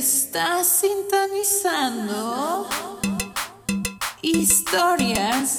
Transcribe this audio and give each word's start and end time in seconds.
Estás 0.00 0.66
sintonizando 0.66 2.66
historias 4.22 5.58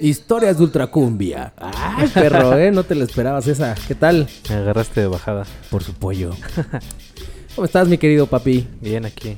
Historias 0.00 0.56
de 0.56 0.64
Ultracumbia. 0.64 1.52
Ay, 1.58 2.08
perro, 2.08 2.56
¿eh? 2.56 2.70
No 2.70 2.84
te 2.84 2.94
la 2.94 3.04
esperabas 3.04 3.46
esa. 3.46 3.74
¿Qué 3.86 3.94
tal? 3.94 4.28
Me 4.48 4.54
agarraste 4.56 5.00
de 5.02 5.06
bajada. 5.06 5.44
Por 5.70 5.82
su 5.82 5.92
pollo. 5.94 6.30
¿Cómo 7.54 7.64
estás, 7.66 7.86
mi 7.88 7.98
querido 7.98 8.26
papi? 8.26 8.66
Bien 8.80 9.04
aquí. 9.04 9.36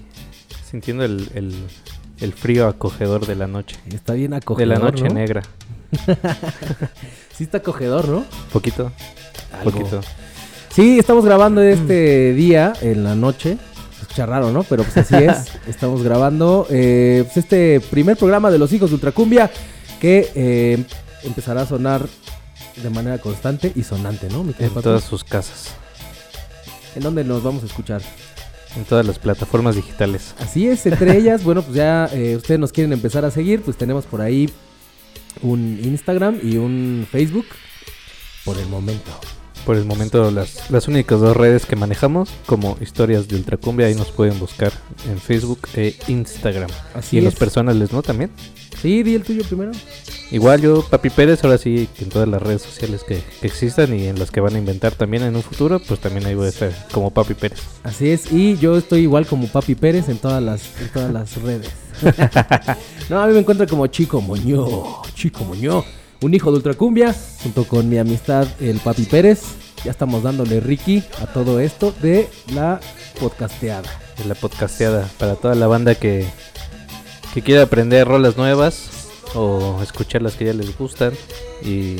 Sintiendo 0.70 1.04
el, 1.04 1.28
el- 1.34 1.54
el 2.20 2.32
frío 2.32 2.68
acogedor 2.68 3.26
de 3.26 3.34
la 3.34 3.48
noche. 3.48 3.76
Está 3.92 4.12
bien 4.12 4.30
De 4.30 4.36
acogedor, 4.36 4.68
la 4.68 4.78
noche 4.78 5.04
¿no? 5.08 5.14
negra. 5.14 5.42
Sí 7.36 7.44
está 7.44 7.58
acogedor, 7.58 8.06
¿no? 8.08 8.24
Poquito. 8.52 8.92
Algo. 9.58 9.70
Poquito. 9.72 10.00
Sí, 10.68 10.98
estamos 10.98 11.24
grabando 11.24 11.62
este 11.62 12.32
día 12.34 12.74
en 12.82 13.02
la 13.02 13.14
noche. 13.16 13.56
Escucha 14.00 14.26
raro, 14.26 14.52
¿no? 14.52 14.62
Pero 14.64 14.84
pues 14.84 14.96
así 14.98 15.16
es. 15.16 15.50
estamos 15.66 16.02
grabando 16.02 16.66
eh, 16.70 17.22
pues, 17.24 17.38
este 17.38 17.80
primer 17.80 18.16
programa 18.18 18.50
de 18.50 18.58
los 18.58 18.70
hijos 18.72 18.90
de 18.90 18.94
Ultracumbia 18.96 19.50
que 20.02 20.32
eh, 20.34 20.84
empezará 21.22 21.62
a 21.62 21.66
sonar 21.66 22.08
de 22.82 22.90
manera 22.90 23.18
constante 23.18 23.70
y 23.76 23.84
sonante, 23.84 24.28
¿no? 24.30 24.42
Mi 24.42 24.52
En 24.58 24.70
todas 24.70 25.04
sus 25.04 25.22
casas. 25.22 25.74
¿En 26.96 27.04
dónde 27.04 27.22
nos 27.22 27.44
vamos 27.44 27.62
a 27.62 27.66
escuchar? 27.66 28.02
En 28.76 28.84
todas 28.84 29.06
las 29.06 29.20
plataformas 29.20 29.76
digitales. 29.76 30.34
Así 30.40 30.66
es, 30.66 30.84
entre 30.86 31.16
ellas, 31.16 31.44
bueno, 31.44 31.62
pues 31.62 31.76
ya 31.76 32.10
eh, 32.12 32.34
ustedes 32.34 32.58
nos 32.58 32.72
quieren 32.72 32.92
empezar 32.92 33.24
a 33.24 33.30
seguir, 33.30 33.62
pues 33.62 33.76
tenemos 33.76 34.04
por 34.04 34.20
ahí 34.22 34.50
un 35.40 35.78
Instagram 35.84 36.40
y 36.42 36.56
un 36.56 37.06
Facebook 37.08 37.46
por 38.44 38.58
el 38.58 38.66
momento. 38.66 39.12
Por 39.64 39.76
el 39.76 39.84
momento 39.84 40.32
las, 40.32 40.68
las 40.68 40.88
únicas 40.88 41.20
dos 41.20 41.36
redes 41.36 41.64
que 41.64 41.76
manejamos 41.76 42.28
como 42.46 42.76
historias 42.80 43.28
de 43.28 43.36
Ultracumbia. 43.36 43.86
Ahí 43.86 43.94
nos 43.94 44.10
pueden 44.10 44.36
buscar 44.40 44.72
en 45.08 45.20
Facebook 45.20 45.60
e 45.76 45.94
Instagram. 46.08 46.70
Así 46.92 47.14
y 47.14 47.18
en 47.20 47.26
es. 47.26 47.34
los 47.34 47.38
personales, 47.38 47.92
¿no? 47.92 48.02
También. 48.02 48.32
Sí, 48.82 49.04
di 49.04 49.14
el 49.14 49.22
tuyo 49.22 49.44
primero. 49.44 49.70
Igual 50.32 50.60
yo, 50.60 50.82
Papi 50.82 51.08
Pérez, 51.10 51.44
ahora 51.44 51.56
sí, 51.56 51.88
en 52.00 52.08
todas 52.08 52.26
las 52.26 52.42
redes 52.42 52.62
sociales 52.62 53.04
que, 53.04 53.22
que 53.40 53.46
existan 53.46 53.96
y 53.96 54.06
en 54.08 54.18
las 54.18 54.32
que 54.32 54.40
van 54.40 54.56
a 54.56 54.58
inventar 54.58 54.92
también 54.92 55.22
en 55.22 55.36
un 55.36 55.42
futuro, 55.42 55.80
pues 55.86 56.00
también 56.00 56.26
ahí 56.26 56.34
voy 56.34 56.46
a 56.46 56.48
estar 56.48 56.72
como 56.90 57.10
Papi 57.10 57.34
Pérez. 57.34 57.60
Así 57.84 58.10
es, 58.10 58.32
y 58.32 58.56
yo 58.58 58.76
estoy 58.76 59.02
igual 59.02 59.24
como 59.26 59.46
Papi 59.46 59.76
Pérez 59.76 60.08
en 60.08 60.18
todas 60.18 60.42
las, 60.42 60.62
en 60.80 60.88
todas 60.88 61.12
las 61.12 61.40
redes. 61.40 61.70
no, 63.08 63.22
a 63.22 63.26
mí 63.28 63.34
me 63.34 63.38
encuentran 63.38 63.68
como 63.68 63.86
Chico 63.86 64.20
Moño, 64.20 65.02
Chico 65.14 65.44
Moño, 65.44 65.84
un 66.20 66.34
hijo 66.34 66.50
de 66.50 66.56
Ultracumbia, 66.56 67.14
junto 67.42 67.64
con 67.64 67.88
mi 67.88 67.98
amistad 67.98 68.48
el 68.58 68.80
Papi 68.80 69.04
Pérez. 69.04 69.42
Ya 69.84 69.92
estamos 69.92 70.24
dándole 70.24 70.58
Ricky 70.58 71.04
a 71.20 71.26
todo 71.26 71.60
esto 71.60 71.94
de 72.02 72.28
la 72.52 72.80
podcasteada. 73.20 73.88
de 74.18 74.24
la 74.24 74.34
podcasteada 74.34 75.08
para 75.18 75.34
toda 75.34 75.54
la 75.54 75.66
banda 75.66 75.94
que, 75.94 76.26
que 77.34 77.42
quiera 77.42 77.62
aprender 77.62 78.06
rolas 78.06 78.36
nuevas 78.36 79.08
o 79.34 79.80
escuchar 79.82 80.22
las 80.22 80.34
que 80.34 80.44
ya 80.46 80.52
les 80.52 80.76
gustan 80.76 81.12
y 81.64 81.96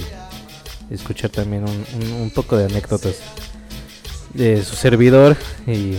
escuchar 0.91 1.31
también 1.31 1.65
un, 1.65 2.13
un- 2.21 2.31
poco 2.31 2.57
de 2.57 2.67
anécdotas 2.67 3.17
de 4.35 4.63
su 4.65 4.77
servidor 4.77 5.37
y, 5.67 5.95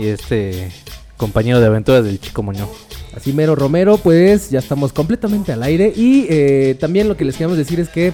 este 0.00 0.72
compañero 1.16 1.60
de 1.60 1.66
aventuras 1.66 2.04
del 2.04 2.20
chico 2.20 2.42
Moño. 2.42 2.68
Así 3.16 3.32
mero 3.32 3.54
Romero, 3.54 3.96
pues 3.96 4.50
ya 4.50 4.58
estamos 4.58 4.92
completamente 4.92 5.52
al 5.52 5.62
aire. 5.62 5.92
Y 5.94 6.26
eh, 6.28 6.76
también 6.80 7.06
lo 7.06 7.16
que 7.16 7.24
les 7.24 7.36
queremos 7.36 7.56
decir 7.56 7.78
es 7.78 7.88
que 7.88 8.12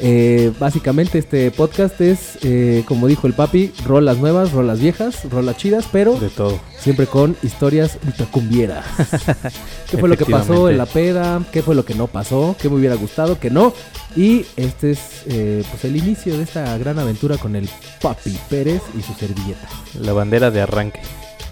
eh, 0.00 0.52
básicamente 0.58 1.18
este 1.18 1.50
podcast 1.50 2.00
es, 2.00 2.38
eh, 2.42 2.84
como 2.86 3.06
dijo 3.08 3.26
el 3.26 3.32
papi, 3.32 3.72
rolas 3.84 4.18
nuevas, 4.18 4.52
rolas 4.52 4.80
viejas, 4.80 5.28
rolas 5.30 5.56
chidas, 5.56 5.88
pero 5.90 6.18
De 6.18 6.28
todo. 6.28 6.58
siempre 6.78 7.06
con 7.06 7.36
historias 7.42 7.98
ultracumbieras. 8.06 8.84
¿Qué 9.90 9.98
fue 9.98 10.08
lo 10.08 10.16
que 10.16 10.24
pasó 10.26 10.70
en 10.70 10.78
la 10.78 10.86
peda? 10.86 11.42
¿Qué 11.52 11.62
fue 11.62 11.74
lo 11.74 11.84
que 11.84 11.94
no 11.94 12.06
pasó? 12.06 12.54
¿Qué 12.60 12.68
me 12.68 12.76
hubiera 12.76 12.94
gustado? 12.94 13.38
¿Qué 13.40 13.50
no? 13.50 13.72
Y 14.14 14.44
este 14.56 14.92
es 14.92 15.24
eh, 15.26 15.64
pues 15.70 15.84
el 15.84 15.96
inicio 15.96 16.36
de 16.36 16.44
esta 16.44 16.76
gran 16.78 16.98
aventura 16.98 17.36
con 17.36 17.56
el 17.56 17.68
papi 18.00 18.38
Pérez 18.48 18.82
y 18.96 19.02
su 19.02 19.12
servilleta. 19.14 19.68
La 20.00 20.12
bandera 20.12 20.50
de 20.50 20.60
arranque. 20.60 21.00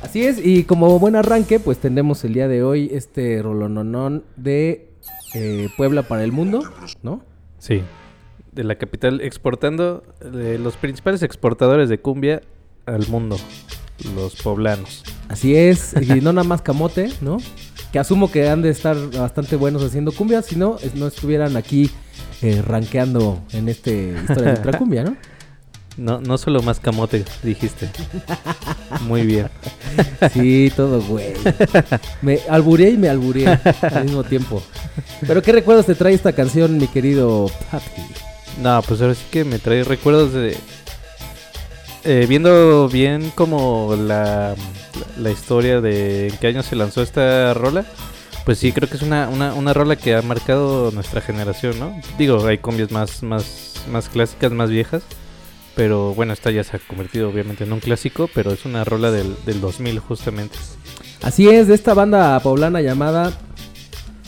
Así 0.02 0.24
es, 0.24 0.38
y 0.44 0.64
como 0.64 0.98
buen 1.00 1.16
arranque, 1.16 1.58
pues 1.58 1.78
tendremos 1.78 2.22
el 2.24 2.34
día 2.34 2.46
de 2.46 2.62
hoy 2.62 2.90
este 2.92 3.42
rolononón 3.42 4.24
de 4.36 4.90
eh, 5.34 5.68
Puebla 5.76 6.04
para 6.04 6.22
el 6.22 6.30
mundo, 6.30 6.62
¿no? 7.02 7.22
Sí. 7.58 7.82
De 8.56 8.64
la 8.64 8.76
capital 8.76 9.20
exportando 9.20 10.02
de 10.18 10.58
los 10.58 10.78
principales 10.78 11.22
exportadores 11.22 11.90
de 11.90 11.98
cumbia 11.98 12.40
al 12.86 13.06
mundo. 13.08 13.36
Los 14.14 14.36
poblanos. 14.36 15.04
Así 15.28 15.54
es, 15.54 15.94
y 16.00 16.22
no 16.22 16.32
nada 16.32 16.48
más 16.48 16.62
camote, 16.62 17.10
¿no? 17.20 17.36
Que 17.92 17.98
asumo 17.98 18.30
que 18.30 18.48
han 18.48 18.62
de 18.62 18.70
estar 18.70 18.96
bastante 19.10 19.56
buenos 19.56 19.84
haciendo 19.84 20.10
cumbia, 20.10 20.40
si 20.40 20.56
no, 20.56 20.78
no 20.94 21.06
estuvieran 21.06 21.58
aquí 21.58 21.90
eh, 22.40 22.62
rankeando 22.66 23.42
en 23.52 23.68
este 23.68 24.14
historia 24.26 24.54
de 24.54 24.58
otra 24.58 24.78
cumbia, 24.78 25.04
¿no? 25.04 25.16
No, 25.98 26.20
no 26.20 26.36
solo 26.36 26.60
más 26.60 26.78
camote, 26.78 27.24
dijiste. 27.42 27.88
Muy 29.02 29.22
bien. 29.22 29.48
Sí, 30.32 30.70
todo 30.76 31.00
güey. 31.00 31.32
Me 32.20 32.38
albureé 32.50 32.90
y 32.90 32.96
me 32.98 33.08
albureé 33.08 33.58
al 33.80 34.04
mismo 34.04 34.24
tiempo. 34.24 34.62
Pero 35.26 35.40
¿qué 35.42 35.52
recuerdos 35.52 35.86
te 35.86 35.94
trae 35.94 36.12
esta 36.12 36.32
canción, 36.34 36.76
mi 36.76 36.86
querido 36.86 37.50
papi? 37.70 38.02
No, 38.60 38.82
pues 38.82 39.00
ahora 39.00 39.14
sí 39.14 39.24
que 39.30 39.44
me 39.44 39.58
trae 39.58 39.84
recuerdos 39.84 40.32
de... 40.32 40.56
eh, 42.04 42.26
viendo 42.28 42.88
bien 42.88 43.30
como 43.34 43.94
la, 43.96 44.54
la 45.18 45.30
historia 45.30 45.80
de 45.80 46.28
en 46.28 46.36
qué 46.38 46.46
año 46.48 46.62
se 46.62 46.76
lanzó 46.76 47.02
esta 47.02 47.52
rola, 47.54 47.84
pues 48.44 48.58
sí, 48.58 48.72
creo 48.72 48.88
que 48.88 48.96
es 48.96 49.02
una, 49.02 49.28
una, 49.28 49.54
una 49.54 49.72
rola 49.74 49.96
que 49.96 50.14
ha 50.14 50.22
marcado 50.22 50.90
nuestra 50.92 51.20
generación, 51.20 51.78
¿no? 51.80 52.00
Digo, 52.18 52.46
hay 52.46 52.58
cumbias 52.58 52.92
más, 52.92 53.22
más, 53.22 53.74
más 53.90 54.08
clásicas, 54.08 54.52
más 54.52 54.70
viejas, 54.70 55.02
pero 55.74 56.14
bueno, 56.14 56.32
esta 56.32 56.50
ya 56.50 56.64
se 56.64 56.76
ha 56.76 56.80
convertido 56.80 57.28
obviamente 57.28 57.64
en 57.64 57.72
un 57.72 57.80
clásico, 57.80 58.30
pero 58.34 58.52
es 58.52 58.64
una 58.64 58.84
rola 58.84 59.10
del, 59.10 59.36
del 59.44 59.60
2000 59.60 59.98
justamente. 59.98 60.56
Así 61.22 61.48
es, 61.48 61.66
de 61.68 61.74
esta 61.74 61.94
banda 61.94 62.38
poblana 62.40 62.80
llamada. 62.80 63.32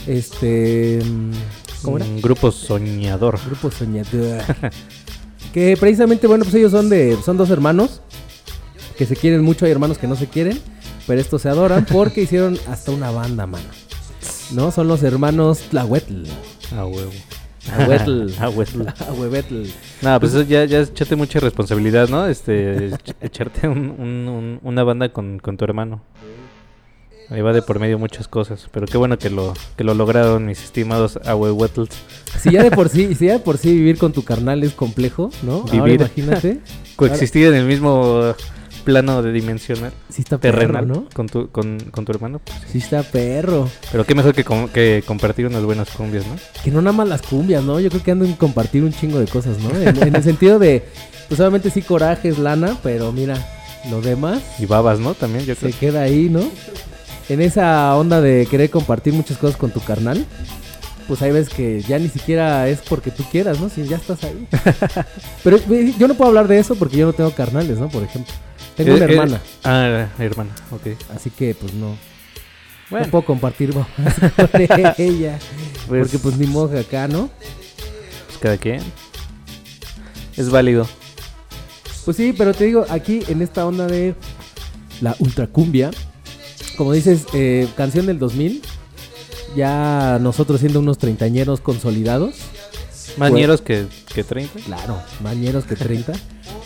Este. 0.07 1.01
Mm, 1.81 1.85
¿Cómo 1.85 1.97
era? 1.99 2.07
Un 2.07 2.21
grupo 2.21 2.51
soñador. 2.53 3.39
Grupo 3.47 3.71
Soñador. 3.71 4.43
que 5.53 5.77
precisamente, 5.79 6.27
bueno, 6.27 6.45
pues 6.45 6.55
ellos 6.57 6.73
son 6.73 6.89
de. 6.89 7.17
son 7.25 7.37
dos 7.37 7.51
hermanos. 7.51 8.01
Que 8.97 9.07
se 9.07 9.15
quieren 9.17 9.43
mucho, 9.43 9.65
hay 9.65 9.71
hermanos 9.73 9.99
que 9.99 10.07
no 10.07 10.17
se 10.17 10.27
quieren. 10.27 10.59
Pero 11.07 11.21
estos 11.21 11.43
se 11.43 11.49
adoran 11.49 11.87
porque 11.93 12.23
hicieron 12.23 12.59
hasta 12.69 12.91
una 12.91 13.11
banda, 13.11 13.47
mano. 13.47 13.67
¿No? 14.53 14.71
Son 14.71 14.89
los 14.89 15.03
hermanos 15.03 15.61
Tlahuetl. 15.71 16.25
A 16.77 16.85
huevo. 16.85 17.11
A. 17.71 17.83
Ahuevetl. 19.09 19.65
No, 20.03 20.19
pues 20.21 20.33
eso 20.33 20.43
ya, 20.43 20.65
ya 20.65 20.79
es 20.81 20.89
echarte 20.91 21.17
mucha 21.17 21.39
responsabilidad, 21.41 22.09
¿no? 22.09 22.27
Este, 22.27 22.91
ech- 22.91 23.15
echarte 23.21 23.69
un- 23.69 23.91
un- 23.99 24.29
un- 24.29 24.61
una 24.63 24.85
banda 24.85 25.11
con, 25.13 25.39
con 25.39 25.57
tu 25.59 25.65
hermano. 25.65 26.01
Ahí 27.31 27.43
va 27.43 27.53
de 27.53 27.61
por 27.63 27.79
medio 27.79 27.99
muchas 27.99 28.27
cosas. 28.27 28.67
Pero 28.73 28.87
qué 28.87 28.97
bueno 28.97 29.19
que 29.19 29.29
lo, 29.31 29.53
que 29.77 29.85
lo 29.85 29.95
lograron 29.95 30.47
mis 30.47 30.63
estimados 30.65 31.19
ahuehuetls. 31.27 31.91
Si 32.41 32.51
ya 32.53 32.63
de 32.63 32.71
por 32.71 32.89
sí, 32.89 33.15
si 33.15 33.27
ya 33.27 33.33
de 33.35 33.39
por 33.41 33.59
sí 33.59 33.73
vivir 33.73 33.99
con 33.99 34.13
tu 34.13 34.25
carnal 34.25 34.63
es 34.65 34.73
complejo, 34.73 35.31
¿no? 35.43 35.57
Ahora 35.71 35.73
Vivir. 35.73 36.01
imagínate. 36.01 36.61
Coexistir 36.97 37.49
en 37.49 37.55
el 37.55 37.65
mismo 37.67 38.35
plano 38.85 39.23
de 39.23 39.33
dimensional, 39.33 39.93
Sí 40.09 40.23
está 40.23 40.39
perro, 40.39 40.59
terrenal, 40.61 40.89
¿no? 40.89 41.05
con, 41.13 41.27
tu, 41.29 41.51
con, 41.51 41.79
con 41.91 42.07
tu 42.07 42.13
hermano. 42.13 42.41
pues, 42.43 42.59
Sí 42.73 42.79
está 42.79 43.03
perro. 43.03 43.69
Pero 43.93 44.05
qué 44.07 44.15
mejor 44.15 44.35
que, 44.35 44.45
com- 44.45 44.69
que 44.69 45.05
compartir 45.07 45.47
unas 45.47 45.63
buenas 45.63 45.91
cumbias, 45.91 46.27
¿no? 46.27 46.37
Que 46.65 46.71
no 46.71 46.81
nada 46.81 46.97
más 46.97 47.07
las 47.09 47.21
cumbias, 47.21 47.63
¿no? 47.63 47.79
Yo 47.81 47.91
creo 47.91 48.03
que 48.03 48.13
ando 48.13 48.25
en 48.25 48.33
compartir 48.33 48.83
un 48.85 48.93
chingo 48.95 49.19
de 49.21 49.27
cosas, 49.27 49.59
¿no? 49.59 49.71
En, 49.79 50.03
en 50.03 50.17
el 50.17 50.23
sentido 50.23 50.59
de, 50.59 50.83
pues 51.29 51.39
obviamente 51.41 51.69
sí 51.69 51.83
corajes, 51.83 52.39
lana, 52.39 52.79
pero 52.83 53.13
mira, 53.13 53.37
lo 53.91 54.01
demás 54.01 54.41
Y 54.59 54.65
babas, 54.65 54.99
¿no? 54.99 55.13
También, 55.13 55.45
yo 55.45 55.55
se 55.55 55.69
creo. 55.69 55.79
queda 55.79 56.03
ahí, 56.03 56.31
¿no? 56.31 56.41
En 57.29 57.41
esa 57.43 57.95
onda 57.97 58.21
de 58.21 58.47
querer 58.51 58.71
compartir 58.71 59.13
muchas 59.13 59.37
cosas 59.39 59.57
con 59.57 59.71
tu 59.71 59.81
carnal, 59.81 60.25
pues 61.07 61.21
hay 61.23 61.31
veces 61.33 61.53
que 61.53 61.83
ya 61.83 61.99
ni 61.99 62.09
siquiera 62.09 62.69
es 62.69 62.81
porque 62.81 63.11
tú 63.11 63.23
quieras, 63.31 63.61
¿no? 63.61 63.69
Si 63.69 63.85
ya 63.85 63.97
estás 63.97 64.25
ahí. 64.25 64.47
Pero 65.45 65.59
eh, 65.71 65.95
yo 65.99 66.09
no 66.09 66.15
puedo 66.15 66.29
hablar 66.29 66.49
de 66.49 66.59
eso 66.59 66.75
porque 66.75 66.97
yo 66.97 67.07
no 67.07 67.13
tengo 67.13 67.31
carnales, 67.33 67.79
¿no? 67.79 67.89
Por 67.89 68.03
ejemplo. 68.03 68.33
Tengo 68.77 68.95
una 68.95 69.05
Eh, 69.05 69.09
eh, 69.09 69.13
hermana, 69.13 69.41
ah, 69.65 70.09
hermana, 70.19 70.51
ok. 70.71 70.87
así 71.15 71.31
que 71.31 71.55
pues 71.55 71.75
no. 71.75 71.97
Bueno. 72.91 73.05
No 73.07 73.11
puedo 73.11 73.25
compartir 73.27 73.73
con 73.75 73.87
ella. 74.99 75.39
Pues- 75.89 76.03
porque 76.03 76.19
pues 76.19 76.37
ni 76.37 76.47
moja 76.47 76.81
acá, 76.81 77.09
¿no? 77.09 77.29
Pues 78.27 78.39
cada 78.41 78.57
quien. 78.59 78.81
Es 80.37 80.49
válido. 80.51 80.87
Pues 82.05 82.17
sí, 82.17 82.35
pero 82.37 82.55
te 82.55 82.65
digo, 82.65 82.87
aquí 82.89 83.23
en 83.29 83.43
esta 83.43 83.67
onda 83.67 83.87
de 83.87 84.15
la 85.01 85.15
ultracumbia, 85.19 85.91
como 86.79 86.93
dices, 86.93 87.27
eh, 87.35 87.69
canción 87.77 88.07
del 88.07 88.19
2000, 88.19 88.63
ya 89.57 90.19
nosotros 90.21 90.61
siendo 90.61 90.79
unos 90.81 90.97
treintañeros 90.99 91.61
consolidados, 91.61 92.37
Más 93.17 93.31
Pues- 93.31 93.41
ñeros 93.41 93.63
que, 93.63 93.87
que 94.15 94.23
30. 94.23 94.61
claro, 94.61 95.03
mañeros 95.25 95.65
que 95.65 95.75
30, 95.75 96.13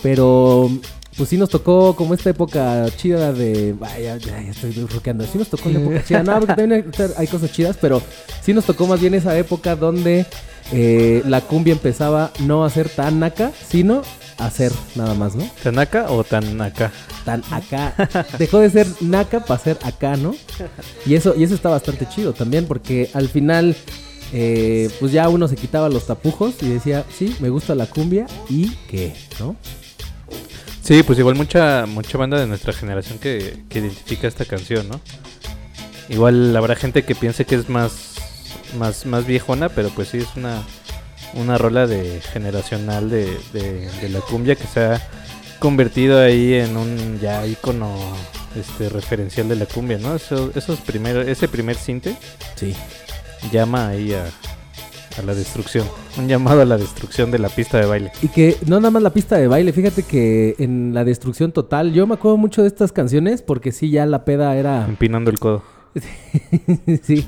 pero 0.02 0.68
pues 1.16 1.28
sí 1.30 1.38
nos 1.38 1.48
tocó 1.48 1.96
como 1.96 2.12
esta 2.12 2.28
época 2.30 2.86
chida 2.96 3.32
de... 3.32 3.72
Vaya, 3.78 4.18
ya, 4.18 4.42
ya 4.42 4.50
estoy 4.50 4.72
roqueando. 4.72 5.24
Sí 5.24 5.38
nos 5.38 5.48
tocó 5.48 5.70
la 5.70 5.78
época 5.80 6.04
chida. 6.04 6.22
No, 6.22 6.32
porque 6.40 6.54
también 6.54 6.72
hay, 6.72 7.04
hay 7.16 7.26
cosas 7.26 7.52
chidas, 7.52 7.78
pero 7.80 8.02
sí 8.42 8.52
nos 8.52 8.66
tocó 8.66 8.86
más 8.86 9.00
bien 9.00 9.14
esa 9.14 9.36
época 9.38 9.76
donde 9.76 10.26
eh, 10.72 11.22
la 11.26 11.42
cumbia 11.42 11.72
empezaba 11.72 12.32
no 12.40 12.64
a 12.64 12.70
ser 12.70 12.88
tan 12.88 13.20
naca, 13.20 13.52
sino 13.69 14.02
a 14.38 14.50
ser 14.50 14.72
nada 14.94 15.14
más, 15.14 15.34
¿no? 15.34 15.48
¿Tan 15.62 15.78
acá 15.78 16.06
o 16.10 16.24
tan 16.24 16.60
acá? 16.60 16.90
tan 17.24 17.42
acá. 17.50 17.94
Dejó 18.38 18.58
de 18.58 18.70
ser 18.70 18.86
naca 19.00 19.40
para 19.40 19.62
ser 19.62 19.78
acá, 19.82 20.16
¿no? 20.16 20.34
Y 21.06 21.14
eso, 21.14 21.34
y 21.36 21.44
eso 21.44 21.54
está 21.54 21.69
bastante 21.69 22.08
chido 22.08 22.32
también, 22.32 22.66
porque 22.66 23.10
al 23.14 23.28
final, 23.28 23.76
eh, 24.32 24.90
pues 25.00 25.12
ya 25.12 25.28
uno 25.28 25.48
se 25.48 25.56
quitaba 25.56 25.88
los 25.88 26.06
tapujos 26.06 26.54
y 26.62 26.69
decía, 26.69 27.04
sí, 27.16 27.36
me 27.40 27.48
gusta 27.48 27.74
la 27.74 27.86
cumbia 27.86 28.26
y 28.48 28.70
qué, 28.88 29.14
¿no? 29.38 29.56
Sí, 30.82 31.02
pues 31.04 31.19
igual 31.19 31.36
mucha 31.36 31.86
mucha 31.86 32.19
banda 32.19 32.40
de 32.40 32.46
nuestra 32.46 32.72
generación 32.72 33.19
que, 33.19 33.56
que 33.69 33.78
identifica 33.78 34.26
esta 34.26 34.44
canción, 34.44 34.88
¿no? 34.88 35.00
Igual 36.08 36.56
habrá 36.56 36.74
gente 36.74 37.04
que 37.04 37.14
piense 37.14 37.44
que 37.44 37.54
es 37.54 37.69
más 37.69 38.16
más 38.78 39.06
más 39.06 39.26
viejona, 39.26 39.69
pero 39.69 39.88
pues 39.90 40.08
sí 40.08 40.19
es 40.19 40.28
una 40.36 40.62
una 41.34 41.56
rola 41.56 41.86
de 41.86 42.20
generacional 42.20 43.08
de, 43.08 43.24
de, 43.52 43.88
de 44.00 44.08
la 44.10 44.20
cumbia 44.20 44.54
que 44.54 44.66
se 44.66 44.80
ha 44.80 45.00
convertido 45.58 46.20
ahí 46.20 46.54
en 46.54 46.76
un 46.76 47.19
ya 47.20 47.46
icono 47.46 47.96
este 48.58 48.88
referencial 48.90 49.48
de 49.48 49.56
la 49.56 49.66
cumbia, 49.66 49.96
¿no? 49.98 50.14
Eso, 50.14 50.50
esos 50.54 50.80
primeros 50.80 51.26
ese 51.26 51.48
primer 51.48 51.76
cinte 51.76 52.16
Sí. 52.56 52.74
llama 53.50 53.88
ahí 53.88 54.12
a, 54.12 54.24
a 55.19 55.22
la 55.22 55.34
destrucción, 55.34 55.86
un 56.19 56.28
llamado 56.28 56.60
a 56.62 56.64
la 56.64 56.76
destrucción 56.76 57.30
de 57.30 57.38
la 57.38 57.48
pista 57.48 57.78
de 57.78 57.86
baile. 57.86 58.12
Y 58.22 58.28
que 58.28 58.56
no 58.66 58.76
nada 58.78 58.90
más 58.90 59.02
la 59.02 59.10
pista 59.12 59.36
de 59.36 59.46
baile, 59.48 59.72
fíjate 59.72 60.02
que 60.02 60.54
en 60.58 60.92
la 60.92 61.04
destrucción 61.04 61.52
total, 61.52 61.92
yo 61.92 62.06
me 62.06 62.14
acuerdo 62.14 62.36
mucho 62.36 62.62
de 62.62 62.69
estas 62.69 62.92
canciones 62.92 63.40
porque 63.42 63.72
sí, 63.72 63.90
ya 63.90 64.04
la 64.06 64.24
peda 64.24 64.54
era... 64.56 64.84
Empinando 64.86 65.30
el 65.30 65.38
codo. 65.38 65.62
sí, 67.02 67.24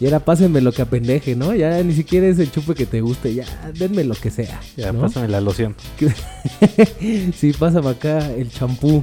y 0.00 0.06
era 0.06 0.20
pásenme 0.20 0.60
lo 0.60 0.72
que 0.72 0.82
apendeje, 0.82 1.34
¿no? 1.34 1.54
Ya 1.54 1.82
ni 1.82 1.94
siquiera 1.94 2.26
es 2.26 2.38
el 2.38 2.50
chupe 2.50 2.74
que 2.74 2.86
te 2.86 3.00
guste, 3.00 3.34
ya 3.34 3.46
denme 3.76 4.04
lo 4.04 4.14
que 4.14 4.30
sea. 4.30 4.60
Ya, 4.76 4.92
¿no? 4.92 5.02
pásame 5.02 5.28
la 5.28 5.40
loción. 5.40 5.74
sí, 7.36 7.52
pásame 7.58 7.90
acá 7.90 8.30
el 8.32 8.50
champú. 8.50 9.02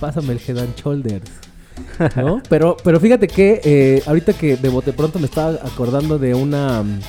Pásame 0.00 0.32
el 0.32 0.40
Head 0.46 0.58
and 0.58 0.76
Shoulders. 0.76 1.30
¿No? 2.16 2.42
Pero, 2.48 2.76
pero 2.82 2.98
fíjate 2.98 3.28
que 3.28 3.60
eh, 3.64 4.02
ahorita 4.06 4.32
que 4.32 4.56
de 4.56 4.68
bote 4.68 4.92
pronto 4.92 5.18
me 5.20 5.26
estaba 5.26 5.60
acordando 5.64 6.18
de 6.18 6.34
una 6.34 6.82
mm, 6.82 7.00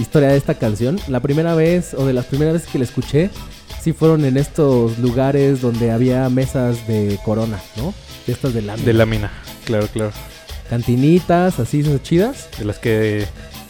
historia 0.00 0.28
de 0.28 0.36
esta 0.36 0.54
canción. 0.54 0.98
La 1.08 1.20
primera 1.20 1.54
vez, 1.54 1.94
o 1.94 2.04
de 2.06 2.12
las 2.12 2.26
primeras 2.26 2.54
veces 2.54 2.68
que 2.68 2.78
la 2.78 2.84
escuché, 2.84 3.30
sí 3.80 3.92
fueron 3.92 4.24
en 4.24 4.36
estos 4.36 4.98
lugares 4.98 5.60
donde 5.60 5.90
había 5.90 6.28
mesas 6.28 6.86
de 6.86 7.18
corona, 7.24 7.60
¿no? 7.76 7.94
De 8.26 8.32
estas 8.32 8.54
de 8.54 8.62
lámina. 8.62 8.86
De 8.86 8.92
lámina, 8.92 9.32
claro, 9.64 9.86
claro. 9.92 10.12
Cantinitas, 10.72 11.60
así, 11.60 11.80
esas 11.80 12.02
chidas. 12.02 12.48
De 12.58 12.64
las 12.64 12.78
que 12.78 13.26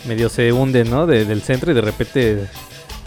medio 0.07 0.29
se 0.29 0.53
hunden, 0.53 0.89
¿no? 0.89 1.05
De- 1.09 1.25
del 1.25 1.43
centro 1.43 1.73
y 1.73 1.75
de 1.75 1.81
repente 1.81 2.47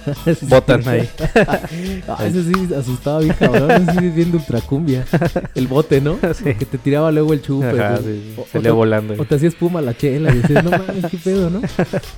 botan 0.41 0.85
ahí. 0.85 1.09
Ah, 2.09 2.25
ese 2.27 2.43
sí 2.43 2.73
asustaba 2.77 3.19
bien 3.19 3.33
cabrón. 3.39 3.71
Ese 3.71 3.99
sí 4.01 4.09
de 4.09 4.35
ultracumbia. 4.35 5.05
El 5.55 5.67
bote, 5.67 6.01
¿no? 6.01 6.17
Sí. 6.33 6.43
Que 6.55 6.65
te 6.65 6.77
tiraba 6.77 7.09
luego 7.09 7.31
el 7.31 7.41
chupe. 7.41 7.69
Ajá, 7.69 7.99
sí, 7.99 8.33
O- 8.35 8.45
salía 8.51 8.71
o 8.71 8.73
te- 8.73 8.77
volando. 8.77 9.13
O 9.17 9.23
te 9.25 9.35
hacía 9.35 9.47
espuma 9.47 9.79
la 9.81 9.95
chela 9.95 10.29
y 10.33 10.39
dices, 10.41 10.61
no 10.61 10.71
mames, 10.71 11.05
qué 11.09 11.17
pedo, 11.17 11.49
¿no? 11.49 11.61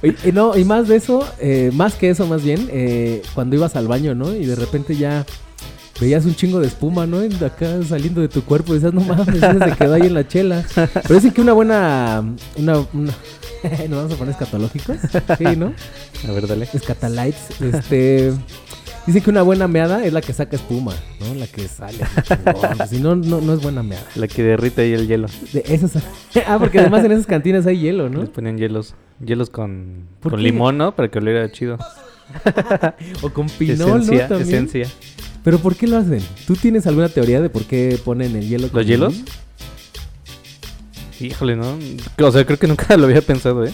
Y, 0.02 0.30
y 0.30 0.32
no, 0.32 0.58
y 0.58 0.64
más 0.66 0.88
de 0.88 0.96
eso, 0.96 1.28
eh, 1.40 1.70
más 1.76 1.94
que 1.94 2.10
eso 2.10 2.26
más 2.26 2.44
bien, 2.44 2.68
eh, 2.72 3.22
cuando 3.36 3.56
ibas 3.56 3.76
al 3.76 3.88
baño, 3.88 4.16
¿no? 4.16 4.34
Y 4.36 4.48
de 4.48 4.56
repente 4.56 4.96
ya 4.96 5.28
veías 6.00 6.26
un 6.26 6.36
chingo 6.36 6.60
de 6.60 6.68
espuma, 6.68 7.06
¿no? 7.06 7.20
Acá 7.46 7.82
saliendo 7.84 8.22
de 8.22 8.28
tu 8.28 8.44
cuerpo 8.44 8.74
y 8.74 8.80
decías, 8.80 8.94
no 8.94 9.02
mames, 9.02 9.40
se 9.40 9.76
quedó 9.78 9.94
ahí 9.94 10.04
en 10.04 10.14
la 10.14 10.28
chela. 10.28 10.64
Pero 10.76 11.16
dicen 11.16 11.32
que 11.32 11.42
una 11.42 11.54
buena, 11.54 12.24
una, 12.58 12.80
una... 12.94 13.14
¿Nos 13.90 13.98
vamos 13.98 14.14
a 14.14 14.16
poner 14.16 14.32
escatológicos? 14.34 14.98
Sí, 15.38 15.56
¿no? 15.58 15.74
A 16.28 16.32
ver, 16.32 16.48
dale. 16.48 16.68
Scatalites, 16.68 17.62
este... 17.62 18.34
Dicen 19.08 19.24
que 19.24 19.30
una 19.30 19.42
buena 19.42 19.70
meada 19.70 20.04
es 20.04 20.12
la 20.12 20.20
que 20.20 20.34
saca 20.34 20.58
espuma, 20.58 20.94
¿no? 21.22 21.34
La 21.36 21.48
que 21.48 21.66
sale. 21.70 22.00
chingón. 22.24 22.88
Si 22.90 23.00
no, 23.00 23.16
no, 23.16 23.40
no 23.40 23.54
es 23.54 23.62
buena 23.62 23.82
meada. 23.82 24.04
La 24.16 24.28
que 24.28 24.44
derrite 24.44 24.82
ahí 24.82 24.92
el 24.92 25.08
hielo. 25.08 25.28
De 25.54 25.64
esas... 25.66 25.94
Ah, 26.46 26.58
porque 26.60 26.80
además 26.80 27.06
en 27.06 27.14
esas 27.14 27.26
cantinas 27.26 27.66
hay 27.66 27.80
hielo, 27.80 28.10
¿no? 28.10 28.20
Les 28.20 28.30
ponían 28.30 28.58
hielos. 28.58 28.96
Hielos 29.26 29.50
con, 29.50 30.08
¿Por 30.20 30.34
con 30.34 30.44
limón, 30.44 30.78
¿no? 30.78 30.94
Para 30.94 31.10
que 31.10 31.20
oliera 31.20 31.50
chido. 31.52 31.78
O 33.22 33.30
con 33.30 33.48
pinol, 33.48 34.02
esencia, 34.02 34.24
¿no? 34.24 34.38
También. 34.38 34.66
esencia. 34.66 34.88
Pero 35.48 35.60
¿por 35.60 35.78
qué 35.78 35.88
lo 35.88 35.96
hacen? 35.96 36.22
¿Tú 36.46 36.58
tienes 36.58 36.88
alguna 36.88 37.08
teoría 37.08 37.40
de 37.40 37.50
por 37.50 37.64
qué 37.64 37.98
ponen 38.04 38.36
el 38.36 38.50
hielo? 38.50 38.70
¿Los 38.74 38.86
hielos? 38.86 39.14
Híjole, 41.22 41.56
¿no? 41.56 41.80
O 42.22 42.32
sea, 42.34 42.46
creo 42.46 42.60
que 42.60 42.68
nunca 42.68 42.98
lo 42.98 43.06
había 43.06 43.22
pensado, 43.22 43.66
¿eh? 43.66 43.72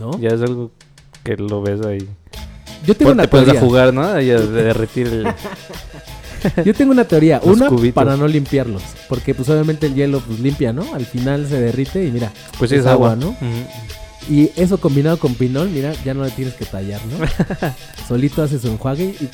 ¿No? 0.00 0.18
Ya 0.18 0.30
es 0.30 0.42
algo 0.42 0.72
que 1.22 1.36
lo 1.36 1.62
ves 1.62 1.86
ahí. 1.86 2.08
Yo 2.84 2.96
tengo 2.96 3.12
Te 3.12 3.14
una 3.20 3.30
puedes 3.30 3.46
a 3.46 3.52
teoría. 3.52 3.60
jugar, 3.60 3.94
¿no? 3.94 4.02
Ahí 4.02 4.32
a 4.32 4.40
derretir 4.40 5.06
el... 5.06 5.28
Yo 6.64 6.74
tengo 6.74 6.90
una 6.90 7.04
teoría. 7.04 7.40
Una, 7.44 7.68
cubitos. 7.68 7.94
para 7.94 8.16
no 8.16 8.26
limpiarlos. 8.26 8.82
Porque 9.08 9.32
pues 9.32 9.48
obviamente 9.48 9.86
el 9.86 9.94
hielo 9.94 10.18
pues 10.18 10.40
limpia, 10.40 10.72
¿no? 10.72 10.92
Al 10.92 11.06
final 11.06 11.46
se 11.46 11.60
derrite 11.60 12.04
y 12.04 12.10
mira. 12.10 12.32
Pues 12.58 12.70
sí, 12.70 12.74
Es 12.74 12.80
es 12.80 12.86
agua, 12.88 13.12
agua, 13.12 13.24
¿no? 13.24 13.36
Y 14.28 14.50
eso 14.56 14.78
combinado 14.80 15.20
con 15.20 15.36
pinol, 15.36 15.70
mira, 15.70 15.92
ya 16.04 16.14
no 16.14 16.24
le 16.24 16.32
tienes 16.32 16.54
que 16.54 16.64
tallar, 16.64 17.00
¿no? 17.06 17.24
Solito 18.08 18.42
haces 18.42 18.62
su 18.62 18.66
enjuague 18.66 19.14
y 19.20 19.28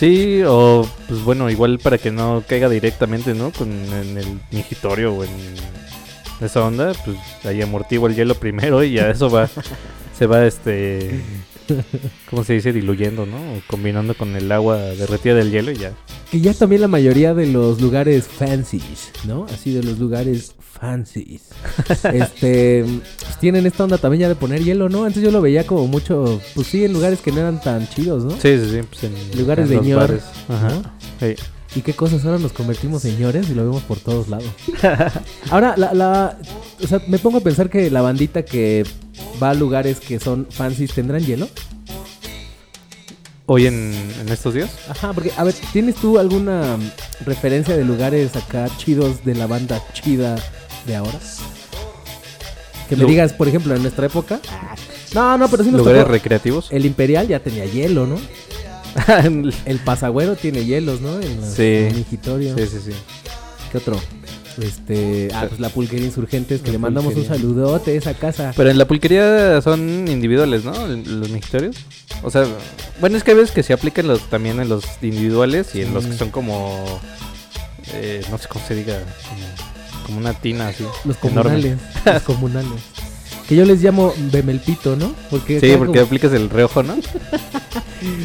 Sí, 0.00 0.40
o 0.46 0.88
pues 1.08 1.22
bueno, 1.24 1.50
igual 1.50 1.78
para 1.78 1.98
que 1.98 2.10
no 2.10 2.42
caiga 2.48 2.70
directamente, 2.70 3.34
¿no? 3.34 3.52
Con 3.52 3.70
en 3.70 4.16
el 4.16 4.40
mingitorio 4.50 5.12
o 5.12 5.24
en 5.24 5.30
esa 6.40 6.64
onda, 6.64 6.94
pues 7.04 7.18
ahí 7.44 7.60
amortigua 7.60 8.08
el 8.08 8.16
hielo 8.16 8.34
primero 8.34 8.82
y 8.82 8.94
ya 8.94 9.10
eso 9.10 9.28
va, 9.28 9.46
se 10.18 10.26
va 10.26 10.46
este 10.46 11.20
¿cómo 12.30 12.44
se 12.44 12.54
dice? 12.54 12.72
Diluyendo, 12.72 13.26
¿no? 13.26 13.36
O 13.36 13.62
combinando 13.66 14.14
con 14.14 14.36
el 14.36 14.50
agua 14.52 14.76
derretida 14.78 15.34
del 15.34 15.50
hielo 15.50 15.70
y 15.72 15.76
ya. 15.76 15.92
Que 16.30 16.40
ya 16.40 16.54
también 16.54 16.80
la 16.82 16.88
mayoría 16.88 17.34
de 17.34 17.46
los 17.46 17.80
lugares 17.80 18.26
fancies, 18.26 19.10
¿no? 19.24 19.46
Así 19.46 19.72
de 19.72 19.82
los 19.82 19.98
lugares 19.98 20.54
fancies. 20.58 21.48
este, 22.12 22.84
pues 22.84 23.38
tienen 23.40 23.66
esta 23.66 23.84
onda 23.84 23.98
también 23.98 24.22
ya 24.22 24.28
de 24.28 24.36
poner 24.36 24.62
hielo, 24.62 24.88
¿no? 24.88 25.04
Antes 25.04 25.22
yo 25.22 25.30
lo 25.30 25.40
veía 25.40 25.66
como 25.66 25.86
mucho, 25.86 26.40
pues 26.54 26.66
sí, 26.66 26.84
en 26.84 26.92
lugares 26.92 27.20
que 27.20 27.32
no 27.32 27.40
eran 27.40 27.60
tan 27.60 27.88
chidos, 27.88 28.24
¿no? 28.24 28.32
Sí, 28.32 28.58
sí, 28.58 28.70
sí. 28.70 28.80
pues 28.88 29.04
en, 29.04 29.38
Lugares 29.38 29.70
en 29.70 29.80
de 29.80 29.86
ñor. 29.86 30.20
Ajá. 30.48 30.68
¿no? 30.68 30.82
Sí. 31.20 31.34
¿Y 31.74 31.82
qué 31.82 31.92
cosas 31.94 32.24
ahora 32.24 32.38
nos 32.38 32.52
convertimos 32.52 33.02
señores 33.02 33.48
y 33.48 33.54
lo 33.54 33.62
vemos 33.64 33.82
por 33.84 33.98
todos 34.00 34.28
lados? 34.28 34.48
Ahora, 35.50 35.74
la, 35.76 35.94
la, 35.94 36.38
o 36.82 36.86
sea, 36.86 37.00
me 37.06 37.18
pongo 37.20 37.38
a 37.38 37.40
pensar 37.42 37.70
que 37.70 37.90
la 37.90 38.02
bandita 38.02 38.44
que 38.44 38.84
va 39.40 39.50
a 39.50 39.54
lugares 39.54 40.00
que 40.00 40.18
son 40.18 40.48
fancies 40.50 40.92
tendrán 40.92 41.24
hielo. 41.24 41.48
Hoy 43.46 43.66
en, 43.66 43.92
en 44.20 44.28
estos 44.28 44.54
días. 44.54 44.70
Ajá, 44.88 45.12
porque, 45.12 45.32
a 45.36 45.44
ver, 45.44 45.54
¿tienes 45.72 45.94
tú 45.96 46.18
alguna 46.18 46.76
referencia 47.24 47.76
de 47.76 47.84
lugares 47.84 48.34
acá 48.36 48.68
chidos 48.76 49.24
de 49.24 49.34
la 49.36 49.46
banda 49.46 49.80
chida 49.92 50.36
de 50.86 50.96
ahora? 50.96 51.18
Que 52.88 52.96
me 52.96 53.02
Lu- 53.02 53.08
digas, 53.08 53.32
por 53.32 53.46
ejemplo, 53.48 53.74
en 53.76 53.82
nuestra 53.82 54.06
época. 54.06 54.40
No, 55.14 55.36
no, 55.38 55.48
pero 55.48 55.62
sí 55.64 55.70
nos 55.70 55.78
Lugares 55.80 56.02
tocó. 56.02 56.12
recreativos. 56.12 56.68
El 56.70 56.84
Imperial 56.86 57.26
ya 57.28 57.40
tenía 57.40 57.64
hielo, 57.64 58.06
¿no? 58.06 58.16
El 59.64 59.78
Pasagüero 59.84 60.36
tiene 60.36 60.64
hielos, 60.64 61.00
¿no? 61.00 61.20
En, 61.20 61.40
la- 61.40 61.46
Sí. 61.46 61.62
en 61.62 61.94
el 61.96 62.04
sí, 62.04 62.66
sí, 62.66 62.78
sí. 62.86 62.92
¿Qué 63.72 63.78
otro? 63.78 64.00
Este, 64.60 65.28
ah, 65.32 65.46
pues 65.48 65.60
la 65.60 65.68
pulquería 65.70 66.04
Insurgentes, 66.06 66.60
que 66.60 66.66
La 66.68 66.72
le 66.72 66.78
mandamos 66.78 67.14
un 67.14 67.24
saludote 67.24 67.92
a 67.92 67.94
esa 67.94 68.14
casa. 68.14 68.52
Pero 68.56 68.68
en 68.70 68.78
la 68.78 68.84
pulquería 68.84 69.62
son 69.62 70.06
individuales, 70.08 70.64
¿no? 70.64 70.72
Los 70.86 71.30
migitorios. 71.30 71.76
O 72.22 72.30
sea, 72.30 72.44
bueno, 73.00 73.16
es 73.16 73.24
que 73.24 73.30
hay 73.30 73.36
veces 73.38 73.52
que 73.52 73.62
se 73.62 73.72
aplican 73.72 74.06
los, 74.08 74.28
también 74.28 74.60
en 74.60 74.68
los 74.68 74.84
individuales 75.02 75.74
y 75.74 75.82
en 75.82 75.94
los 75.94 76.04
que 76.04 76.16
son 76.16 76.30
como. 76.30 76.84
eh, 77.94 78.22
no 78.30 78.38
sé 78.38 78.48
cómo 78.48 78.64
se 78.66 78.74
diga. 78.74 78.98
Como, 79.28 79.46
como 80.06 80.18
una 80.18 80.34
tina 80.34 80.68
así. 80.68 80.84
Los 81.04 81.16
enorme. 81.22 81.50
comunales. 81.52 81.78
los 82.04 82.22
comunales. 82.22 82.80
Que 83.50 83.56
yo 83.56 83.64
les 83.66 83.82
llamo 83.82 84.14
Bemelpito, 84.32 84.94
¿no? 84.96 85.12
Porque 85.28 85.58
Sí, 85.60 85.72
porque 85.76 85.94
como- 85.98 86.06
aplicas 86.06 86.32
el 86.32 86.48
reojo, 86.48 86.82
¿no? 86.84 86.94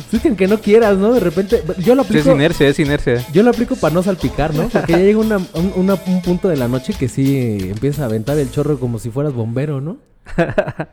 Sí, 0.09 0.19
que 0.19 0.29
aunque 0.29 0.47
no 0.47 0.61
quieras, 0.61 0.95
¿no? 0.97 1.11
De 1.13 1.19
repente, 1.19 1.61
yo 1.79 1.95
lo 1.95 2.03
Sí, 2.03 2.09
es 2.13 2.19
aplico. 2.21 2.31
inercia, 2.35 2.67
es 2.69 2.79
inercia. 2.79 3.25
yo 3.33 3.43
lo 3.43 3.49
aplico 3.49 3.75
para 3.75 3.93
no 3.93 4.01
salpicar, 4.03 4.53
¿no? 4.53 4.69
Porque 4.69 4.93
ya 4.93 4.99
llega 4.99 5.19
una- 5.19 5.37
un, 5.37 5.73
una- 5.75 5.97
un 6.07 6.21
punto 6.21 6.47
de 6.47 6.55
la 6.55 6.69
noche 6.69 6.93
que 6.93 7.09
sí 7.09 7.57
empiezas 7.71 7.99
a 8.01 8.05
aventar 8.05 8.37
el 8.37 8.49
chorro 8.51 8.79
como 8.79 8.99
si 8.99 9.09
fueras 9.09 9.33
bombero, 9.33 9.81
¿no? 9.81 9.97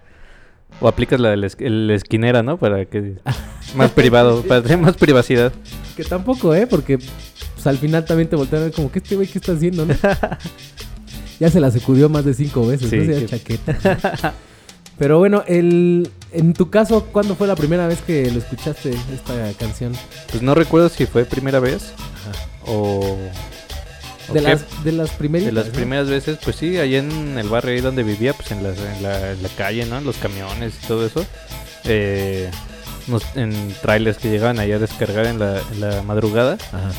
O 0.80 0.88
aplicas 0.88 1.20
la 1.20 1.34
es- 1.34 1.56
el 1.60 1.90
esquinera, 1.90 2.42
¿no? 2.42 2.56
Para 2.56 2.86
que. 2.86 3.16
Más 3.76 3.90
privado, 3.92 4.42
para 4.48 4.62
tener 4.62 4.78
más 4.78 4.96
privacidad. 4.96 5.52
Que 5.96 6.02
tampoco, 6.02 6.54
¿eh? 6.54 6.66
Porque 6.66 6.98
pues, 6.98 7.66
al 7.66 7.76
final 7.78 8.04
también 8.06 8.28
te 8.28 8.34
voltean 8.36 8.62
a 8.62 8.64
ver 8.64 8.74
como, 8.74 8.90
¿qué 8.90 8.98
este 8.98 9.14
güey 9.14 9.28
qué 9.28 9.38
está 9.38 9.52
haciendo, 9.52 9.84
no? 9.86 9.94
Ya 11.42 11.50
se 11.50 11.58
la 11.60 11.70
sacudió 11.72 12.08
más 12.08 12.24
de 12.24 12.34
cinco 12.34 12.64
veces, 12.66 12.88
Sí, 12.88 12.96
¿no? 12.96 13.06
Que- 13.06 13.26
chaqueta. 13.26 14.34
Pero 14.98 15.18
bueno, 15.18 15.42
el, 15.48 16.08
en 16.32 16.52
tu 16.54 16.70
caso, 16.70 17.06
¿cuándo 17.12 17.34
fue 17.34 17.48
la 17.48 17.56
primera 17.56 17.88
vez 17.88 18.00
que 18.06 18.30
lo 18.30 18.38
escuchaste, 18.38 18.90
esta 19.12 19.34
canción? 19.58 19.92
Pues 20.30 20.42
no 20.42 20.54
recuerdo 20.54 20.88
si 20.88 21.06
fue 21.06 21.24
primera 21.24 21.58
vez 21.58 21.92
o. 22.66 23.18
o 24.28 24.32
De 24.32 24.40
las, 24.42 24.84
de 24.84 24.92
las 24.92 25.10
primeritas, 25.10 25.52
De 25.52 25.60
las 25.60 25.66
¿no? 25.68 25.72
primeras 25.72 26.08
veces, 26.08 26.38
pues 26.44 26.54
sí, 26.56 26.78
allá 26.78 26.98
en 26.98 27.36
el 27.38 27.48
barrio 27.48 27.72
ahí 27.74 27.80
donde 27.80 28.04
vivía, 28.04 28.32
pues 28.34 28.52
en 28.52 28.62
la, 28.62 28.68
en 28.68 29.02
la, 29.02 29.32
en 29.32 29.42
la 29.42 29.48
calle, 29.56 29.84
¿no? 29.86 29.98
En 29.98 30.04
los 30.04 30.16
camiones 30.18 30.74
y 30.82 30.86
todo 30.86 31.04
eso. 31.06 31.26
Eh, 31.84 32.48
nos- 33.08 33.24
en 33.34 33.74
trailers 33.82 34.18
que 34.18 34.30
llegaban 34.30 34.60
allá 34.60 34.76
a 34.76 34.78
descargar 34.78 35.26
en 35.26 35.40
la, 35.40 35.60
en 35.72 35.80
la 35.80 36.02
madrugada. 36.02 36.58
Ajá. 36.70 36.92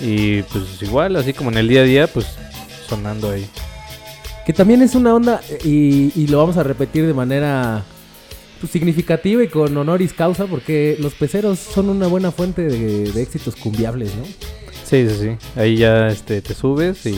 Y 0.00 0.42
pues 0.42 0.64
igual, 0.82 1.16
así 1.16 1.32
como 1.32 1.50
en 1.50 1.58
el 1.58 1.68
día 1.68 1.80
a 1.80 1.84
día, 1.84 2.06
pues 2.08 2.26
sonando 2.88 3.30
ahí. 3.30 3.46
Que 4.46 4.52
también 4.52 4.82
es 4.82 4.94
una 4.94 5.14
onda, 5.14 5.40
eh, 5.48 5.58
y, 5.64 6.12
y 6.20 6.26
lo 6.26 6.38
vamos 6.38 6.56
a 6.58 6.62
repetir 6.62 7.06
de 7.06 7.14
manera 7.14 7.82
pues, 8.60 8.70
significativa 8.72 9.42
y 9.42 9.48
con 9.48 9.74
honoris 9.76 10.12
causa, 10.12 10.46
porque 10.46 10.96
los 11.00 11.14
peceros 11.14 11.58
son 11.58 11.88
una 11.88 12.06
buena 12.06 12.30
fuente 12.30 12.62
de, 12.62 13.10
de 13.10 13.22
éxitos 13.22 13.56
cumbiables, 13.56 14.14
¿no? 14.16 14.24
Sí, 14.84 15.08
sí, 15.08 15.16
sí. 15.18 15.36
Ahí 15.58 15.76
ya 15.78 16.08
este, 16.08 16.42
te 16.42 16.52
subes 16.54 17.06
y 17.06 17.14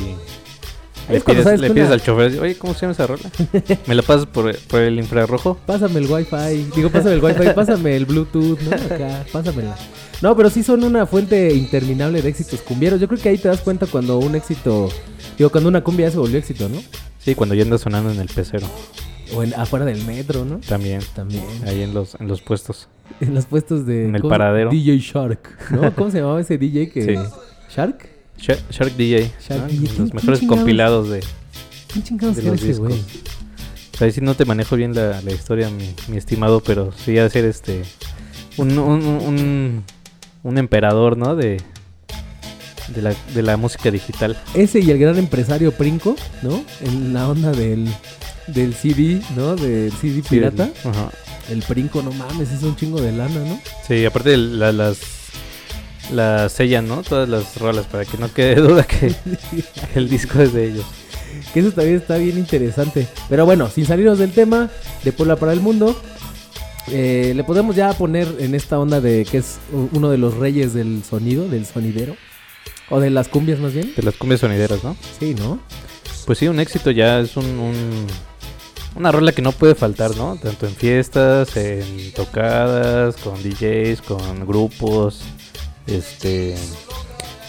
le 1.10 1.20
pides, 1.20 1.44
sabes 1.44 1.60
le 1.60 1.68
que 1.68 1.74
pides 1.74 1.86
una- 1.86 1.94
al 1.94 2.02
chofer, 2.02 2.40
oye, 2.40 2.56
¿cómo 2.56 2.74
se 2.74 2.80
llama 2.82 2.92
esa 2.92 3.06
rola? 3.06 3.22
¿Me 3.86 3.94
la 3.94 4.02
pasas 4.02 4.26
por, 4.26 4.56
por 4.56 4.80
el 4.80 4.98
infrarrojo? 4.98 5.56
Pásame 5.66 5.98
el 6.00 6.06
wifi, 6.10 6.70
digo, 6.74 6.90
pásame 6.90 7.14
el 7.16 7.22
wifi, 7.24 7.50
pásame 7.54 7.96
el 7.96 8.06
bluetooth, 8.06 8.58
¿no? 8.60 8.70
Acá, 8.94 9.24
pásamela. 9.32 9.76
No, 10.22 10.36
pero 10.36 10.48
sí 10.48 10.62
son 10.62 10.82
una 10.84 11.06
fuente 11.06 11.52
interminable 11.54 12.22
de 12.22 12.28
éxitos 12.28 12.60
cumbieros. 12.60 13.00
Yo 13.00 13.06
creo 13.08 13.20
que 13.20 13.28
ahí 13.28 13.38
te 13.38 13.48
das 13.48 13.60
cuenta 13.60 13.86
cuando 13.86 14.18
un 14.18 14.34
éxito, 14.34 14.88
digo, 15.38 15.50
cuando 15.50 15.68
una 15.68 15.82
cumbia 15.82 16.06
ya 16.06 16.12
se 16.12 16.18
volvió 16.18 16.38
éxito, 16.38 16.68
¿no? 16.68 16.80
Sí, 17.18 17.34
cuando 17.34 17.54
ya 17.54 17.62
anda 17.64 17.78
sonando 17.78 18.10
en 18.10 18.20
el 18.20 18.28
pecero. 18.28 18.66
O 19.34 19.42
en, 19.42 19.52
afuera 19.54 19.84
del 19.84 20.02
metro, 20.04 20.44
¿no? 20.44 20.58
También. 20.60 21.00
También. 21.14 21.44
Ahí 21.66 21.82
en 21.82 21.92
los, 21.94 22.14
en 22.20 22.28
los 22.28 22.40
puestos. 22.42 22.88
En 23.20 23.34
los 23.34 23.46
puestos 23.46 23.86
de... 23.86 24.06
En 24.06 24.16
el 24.16 24.20
¿cómo? 24.20 24.30
paradero. 24.30 24.68
DJ 24.70 24.98
Shark, 24.98 25.70
¿no? 25.70 25.94
¿Cómo 25.94 26.10
se 26.10 26.18
llamaba 26.18 26.40
ese 26.40 26.58
DJ 26.58 26.90
que... 26.90 27.02
Sí. 27.02 27.14
¿Shark? 27.74 28.08
Shark, 28.36 28.60
Shark 28.70 28.96
DJ. 28.96 29.30
Shark 29.40 29.62
¿no? 29.62 29.68
DJ. 29.68 29.80
Los 29.86 29.92
¿Quién- 29.94 30.10
mejores 30.12 30.40
chingados? 30.40 30.58
compilados 30.58 31.08
de, 31.10 31.20
¿Quién 31.92 32.04
chingados 32.04 32.36
de 32.36 32.42
los 32.42 32.60
ese 32.62 32.74
güey? 32.80 32.94
O 32.94 33.96
sea, 33.98 34.10
sí 34.10 34.20
no 34.20 34.34
te 34.34 34.44
manejo 34.44 34.74
bien 34.76 34.92
la, 34.94 35.22
la 35.22 35.30
historia, 35.32 35.70
mi, 35.70 35.94
mi 36.08 36.16
estimado, 36.16 36.60
pero 36.60 36.90
sí 36.92 37.16
ha 37.16 37.22
de 37.22 37.30
ser 37.30 37.44
este. 37.44 37.82
Un, 38.58 38.76
un, 38.78 39.04
un, 39.04 39.84
un 40.42 40.58
emperador, 40.58 41.16
¿no? 41.16 41.36
De, 41.36 41.62
de, 42.88 43.02
la, 43.02 43.14
de 43.34 43.42
la 43.42 43.56
música 43.56 43.90
digital. 43.90 44.36
Ese 44.54 44.80
y 44.80 44.90
el 44.90 44.98
gran 44.98 45.16
empresario 45.18 45.72
Princo, 45.72 46.16
¿no? 46.42 46.64
En 46.80 47.12
la 47.12 47.28
onda 47.28 47.52
del, 47.52 47.88
del 48.48 48.74
CD, 48.74 49.20
¿no? 49.36 49.56
Del 49.56 49.92
CD 49.92 50.22
Sí, 50.22 50.22
pirata. 50.28 50.70
Ajá. 50.84 51.10
El 51.50 51.62
Princo, 51.62 52.02
no 52.02 52.10
mames, 52.12 52.50
es 52.50 52.62
un 52.62 52.74
chingo 52.76 53.00
de 53.00 53.12
lana, 53.12 53.40
¿no? 53.40 53.60
Sí, 53.86 54.04
aparte 54.04 54.30
de 54.30 54.36
la- 54.36 54.72
las. 54.72 54.98
Las 56.12 56.52
sellan, 56.52 56.86
¿no? 56.86 57.02
Todas 57.02 57.28
las 57.28 57.56
rolas 57.56 57.86
para 57.86 58.04
que 58.04 58.16
no 58.16 58.32
quede 58.32 58.54
duda 58.60 58.84
que, 58.84 59.08
que 59.08 59.98
el 59.98 60.08
disco 60.08 60.40
es 60.40 60.52
de 60.52 60.68
ellos. 60.70 60.84
Que 61.52 61.60
eso 61.60 61.72
también 61.72 61.96
está 61.96 62.16
bien 62.16 62.38
interesante. 62.38 63.08
Pero 63.28 63.44
bueno, 63.44 63.68
sin 63.68 63.86
salirnos 63.86 64.18
del 64.18 64.30
tema 64.32 64.70
de 65.02 65.12
Puebla 65.12 65.34
para 65.34 65.52
el 65.52 65.60
Mundo, 65.60 66.00
eh, 66.92 67.32
le 67.34 67.42
podemos 67.42 67.74
ya 67.74 67.92
poner 67.92 68.28
en 68.38 68.54
esta 68.54 68.78
onda 68.78 69.00
de 69.00 69.24
que 69.28 69.38
es 69.38 69.56
uno 69.92 70.08
de 70.10 70.18
los 70.18 70.34
reyes 70.34 70.74
del 70.74 71.02
sonido, 71.02 71.48
del 71.48 71.66
sonidero. 71.66 72.16
O 72.90 73.00
de 73.00 73.10
las 73.10 73.28
cumbias 73.28 73.58
más 73.58 73.72
bien. 73.72 73.92
De 73.96 74.02
las 74.02 74.14
cumbias 74.14 74.40
sonideras, 74.40 74.84
¿no? 74.84 74.96
Sí, 75.18 75.34
¿no? 75.34 75.58
Pues 76.24 76.38
sí, 76.38 76.48
un 76.48 76.60
éxito 76.60 76.90
ya 76.90 77.20
es 77.20 77.36
un, 77.36 77.44
un- 77.46 78.06
una 78.94 79.12
rola 79.12 79.32
que 79.32 79.42
no 79.42 79.52
puede 79.52 79.74
faltar, 79.74 80.16
¿no? 80.16 80.36
Tanto 80.36 80.66
en 80.66 80.74
fiestas, 80.74 81.56
en 81.56 82.12
tocadas, 82.12 83.16
con 83.16 83.42
DJs, 83.42 84.02
con 84.02 84.46
grupos, 84.46 85.20
este 85.86 86.56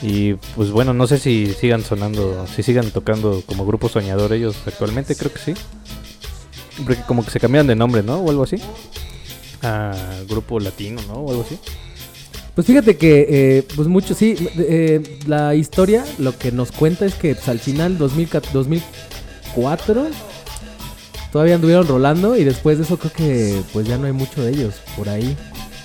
y 0.01 0.33
pues 0.55 0.69
bueno, 0.69 0.93
no 0.93 1.07
sé 1.07 1.17
si 1.17 1.53
sigan 1.59 1.83
sonando, 1.83 2.45
si 2.55 2.61
sigan 2.61 2.91
tocando 2.91 3.41
como 3.47 3.65
grupo 3.65 3.89
soñador 3.89 4.31
ellos 4.33 4.55
actualmente, 4.67 5.15
creo 5.15 5.33
que 5.33 5.39
sí. 5.39 5.53
Porque 6.85 7.01
como 7.07 7.23
que 7.25 7.31
se 7.31 7.39
cambiaron 7.39 7.65
de 7.67 7.75
nombre, 7.75 8.03
¿no? 8.03 8.17
O 8.19 8.29
algo 8.29 8.43
así. 8.43 8.57
A 9.63 9.95
grupo 10.29 10.59
latino, 10.59 11.01
¿no? 11.07 11.13
O 11.15 11.29
algo 11.31 11.41
así. 11.43 11.57
Pues 12.57 12.65
fíjate 12.65 12.97
que, 12.97 13.27
eh, 13.29 13.63
pues 13.75 13.87
mucho, 13.87 14.15
sí, 14.15 14.33
eh, 14.57 15.19
la 15.27 15.53
historia 15.53 16.03
lo 16.17 16.35
que 16.35 16.51
nos 16.51 16.71
cuenta 16.71 17.05
es 17.05 17.13
que 17.13 17.35
pues, 17.35 17.47
al 17.49 17.59
final 17.59 17.99
2004, 17.99 18.49
2004 18.51 20.07
todavía 21.31 21.53
anduvieron 21.53 21.87
rolando 21.87 22.35
y 22.35 22.43
después 22.43 22.79
de 22.79 22.85
eso 22.85 22.97
creo 22.97 23.13
que 23.13 23.61
pues 23.73 23.85
ya 23.87 23.99
no 23.99 24.07
hay 24.07 24.11
mucho 24.13 24.41
de 24.41 24.49
ellos 24.53 24.73
por 24.97 25.07
ahí. 25.07 25.37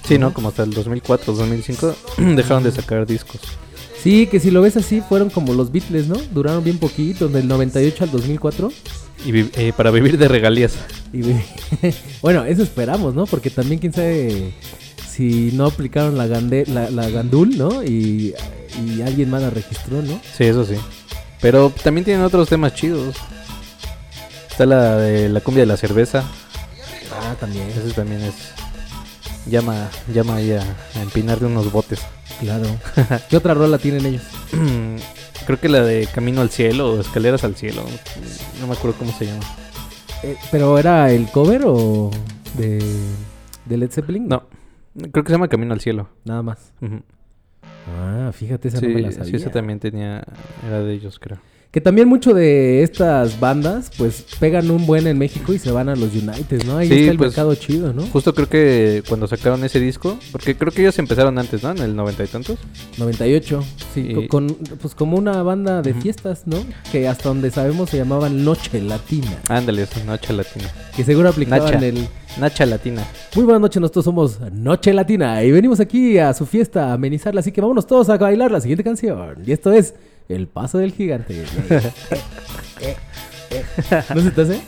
Sí, 0.08 0.16
¿no? 0.16 0.32
Como 0.32 0.48
hasta 0.48 0.62
el 0.62 0.70
2004, 0.72 1.34
2005 1.34 1.94
dejaron 2.36 2.62
de 2.62 2.72
sacar 2.72 3.06
discos. 3.06 3.42
Sí, 4.02 4.26
que 4.26 4.40
si 4.40 4.50
lo 4.50 4.62
ves 4.62 4.78
así 4.78 5.02
fueron 5.06 5.28
como 5.28 5.52
los 5.52 5.70
Beatles, 5.72 6.06
¿no? 6.08 6.16
Duraron 6.32 6.64
bien 6.64 6.78
poquito, 6.78 7.28
del 7.28 7.46
98 7.48 8.04
al 8.04 8.10
2004. 8.12 8.72
Y 9.26 9.30
vi- 9.30 9.50
eh, 9.56 9.74
para 9.76 9.90
vivir 9.90 10.16
de 10.16 10.26
regalías. 10.26 10.72
Y 11.12 11.18
vi- 11.20 11.42
bueno, 12.22 12.46
eso 12.46 12.62
esperamos, 12.62 13.14
¿no? 13.14 13.26
Porque 13.26 13.50
también 13.50 13.78
quién 13.78 13.92
sabe 13.92 14.54
si 15.12 15.50
no 15.52 15.66
aplicaron 15.66 16.16
la, 16.16 16.26
gande, 16.26 16.64
la, 16.66 16.90
la 16.90 17.10
gandul, 17.10 17.58
¿no? 17.58 17.82
Y, 17.84 18.34
y 18.82 19.02
alguien 19.02 19.28
más 19.30 19.42
la 19.42 19.50
registró, 19.50 20.00
¿no? 20.00 20.18
Sí, 20.36 20.44
eso 20.44 20.64
sí. 20.64 20.76
Pero 21.40 21.70
también 21.82 22.04
tienen 22.04 22.24
otros 22.24 22.48
temas 22.48 22.74
chidos. 22.74 23.16
Está 24.50 24.64
la 24.64 24.96
de 24.96 25.28
la 25.28 25.40
cumbia 25.40 25.62
de 25.62 25.66
la 25.66 25.76
cerveza. 25.76 26.24
Ah, 27.12 27.34
también. 27.38 27.68
Ese 27.68 27.92
también 27.92 28.22
es. 28.22 28.34
Llama, 29.46 29.90
llama 30.14 30.36
ahí 30.36 30.52
a, 30.52 30.62
a 30.62 31.02
empinar 31.02 31.40
de 31.40 31.46
unos 31.46 31.70
botes. 31.70 32.00
Claro. 32.40 32.64
¿Qué 33.28 33.36
otra 33.36 33.54
rola 33.54 33.78
tienen 33.78 34.06
ellos? 34.06 34.22
Creo 35.46 35.60
que 35.60 35.68
la 35.68 35.82
de 35.82 36.06
Camino 36.06 36.40
al 36.40 36.50
Cielo 36.50 36.94
o 36.94 37.00
Escaleras 37.00 37.44
al 37.44 37.56
Cielo. 37.56 37.84
No 38.60 38.66
me 38.66 38.72
acuerdo 38.72 38.96
cómo 38.98 39.12
se 39.18 39.26
llama. 39.26 39.44
Eh, 40.22 40.36
¿Pero 40.50 40.78
era 40.78 41.10
el 41.10 41.28
cover 41.28 41.64
o 41.66 42.10
de...? 42.56 42.78
de 43.64 43.76
Led 43.76 43.90
Zeppelin? 43.90 44.28
No, 44.28 44.42
creo 44.94 45.24
que 45.24 45.28
se 45.30 45.32
llama 45.32 45.48
Camino 45.48 45.72
al 45.74 45.80
Cielo. 45.80 46.08
Nada 46.24 46.42
más. 46.42 46.72
Ah, 47.88 48.30
fíjate, 48.32 48.68
esa 48.68 48.78
Sí, 48.78 48.86
no 48.86 48.94
me 48.94 49.02
la 49.02 49.10
sí, 49.12 49.18
sabía. 49.18 49.36
esa 49.36 49.50
también 49.50 49.78
tenía, 49.80 50.24
era 50.66 50.80
de 50.80 50.92
ellos, 50.92 51.18
creo. 51.18 51.38
Que 51.72 51.80
también 51.80 52.06
mucho 52.06 52.34
de 52.34 52.82
estas 52.82 53.40
bandas, 53.40 53.90
pues 53.96 54.26
pegan 54.38 54.70
un 54.70 54.84
buen 54.84 55.06
en 55.06 55.16
México 55.16 55.54
y 55.54 55.58
se 55.58 55.70
van 55.70 55.88
a 55.88 55.96
los 55.96 56.12
United, 56.14 56.64
¿no? 56.64 56.76
Ahí 56.76 56.86
Sí, 56.86 56.94
está 57.00 57.12
el 57.12 57.16
pues, 57.16 57.30
mercado 57.30 57.54
chido, 57.54 57.94
¿no? 57.94 58.02
Justo 58.08 58.34
creo 58.34 58.46
que 58.46 59.02
cuando 59.08 59.26
sacaron 59.26 59.64
ese 59.64 59.80
disco, 59.80 60.18
porque 60.32 60.54
creo 60.54 60.70
que 60.70 60.82
ellos 60.82 60.98
empezaron 60.98 61.38
antes, 61.38 61.62
¿no? 61.62 61.70
En 61.70 61.78
el 61.78 61.96
noventa 61.96 62.24
y 62.24 62.26
tantos. 62.26 62.58
98, 62.98 63.64
sí, 63.94 64.00
Y- 64.06 64.28
con, 64.28 64.48
pues 64.82 64.94
como 64.94 65.16
una 65.16 65.42
banda 65.42 65.80
de 65.80 65.94
fiestas, 65.94 66.42
¿no? 66.46 66.58
Que 66.92 67.08
hasta 67.08 67.30
donde 67.30 67.50
sabemos 67.50 67.88
se 67.88 67.96
llamaban 67.96 68.44
Noche 68.44 68.78
Latina, 68.82 69.38
Ándale, 69.48 69.84
esa 69.84 70.04
Nacha 70.04 70.34
Latina. 70.34 70.68
que 70.94 71.04
seguro 71.04 71.30
aplicaban 71.30 71.72
Nacha. 71.72 71.86
el... 71.86 72.06
Nacha 72.38 72.66
Latina. 72.66 73.02
Muy 73.34 73.44
buenas 73.44 73.62
noches, 73.62 73.80
nosotros 73.80 74.04
somos 74.04 74.38
Noche 74.52 74.92
Latina 74.92 75.42
y 75.42 75.50
venimos 75.50 75.80
aquí 75.80 76.18
a 76.18 76.34
su 76.34 76.44
fiesta 76.44 76.88
a 76.90 76.92
amenizarla, 76.94 77.40
así 77.40 77.50
que 77.50 77.62
vámonos 77.62 77.86
todos 77.86 78.10
a 78.10 78.18
bailar 78.18 78.50
la 78.50 78.60
siguiente 78.60 78.84
canción. 78.84 79.36
Y 79.46 79.52
esto 79.52 79.72
es 79.72 79.94
El 80.28 80.46
Paso 80.48 80.78
del 80.78 80.92
Gigante. 80.92 81.44
¿No 84.14 84.20
se 84.22 84.30
te 84.30 84.42
hace? 84.42 84.60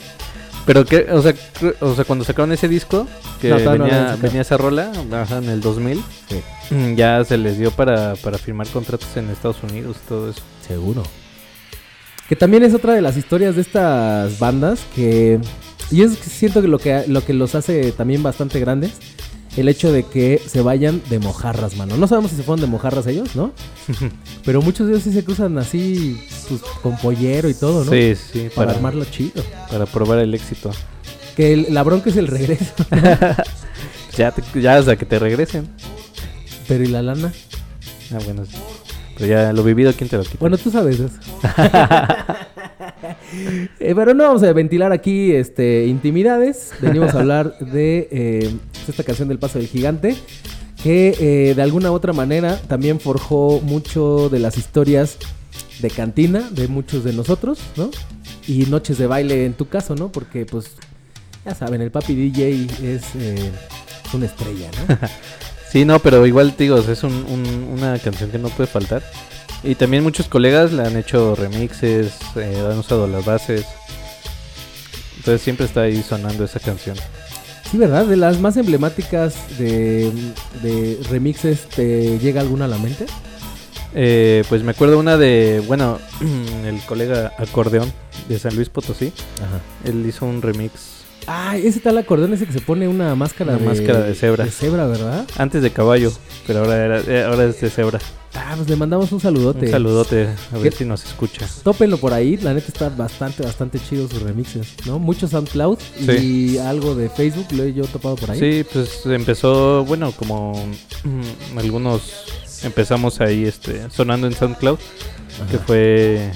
Pero 0.65 0.83
que, 0.85 1.05
o 1.11 1.21
sea, 1.21 1.33
o 1.79 1.93
sea, 1.93 2.05
cuando 2.05 2.25
sacaron 2.25 2.51
ese 2.51 2.67
disco, 2.67 3.07
que 3.39 3.49
No, 3.49 3.59
no 3.59 3.71
venía, 3.71 4.17
venía 4.19 4.41
esa 4.41 4.57
rola, 4.57 4.91
ajá, 5.11 5.37
en 5.37 5.49
el 5.49 5.61
2000, 5.61 6.03
Sí. 6.27 6.41
mm, 6.73 6.95
ya 6.95 7.23
se 7.23 7.37
les 7.37 7.59
dio 7.59 7.69
para, 7.71 8.15
para 8.15 8.37
firmar 8.39 8.67
contratos 8.67 9.15
en 9.15 9.29
Estados 9.29 9.61
Unidos 9.61 9.97
y 10.03 10.07
todo 10.09 10.29
eso. 10.31 10.41
Seguro. 10.67 11.03
Que 12.27 12.35
también 12.35 12.63
es 12.63 12.73
otra 12.73 12.93
de 12.93 13.01
las 13.01 13.15
historias 13.17 13.55
de 13.55 13.61
estas 13.61 14.39
bandas 14.39 14.79
que... 14.95 15.39
Y 15.91 16.01
es 16.01 16.17
que 16.17 16.23
siento 16.31 16.63
que 16.63 16.67
lo 16.67 16.79
que, 16.79 17.03
lo 17.07 17.23
que 17.23 17.33
los 17.33 17.53
hace 17.53 17.91
también 17.91 18.23
bastante 18.23 18.59
grandes, 18.59 18.93
el 19.57 19.67
hecho 19.69 19.91
de 19.91 20.03
que 20.03 20.41
se 20.45 20.61
vayan 20.61 21.01
de 21.09 21.19
mojarras, 21.19 21.75
mano. 21.77 21.97
No 21.97 22.07
sabemos 22.07 22.31
si 22.31 22.37
se 22.37 22.43
fueron 22.43 22.61
de 22.61 22.67
mojarras 22.67 23.07
ellos, 23.07 23.35
¿no? 23.35 23.51
Pero 24.45 24.61
muchos 24.61 24.87
de 24.87 24.93
ellos 24.93 25.03
sí 25.03 25.13
se 25.13 25.23
cruzan 25.23 25.57
así, 25.57 26.17
pues, 26.49 26.61
con 26.81 26.97
pollero 26.97 27.49
y 27.49 27.53
todo, 27.53 27.85
¿no? 27.85 27.91
Sí, 27.91 28.15
sí, 28.15 28.49
Para, 28.53 28.67
para, 28.67 28.71
armarlo 28.77 29.05
chido. 29.05 29.43
para 29.71 29.85
probar 29.85 30.19
el 30.19 30.33
éxito. 30.33 30.71
Que 31.35 31.53
el- 31.53 31.67
la 31.73 31.83
bronca 31.83 32.09
es 32.09 32.17
el 32.17 32.27
regreso. 32.27 32.73
Ya, 34.17 34.31
te- 34.31 34.61
ya 34.61 34.77
hasta 34.77 34.95
que 34.95 35.05
te 35.05 35.19
regresen. 35.19 35.67
Pero 36.69 36.85
¿y 36.85 36.87
la 36.87 37.01
lana? 37.01 37.33
Ah, 38.13 38.19
bueno, 38.23 38.45
sí. 38.45 38.55
Pero 39.17 39.27
ya 39.29 39.51
lo 39.51 39.61
vivido, 39.61 39.91
¿quién 39.91 40.09
te 40.09 40.15
lo 40.15 40.23
quita? 40.23 40.37
Bueno, 40.39 40.57
tú 40.57 40.71
sabes 40.71 41.01
eso. 41.01 41.19
Eh, 43.79 43.93
pero 43.95 44.13
no 44.13 44.23
vamos 44.23 44.43
a 44.43 44.53
ventilar 44.53 44.91
aquí 44.91 45.31
este, 45.33 45.85
intimidades. 45.87 46.71
Venimos 46.81 47.13
a 47.13 47.19
hablar 47.19 47.57
de 47.59 48.07
eh, 48.11 48.53
esta 48.89 49.03
canción 49.03 49.27
del 49.27 49.39
Paso 49.39 49.59
del 49.59 49.67
Gigante. 49.67 50.15
Que 50.83 51.15
eh, 51.49 51.53
de 51.55 51.61
alguna 51.63 51.91
u 51.91 51.95
otra 51.95 52.13
manera 52.13 52.59
también 52.67 52.99
forjó 52.99 53.59
mucho 53.61 54.29
de 54.29 54.39
las 54.39 54.57
historias 54.57 55.17
de 55.79 55.89
cantina 55.89 56.47
de 56.51 56.67
muchos 56.67 57.03
de 57.03 57.11
nosotros, 57.13 57.59
¿no? 57.75 57.89
Y 58.47 58.65
noches 58.67 58.97
de 58.99 59.07
baile 59.07 59.45
en 59.45 59.53
tu 59.53 59.67
caso, 59.67 59.95
¿no? 59.95 60.11
Porque 60.11 60.45
pues 60.45 60.67
ya 61.43 61.55
saben, 61.55 61.81
el 61.81 61.89
papi 61.91 62.13
DJ 62.13 62.67
es 62.83 63.03
eh, 63.15 63.51
una 64.13 64.25
estrella, 64.27 64.69
¿no? 64.87 64.97
Sí, 65.71 65.83
no, 65.83 65.99
pero 65.99 66.25
igual, 66.25 66.53
digo, 66.57 66.77
es 66.77 67.03
un- 67.03 67.25
un- 67.29 67.69
una 67.77 67.99
canción 67.99 68.29
que 68.31 68.37
no 68.37 68.47
puede 68.49 68.67
faltar. 68.67 69.03
Y 69.61 69.75
también 69.75 70.03
muchos 70.03 70.27
colegas 70.27 70.71
le 70.71 70.83
han 70.83 70.95
hecho 70.95 71.35
remixes, 71.35 72.13
eh, 72.37 72.63
han 72.71 72.77
usado 72.77 73.07
las 73.07 73.25
bases. 73.25 73.65
Entonces 75.17 75.41
siempre 75.41 75.65
está 75.65 75.81
ahí 75.81 76.01
sonando 76.03 76.45
esa 76.45 76.59
canción. 76.59 76.95
Sí, 77.75 77.79
¿verdad? 77.79 78.05
De 78.05 78.15
las 78.15 78.39
más 78.39 78.55
emblemáticas 78.55 79.35
de, 79.57 80.09
de 80.63 80.97
remixes, 81.09 81.67
¿te 81.67 82.17
llega 82.19 82.39
alguna 82.39 82.63
a 82.63 82.67
la 82.69 82.77
mente? 82.77 83.05
Eh, 83.93 84.45
pues 84.47 84.63
me 84.63 84.71
acuerdo 84.71 84.97
una 84.97 85.17
de, 85.17 85.61
bueno, 85.67 85.99
el 86.65 86.79
colega 86.83 87.33
acordeón 87.37 87.91
de 88.29 88.39
San 88.39 88.55
Luis 88.55 88.69
Potosí. 88.69 89.11
Ajá. 89.43 89.59
Él 89.83 90.05
hizo 90.07 90.25
un 90.25 90.41
remix 90.41 90.94
Ah, 91.27 91.57
ese 91.57 91.79
tal 91.79 91.97
acordeón 91.97 92.33
ese 92.33 92.45
que 92.45 92.53
se 92.53 92.61
pone 92.61 92.87
una 92.87 93.15
máscara 93.15 93.53
Una 93.53 93.61
de 93.61 93.65
máscara 93.65 93.99
de 94.01 94.13
cebra. 94.13 94.45
De 94.45 94.51
cebra, 94.51 94.85
¿verdad? 94.85 95.25
antes 95.37 95.63
de 95.63 95.71
caballo, 95.71 96.11
pero 96.45 96.59
ahora, 96.59 96.85
era, 96.85 97.01
eh, 97.01 97.23
ahora 97.23 97.45
es 97.45 97.59
de 97.61 97.69
cebra. 97.69 97.99
Ah, 98.35 98.53
pues 98.55 98.69
le 98.69 98.75
mandamos 98.75 99.11
un 99.11 99.19
saludote. 99.19 99.65
Un 99.65 99.71
saludote, 99.71 100.27
a 100.53 100.57
ver 100.57 100.71
¿Qué? 100.71 100.77
si 100.79 100.85
nos 100.85 101.03
escucha. 101.05 101.47
Tópenlo 101.63 101.97
por 101.97 102.13
ahí, 102.13 102.37
la 102.37 102.53
neta 102.53 102.67
está 102.67 102.89
bastante, 102.89 103.43
bastante 103.43 103.79
chido 103.79 104.07
sus 104.07 104.21
remixes, 104.21 104.67
¿no? 104.85 104.99
Mucho 104.99 105.27
SoundCloud 105.27 105.79
y 106.21 106.57
algo 106.57 106.93
de 106.95 107.09
Facebook 107.09 107.47
lo 107.51 107.63
he 107.63 107.73
yo 107.73 107.85
topado 107.85 108.15
por 108.17 108.31
ahí. 108.31 108.39
Sí, 108.39 108.65
pues 108.71 109.05
empezó, 109.05 109.83
bueno, 109.85 110.11
como 110.11 110.53
mm, 111.03 111.57
algunos 111.57 112.01
empezamos 112.63 113.21
ahí 113.21 113.45
este 113.45 113.89
sonando 113.89 114.27
en 114.27 114.33
SoundCloud, 114.33 114.77
Ajá. 115.41 115.51
que 115.51 115.57
fue 115.59 116.31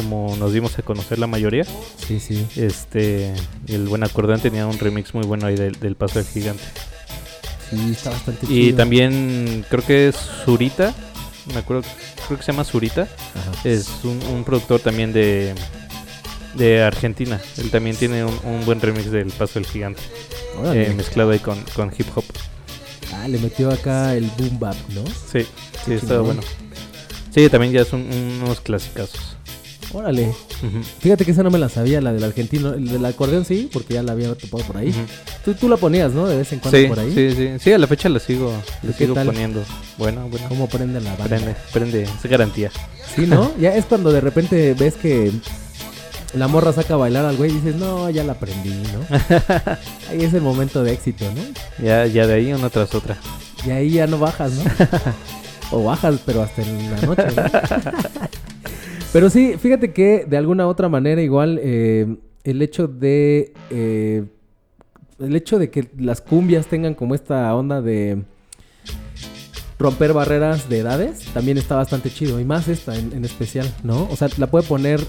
como 0.00 0.34
nos 0.36 0.52
dimos 0.52 0.78
a 0.78 0.82
conocer 0.82 1.18
la 1.18 1.26
mayoría. 1.26 1.64
Sí, 2.06 2.20
sí. 2.20 2.46
Este, 2.56 3.34
el 3.68 3.86
buen 3.86 4.02
acordeón 4.02 4.40
tenía 4.40 4.66
un 4.66 4.78
remix 4.78 5.14
muy 5.14 5.24
bueno 5.26 5.46
ahí 5.46 5.56
del, 5.56 5.78
del 5.78 5.94
Paso 5.94 6.18
del 6.18 6.28
Gigante. 6.28 6.62
Sí, 7.68 7.90
está 7.92 8.10
bastante 8.10 8.46
chido. 8.46 8.58
Y 8.68 8.72
también 8.72 9.64
creo 9.68 9.84
que 9.84 10.08
es 10.08 10.16
Zurita, 10.44 10.94
me 11.52 11.58
acuerdo, 11.60 11.82
creo 12.26 12.38
que 12.38 12.44
se 12.44 12.52
llama 12.52 12.64
Zurita, 12.64 13.02
Ajá. 13.02 13.68
es 13.68 13.88
un, 14.04 14.20
un 14.32 14.44
productor 14.44 14.80
también 14.80 15.12
de 15.12 15.54
de 16.54 16.82
Argentina. 16.82 17.40
Él 17.58 17.70
también 17.70 17.94
tiene 17.94 18.24
un, 18.24 18.36
un 18.44 18.64
buen 18.64 18.80
remix 18.80 19.10
del 19.10 19.28
Paso 19.30 19.54
del 19.60 19.66
Gigante, 19.66 20.02
eh, 20.64 20.92
mezclado 20.96 21.30
ahí 21.30 21.38
con, 21.38 21.62
con 21.76 21.92
hip 21.96 22.06
hop. 22.14 22.24
Ah, 23.14 23.28
le 23.28 23.38
metió 23.38 23.70
acá 23.70 24.14
el 24.16 24.30
boom 24.38 24.58
bap, 24.58 24.76
¿no? 24.88 25.04
Sí, 25.30 25.46
sí, 25.84 25.92
está 25.92 26.20
bueno. 26.20 26.40
Sí, 27.32 27.48
también 27.48 27.72
ya 27.72 27.84
son 27.84 28.02
unos 28.42 28.60
clasicazos. 28.60 29.29
Órale. 29.92 30.32
Fíjate 31.00 31.24
que 31.24 31.32
esa 31.32 31.42
no 31.42 31.50
me 31.50 31.58
la 31.58 31.68
sabía, 31.68 32.00
la 32.00 32.12
del 32.12 32.22
argentino. 32.22 32.74
El 32.74 32.86
del 32.88 33.04
acordeón 33.04 33.44
sí, 33.44 33.68
porque 33.72 33.94
ya 33.94 34.02
la 34.02 34.12
había 34.12 34.32
topado 34.34 34.62
por 34.64 34.76
ahí. 34.76 34.94
Tú, 35.44 35.54
tú 35.54 35.68
la 35.68 35.76
ponías, 35.76 36.12
¿no? 36.12 36.28
De 36.28 36.36
vez 36.36 36.52
en 36.52 36.60
cuando 36.60 36.78
Sí, 36.78 36.86
por 36.86 36.98
ahí. 37.00 37.12
sí, 37.12 37.32
sí. 37.34 37.48
Sí, 37.58 37.72
a 37.72 37.78
la 37.78 37.86
fecha 37.88 38.08
la 38.08 38.20
sigo, 38.20 38.52
¿Y 38.82 38.86
la 38.88 38.92
sigo 38.92 39.14
tal? 39.14 39.26
poniendo. 39.26 39.64
Bueno, 39.98 40.28
bueno. 40.28 40.46
¿Cómo 40.48 40.68
prende 40.68 41.00
la 41.00 41.10
banda? 41.10 41.24
Prende, 41.24 41.56
prende, 41.72 42.02
es 42.04 42.30
garantía. 42.30 42.70
Sí, 43.16 43.26
¿no? 43.26 43.50
Ya 43.58 43.74
es 43.74 43.84
cuando 43.86 44.12
de 44.12 44.20
repente 44.20 44.74
ves 44.78 44.94
que 44.94 45.32
la 46.34 46.46
morra 46.46 46.72
saca 46.72 46.94
a 46.94 46.96
bailar 46.96 47.24
al 47.24 47.36
güey 47.36 47.50
y 47.50 47.54
dices, 47.54 47.74
no, 47.74 48.08
ya 48.10 48.22
la 48.22 48.32
aprendí, 48.34 48.70
¿no? 48.70 49.16
Ahí 50.10 50.22
es 50.22 50.32
el 50.34 50.42
momento 50.42 50.84
de 50.84 50.92
éxito, 50.92 51.24
¿no? 51.34 51.84
Ya, 51.84 52.06
ya 52.06 52.28
de 52.28 52.34
ahí 52.34 52.52
una 52.52 52.70
tras 52.70 52.94
otra. 52.94 53.16
Y 53.66 53.70
ahí 53.70 53.90
ya 53.90 54.06
no 54.06 54.18
bajas, 54.20 54.52
¿no? 54.52 54.62
o 55.72 55.82
bajas, 55.82 56.14
pero 56.24 56.42
hasta 56.42 56.62
en 56.62 56.90
la 56.92 57.00
noche, 57.02 57.24
¿no? 57.34 57.42
pero 59.12 59.30
sí, 59.30 59.54
fíjate 59.58 59.92
que 59.92 60.24
de 60.28 60.36
alguna 60.36 60.66
otra 60.68 60.88
manera 60.88 61.20
igual 61.22 61.58
eh, 61.62 62.16
el 62.44 62.62
hecho 62.62 62.86
de... 62.88 63.52
eh, 63.70 64.24
el 65.18 65.36
hecho 65.36 65.58
de 65.58 65.70
que 65.70 65.90
las 65.98 66.20
cumbias 66.22 66.66
tengan 66.66 66.94
como 66.94 67.14
esta 67.14 67.54
onda 67.54 67.82
de 67.82 68.22
romper 69.78 70.12
barreras 70.12 70.68
de 70.68 70.78
edades 70.78 71.20
también 71.34 71.58
está 71.58 71.76
bastante 71.76 72.10
chido. 72.10 72.40
Y 72.40 72.44
más 72.44 72.68
esta 72.68 72.96
en, 72.96 73.12
en 73.12 73.24
especial, 73.24 73.70
¿no? 73.82 74.08
O 74.10 74.16
sea, 74.16 74.28
la 74.38 74.46
puede 74.46 74.66
poner 74.66 75.00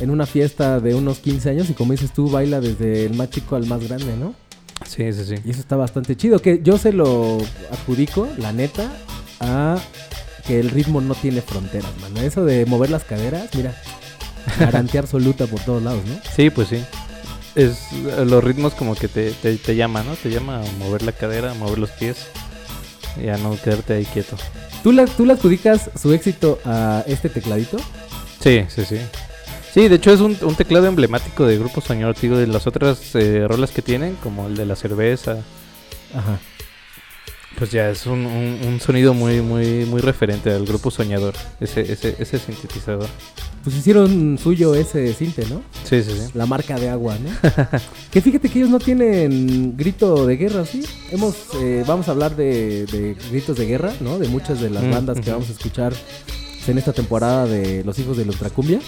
en 0.00 0.10
una 0.10 0.26
fiesta 0.26 0.80
de 0.80 0.94
unos 0.94 1.18
15 1.20 1.50
años 1.50 1.70
y 1.70 1.74
como 1.74 1.92
dices 1.92 2.12
tú, 2.12 2.28
baila 2.30 2.60
desde 2.60 3.06
el 3.06 3.14
más 3.14 3.30
chico 3.30 3.56
al 3.56 3.66
más 3.66 3.86
grande, 3.88 4.16
¿no? 4.18 4.34
Sí, 4.86 5.12
sí, 5.12 5.24
sí. 5.24 5.34
Y 5.44 5.50
eso 5.50 5.60
está 5.60 5.76
bastante 5.76 6.14
chido. 6.16 6.40
Que 6.40 6.60
yo 6.62 6.76
se 6.78 6.92
lo 6.92 7.38
adjudico, 7.70 8.28
la 8.38 8.52
neta, 8.52 8.92
a 9.40 9.78
que 10.48 10.58
el 10.58 10.70
ritmo 10.70 11.02
no 11.02 11.14
tiene 11.14 11.42
fronteras, 11.42 11.90
mano. 12.00 12.20
Eso 12.22 12.44
de 12.44 12.64
mover 12.64 12.90
las 12.90 13.04
caderas, 13.04 13.54
mira, 13.54 13.74
garantía 14.58 15.00
absoluta 15.02 15.46
por 15.46 15.60
todos 15.60 15.82
lados, 15.82 16.02
¿no? 16.06 16.18
Sí, 16.34 16.48
pues 16.48 16.68
sí. 16.68 16.82
Es 17.54 17.92
los 18.24 18.42
ritmos 18.42 18.74
como 18.74 18.94
que 18.94 19.08
te, 19.08 19.32
te, 19.32 19.56
te 19.56 19.76
llama, 19.76 20.02
¿no? 20.02 20.16
Te 20.16 20.30
llama 20.30 20.60
a 20.60 20.72
mover 20.78 21.02
la 21.02 21.12
cadera, 21.12 21.50
a 21.50 21.54
mover 21.54 21.78
los 21.78 21.90
pies 21.90 22.16
y 23.22 23.28
a 23.28 23.36
no 23.36 23.60
quedarte 23.60 23.92
ahí 23.92 24.06
quieto. 24.06 24.36
¿Tú, 24.82 24.92
la, 24.92 25.06
¿Tú 25.06 25.26
le 25.26 25.34
adjudicas 25.34 25.90
su 26.00 26.12
éxito 26.14 26.58
a 26.64 27.04
este 27.06 27.28
tecladito? 27.28 27.76
Sí, 28.40 28.64
sí, 28.68 28.84
sí. 28.84 28.98
Sí, 29.74 29.88
de 29.88 29.96
hecho 29.96 30.12
es 30.12 30.20
un, 30.20 30.36
un 30.40 30.54
teclado 30.54 30.86
emblemático 30.86 31.46
de 31.46 31.58
Grupo 31.58 31.82
te 31.82 31.94
digo, 32.22 32.38
de 32.38 32.46
las 32.46 32.66
otras 32.66 33.14
eh, 33.14 33.44
rolas 33.46 33.70
que 33.70 33.82
tienen, 33.82 34.16
como 34.22 34.46
el 34.46 34.56
de 34.56 34.64
la 34.64 34.76
cerveza, 34.76 35.38
Ajá. 36.14 36.38
Pues 37.58 37.70
ya 37.72 37.90
es 37.90 38.06
un, 38.06 38.24
un- 38.26 38.58
un 38.66 38.80
sonido 38.80 39.14
muy, 39.14 39.40
muy, 39.40 39.84
muy 39.84 40.00
referente 40.00 40.50
al 40.52 40.64
Grupo 40.64 40.90
Soñador, 40.90 41.34
ese, 41.60 41.80
ese, 41.92 42.14
ese 42.18 42.38
sintetizador. 42.38 43.08
Pues 43.64 43.76
hicieron 43.76 44.38
suyo 44.38 44.74
ese 44.74 45.12
cinte, 45.14 45.44
¿no? 45.50 45.60
Sí, 45.84 46.02
sí, 46.02 46.10
sí. 46.12 46.30
La 46.34 46.46
marca 46.46 46.78
de 46.78 46.88
agua, 46.88 47.16
¿no? 47.18 47.30
que 48.10 48.20
fíjate 48.20 48.48
que 48.48 48.60
ellos 48.60 48.70
no 48.70 48.78
tienen 48.78 49.76
grito 49.76 50.24
de 50.26 50.36
guerra, 50.36 50.64
¿sí? 50.64 50.82
Hemos, 51.10 51.34
eh, 51.60 51.84
vamos 51.86 52.08
a 52.08 52.12
hablar 52.12 52.36
de, 52.36 52.86
de 52.86 53.16
gritos 53.30 53.56
de 53.58 53.66
guerra, 53.66 53.92
¿no? 54.00 54.18
De 54.18 54.28
muchas 54.28 54.60
de 54.60 54.70
las 54.70 54.84
Mm, 54.84 54.90
bandas 54.90 55.20
que 55.20 55.30
vamos 55.32 55.48
a 55.48 55.52
escuchar 55.52 55.92
en 56.68 56.78
esta 56.78 56.92
temporada 56.92 57.46
de 57.46 57.82
Los 57.84 57.98
Hijos 57.98 58.16
de 58.16 58.24
la 58.24 58.30
Ultracumbia. 58.32 58.80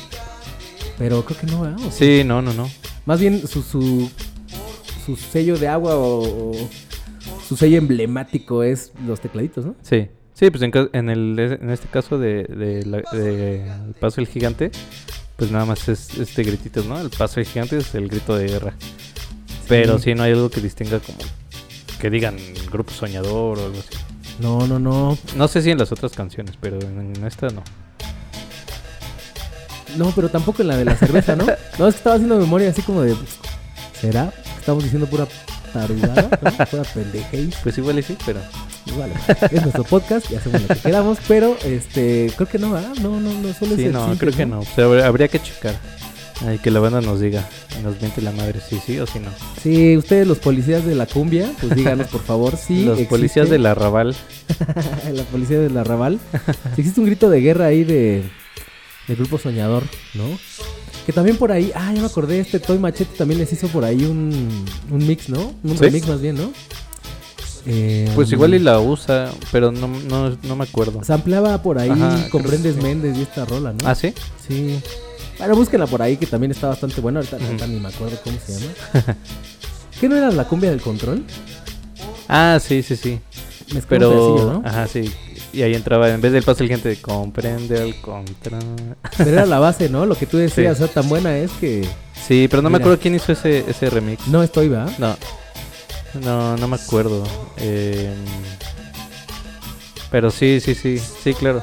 Pero 0.99 1.25
creo 1.25 1.39
que 1.41 1.47
no, 1.47 1.63
¿verdad? 1.63 1.79
O 1.81 1.91
sea, 1.91 1.93
Sí, 1.93 2.23
no, 2.25 2.41
no, 2.43 2.53
no. 2.53 2.71
Más 3.07 3.19
bien 3.21 3.47
su, 3.47 3.63
su, 3.63 4.09
su 5.05 5.17
sello 5.17 5.59
de 5.59 5.67
agua 5.69 5.97
o, 5.97 6.53
o- 6.53 6.69
su 7.51 7.57
sello 7.57 7.79
emblemático 7.79 8.63
es 8.63 8.93
los 9.05 9.21
tecladitos, 9.21 9.67
¿no? 9.67 9.75
Sí. 9.83 10.07
Sí, 10.35 10.51
pues 10.51 10.63
en, 10.63 10.71
en, 10.93 11.11
el, 11.11 11.37
en 11.61 11.69
este 11.71 11.89
caso 11.89 12.17
de, 12.17 12.45
de, 12.45 12.87
la- 12.87 13.03
de 13.13 13.65
El 13.89 13.95
Paso 13.99 14.21
del 14.21 14.29
Gigante, 14.29 14.71
pues 15.35 15.51
nada 15.51 15.65
más 15.65 15.89
es 15.89 16.17
este 16.17 16.45
gritito, 16.45 16.85
¿no? 16.85 17.01
El 17.01 17.11
Paso 17.11 17.41
del 17.41 17.47
Gigante 17.47 17.77
es 17.79 17.93
el 17.97 18.07
grito 18.09 18.37
de 18.37 18.47
guerra. 18.47 18.75
Pero 19.67 19.99
sí, 19.99 20.15
no 20.15 20.23
hay 20.23 20.31
algo 20.33 20.49
que 20.49 20.61
distinga 20.61 21.01
como 21.01 21.19
que 22.01 22.09
digan 22.09 22.37
Grupo 22.71 22.93
Soñador 22.93 23.59
o 23.59 23.65
algo 23.67 23.79
así. 23.81 23.99
No, 24.41 24.69
no, 24.69 24.79
no. 24.79 25.19
No 25.37 25.49
sé 25.49 25.61
si 25.61 25.73
en 25.73 25.79
las 25.79 25.91
otras 25.91 26.13
canciones, 26.13 26.55
pero 26.61 26.81
en, 26.81 27.17
en 27.17 27.25
esta 27.27 27.49
no. 27.49 27.65
No, 29.97 30.13
pero 30.15 30.29
tampoco 30.29 30.63
en 30.63 30.69
la 30.69 30.77
de 30.77 30.85
la 30.85 30.97
cerveza, 30.97 31.35
¿no? 31.35 31.45
No, 31.81 31.89
es 31.89 31.95
que 31.95 31.99
estaba 31.99 32.15
haciendo 32.15 32.39
memoria 32.39 32.71
así 32.71 32.83
como 32.83 33.03
de. 33.03 33.17
¿Será? 34.01 34.33
Estamos 34.59 34.85
diciendo 34.85 35.09
pura 35.09 35.27
tarugada, 35.73 36.23
¿no? 36.43 36.67
Pura 36.67 36.83
pendejez. 36.95 37.55
Pues 37.63 37.79
igual 37.79 37.99
y 37.99 38.03
sí, 38.03 38.17
pero... 38.25 38.41
Vale, 38.99 39.13
es 39.53 39.63
nuestro 39.63 39.85
podcast 39.85 40.31
y 40.31 40.37
hacemos 40.37 40.63
lo 40.63 40.69
que 40.69 40.81
queramos, 40.81 41.19
pero 41.29 41.57
este, 41.65 42.33
creo 42.37 42.49
que 42.49 42.59
no, 42.59 42.71
¿verdad? 42.73 42.95
No, 43.03 43.21
no, 43.21 43.33
no, 43.33 43.53
solo 43.55 43.73
es 43.73 43.77
Sí, 43.79 43.85
el 43.87 43.93
no, 43.93 44.07
simple, 44.09 44.19
creo 44.33 44.37
que 44.37 44.47
no. 44.47 44.61
O 44.61 44.65
sea, 44.65 45.07
habría- 45.07 45.29
que 45.29 45.39
checar. 45.41 45.75
Ay, 46.47 46.59
que 46.59 46.71
la 46.71 46.81
banda 46.81 47.01
nos 47.03 47.21
diga. 47.21 47.47
Nos 47.83 48.01
miente 48.01 48.23
la 48.23 48.33
madre 48.33 48.61
si 48.67 48.79
sí 48.79 48.99
o 48.99 49.07
si 49.07 49.19
no. 49.21 49.29
Sí, 49.63 49.97
ustedes 49.99 50.27
los 50.27 50.39
policías 50.39 50.85
de 50.87 50.95
la 50.95 51.05
cumbia, 51.07 51.51
pues 51.61 51.77
díganos 51.77 52.07
por 52.09 52.23
favor 52.25 52.57
si 52.57 52.85
Los 52.85 52.99
existe- 52.99 53.09
policías 53.09 53.51
del 53.51 53.67
arrabal. 53.67 54.17
la 55.13 55.23
policía 55.25 55.59
del 55.61 55.77
arrabal, 55.77 56.19
si 56.75 56.81
existe 56.81 56.99
un 57.01 57.07
grito 57.07 57.29
de 57.29 57.41
guerra 57.43 57.67
ahí 57.67 57.85
de 57.85 58.23
del 59.07 59.17
grupo 59.19 59.39
soñador, 59.39 59.83
¿no? 60.15 60.25
Que 61.07 61.13
también 61.13 61.37
por 61.37 61.51
ahí, 61.51 61.73
ah, 61.75 61.93
ya 61.95 62.01
me 62.01 62.07
acordé, 62.07 62.41
este 62.41 62.61
Toy 62.61 62.79
Machete 62.79 63.17
también 63.17 63.41
les 63.41 63.53
hizo 63.53 63.69
por 63.69 63.85
ahí 63.85 64.05
un, 64.05 64.65
un 64.91 65.07
mix, 65.07 65.29
¿no? 65.29 65.53
Un 65.65 65.71
¿Sí? 65.77 65.85
remix 65.85 66.07
más 66.07 66.21
bien, 66.21 66.37
¿no? 66.37 66.53
Eh, 67.67 68.11
Pues 68.15 68.31
igual 68.33 68.55
y 68.55 68.59
la 68.59 68.81
usa, 68.81 69.31
pero 69.53 69.71
no, 69.73 69.87
no, 69.89 70.37
no 70.43 70.57
me 70.57 70.65
acuerdo. 70.65 71.03
Sampleaba 71.05 71.63
por 71.63 71.79
ahí 71.79 71.91
Ajá, 71.91 72.29
Comprendes 72.31 72.77
sí. 72.77 72.83
Méndez 72.83 73.17
y 73.19 73.23
esta 73.23 73.45
rola, 73.45 73.73
¿no? 73.73 73.87
¿Ah, 73.87 73.95
sí? 73.95 74.15
Sí. 74.47 74.79
Bueno, 75.39 75.57
búsquenla 75.57 75.87
por 75.87 76.01
ahí 76.03 76.17
que 76.17 76.27
también 76.27 76.53
está 76.53 76.69
bastante 76.69 77.01
buena. 77.01 77.21
Ahorita, 77.21 77.67
ni 77.67 77.81
me 77.81 77.89
acuerdo 77.89 78.19
cómo 78.23 78.37
se 78.47 78.53
llama. 78.61 78.73
¿Qué 80.01 80.09
no 80.09 80.17
era 80.17 80.31
la 80.31 80.45
cumbia 80.45 80.71
del 80.71 80.81
control? 80.81 81.25
Ah, 82.29 82.59
sí, 82.63 82.83
sí, 82.83 82.97
sí. 82.97 83.21
Pero, 83.89 84.53
¿no? 84.63 84.69
ajá, 84.69 84.87
sí. 84.87 85.11
Y 85.53 85.63
ahí 85.63 85.75
entraba, 85.75 86.09
en 86.09 86.21
vez 86.21 86.33
del 86.33 86.45
paso 86.45 86.63
el 86.63 86.69
gente, 86.69 86.97
comprende 87.01 87.83
el 87.83 88.01
control. 88.01 88.63
Pero 89.17 89.31
era 89.31 89.47
la 89.47 89.59
base, 89.59 89.89
¿no? 89.89 90.07
Lo 90.07 90.15
que 90.17 90.27
tú 90.27 90.37
decías, 90.37 90.79
Sí. 90.79 90.85
o 90.85 90.87
sea, 90.87 90.95
tan 90.95 91.09
buena 91.09 91.37
es 91.37 91.51
que 91.61 91.85
Sí, 92.29 92.47
pero 92.49 92.63
no 92.63 92.71
me 92.71 92.79
acuerdo 92.79 92.99
quién 93.01 93.15
hizo 93.17 93.33
ese, 93.33 93.65
ese 93.69 93.91
remix. 93.91 94.27
no 94.29 94.43
estoy, 94.43 94.69
¿va? 94.69 94.87
No, 94.99 95.17
no, 96.23 96.57
no 96.57 96.69
me 96.69 96.77
acuerdo. 96.77 97.25
Eh, 97.59 98.15
pero 100.11 100.31
sí, 100.31 100.61
sí, 100.61 100.75
sí, 100.75 100.99
sí, 100.99 101.35
claro. 101.35 101.63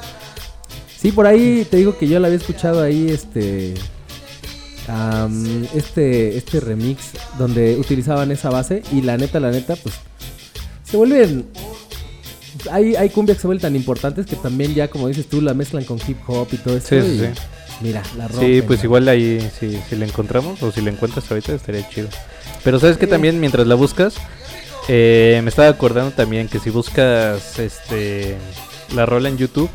Sí, 0.99 1.11
por 1.11 1.27
ahí 1.27 1.65
te 1.69 1.77
digo 1.77 1.97
que 1.97 2.07
yo 2.07 2.19
la 2.19 2.27
había 2.27 2.39
escuchado 2.39 2.81
ahí, 2.81 3.09
este. 3.09 3.75
este, 5.75 6.37
este 6.37 6.59
remix 6.59 7.11
donde 7.37 7.75
utilizaban 7.77 8.31
esa 8.31 8.49
base 8.49 8.81
y 8.91 9.01
la 9.01 9.17
neta, 9.17 9.39
la 9.39 9.51
neta, 9.51 9.75
pues 9.75 9.95
se 10.83 10.97
vuelven. 10.97 11.45
Hay, 12.71 12.95
hay 12.95 13.09
cumbias 13.09 13.37
que 13.37 13.41
se 13.41 13.47
vuelven 13.47 13.61
tan 13.61 13.75
importantes 13.75 14.25
que 14.25 14.35
también 14.35 14.73
ya, 14.73 14.87
como 14.89 15.07
dices 15.07 15.27
tú, 15.27 15.41
la 15.41 15.53
mezclan 15.53 15.83
con 15.83 15.99
hip 16.07 16.17
hop 16.27 16.47
y 16.51 16.57
todo 16.57 16.77
eso. 16.77 16.87
Sí, 16.89 17.01
sí, 17.01 17.19
sí. 17.19 17.41
Mira, 17.81 18.01
la 18.17 18.27
Sí, 18.27 18.33
rompen, 18.33 18.63
pues 18.65 18.79
¿no? 18.79 18.85
igual 18.85 19.07
ahí, 19.09 19.51
si, 19.59 19.77
si 19.89 19.95
la 19.95 20.05
encontramos 20.05 20.61
o 20.63 20.71
si 20.71 20.81
la 20.81 20.89
encuentras 20.91 21.29
ahorita, 21.29 21.53
estaría 21.53 21.87
chido. 21.89 22.07
Pero 22.63 22.79
sabes 22.79 22.97
que 22.97 23.05
Sí. 23.05 23.11
también 23.11 23.39
mientras 23.39 23.67
la 23.67 23.75
buscas, 23.75 24.15
eh, 24.87 25.39
me 25.43 25.49
estaba 25.49 25.67
acordando 25.69 26.11
también 26.11 26.47
que 26.47 26.59
si 26.59 26.69
buscas 26.69 27.59
este 27.59 28.35
la 28.95 29.05
rola 29.05 29.29
en 29.29 29.37
YouTube, 29.37 29.69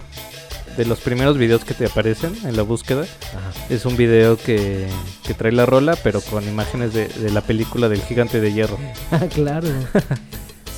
de 0.76 0.86
los 0.86 1.00
primeros 1.00 1.36
videos 1.36 1.64
que 1.66 1.74
te 1.74 1.84
aparecen 1.84 2.32
en 2.44 2.56
la 2.56 2.62
búsqueda, 2.62 3.02
Ajá. 3.02 3.52
es 3.68 3.84
un 3.84 3.94
video 3.96 4.38
que, 4.38 4.86
que 5.26 5.34
trae 5.34 5.52
la 5.52 5.66
rola, 5.66 5.96
pero 6.02 6.22
con 6.22 6.48
imágenes 6.48 6.94
de, 6.94 7.08
de 7.08 7.30
la 7.30 7.42
película 7.42 7.90
del 7.90 8.00
gigante 8.02 8.40
de 8.40 8.52
hierro. 8.54 8.78
Ah, 9.10 9.20
claro. 9.32 9.68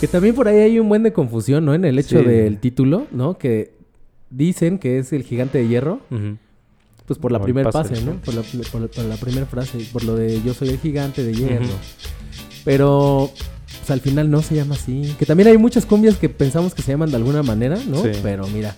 Que 0.07 0.09
también 0.13 0.35
por 0.35 0.49
ahí 0.49 0.59
hay 0.59 0.79
un 0.79 0.89
buen 0.89 1.03
de 1.03 1.13
confusión, 1.13 1.65
¿no? 1.65 1.73
En 1.75 1.85
el 1.85 1.99
hecho 1.99 2.19
Sí. 2.21 2.25
del 2.27 2.59
título, 2.59 3.07
¿no? 3.11 3.39
Que 3.39 3.73
dicen 4.31 4.79
que 4.79 4.99
es 4.99 5.13
el 5.13 5.23
gigante 5.23 5.59
de 5.59 5.69
hierro, 5.69 6.01
pues 7.07 7.19
por 7.19 7.33
la 7.33 7.41
primera 7.41 7.71
pase, 7.71 8.01
¿no? 8.03 8.13
Por 8.25 8.35
la, 8.35 8.43
por 8.43 8.81
la- 8.83 8.89
por 8.89 9.05
la 9.05 9.17
primera 9.17 9.47
frase, 9.47 9.79
por 9.93 10.05
lo 10.05 10.17
de 10.17 10.43
yo 10.43 10.53
soy 10.55 10.69
el 10.71 10.79
gigante 10.79 11.23
de 11.25 11.35
hierro. 11.35 11.65
Pero 12.65 13.31
pues, 13.79 13.91
al 13.91 14.01
final 14.01 14.31
no 14.31 14.43
se 14.43 14.55
llama 14.55 14.75
así. 14.75 15.15
Que 15.19 15.27
también 15.27 15.49
hay 15.49 15.59
muchas 15.59 15.87
cumbias 15.87 16.17
que 16.17 16.29
pensamos 16.29 16.75
que 16.75 16.83
se 16.83 16.93
llaman 16.93 17.11
de 17.11 17.17
alguna 17.17 17.43
manera, 17.43 17.79
¿no? 17.89 18.03
Sí. 18.03 18.11
Pero 18.23 18.47
mira, 18.49 18.75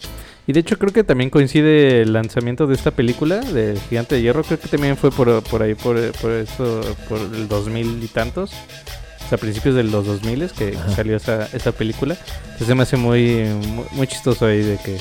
Y 0.48 0.52
de 0.52 0.60
hecho 0.60 0.78
creo 0.78 0.92
que 0.92 1.02
también 1.02 1.28
coincide 1.28 2.02
el 2.02 2.12
lanzamiento 2.12 2.68
de 2.68 2.74
esta 2.74 2.92
película 2.92 3.40
del 3.40 3.80
Gigante 3.80 4.14
de 4.14 4.22
Hierro. 4.22 4.44
Creo 4.44 4.60
que 4.60 4.68
también 4.68 4.96
fue 4.96 5.10
por, 5.10 5.42
por 5.42 5.60
ahí, 5.62 5.74
por, 5.74 5.96
por 6.20 6.30
eso, 6.30 6.82
por 7.08 7.18
el 7.18 7.48
2000 7.48 8.00
y 8.04 8.06
tantos. 8.06 8.52
O 9.26 9.28
sea, 9.28 9.36
a 9.36 9.40
principios 9.40 9.74
de 9.74 9.82
los 9.82 10.06
2000 10.06 10.50
que, 10.52 10.76
Ajá. 10.76 10.94
salió 10.94 11.16
esa, 11.16 11.48
esa 11.52 11.72
película. 11.72 12.16
Entonces 12.44 12.68
se 12.68 12.74
me 12.76 12.84
hace 12.84 12.96
muy, 12.96 13.44
muy, 13.44 13.84
muy 13.92 14.06
chistoso 14.06 14.46
ahí 14.46 14.62
de 14.62 14.78
que 14.78 14.98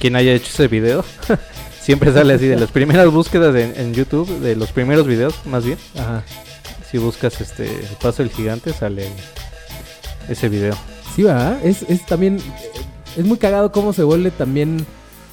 quien 0.00 0.16
haya 0.16 0.32
hecho 0.32 0.48
ese 0.52 0.66
video 0.68 1.04
siempre 1.80 2.12
sale 2.12 2.34
así 2.34 2.46
de 2.46 2.58
las 2.58 2.70
primeras 2.70 3.08
búsquedas 3.10 3.54
en, 3.54 3.72
en 3.76 3.94
YouTube, 3.94 4.28
de 4.40 4.56
los 4.56 4.72
primeros 4.72 5.06
videos 5.06 5.34
más 5.46 5.64
bien. 5.64 5.78
ajá. 5.96 6.24
Si 6.90 6.98
buscas 6.98 7.40
este 7.40 7.64
el 7.64 7.96
paso 8.00 8.22
del 8.22 8.30
gigante 8.30 8.72
sale 8.72 9.08
ese 10.28 10.48
video. 10.48 10.74
Sí, 11.14 11.22
va. 11.22 11.58
Es, 11.62 11.82
es 11.88 12.04
también. 12.06 12.38
Es 13.16 13.24
muy 13.24 13.38
cagado 13.38 13.72
cómo 13.72 13.92
se 13.92 14.02
vuelve 14.02 14.30
también 14.30 14.86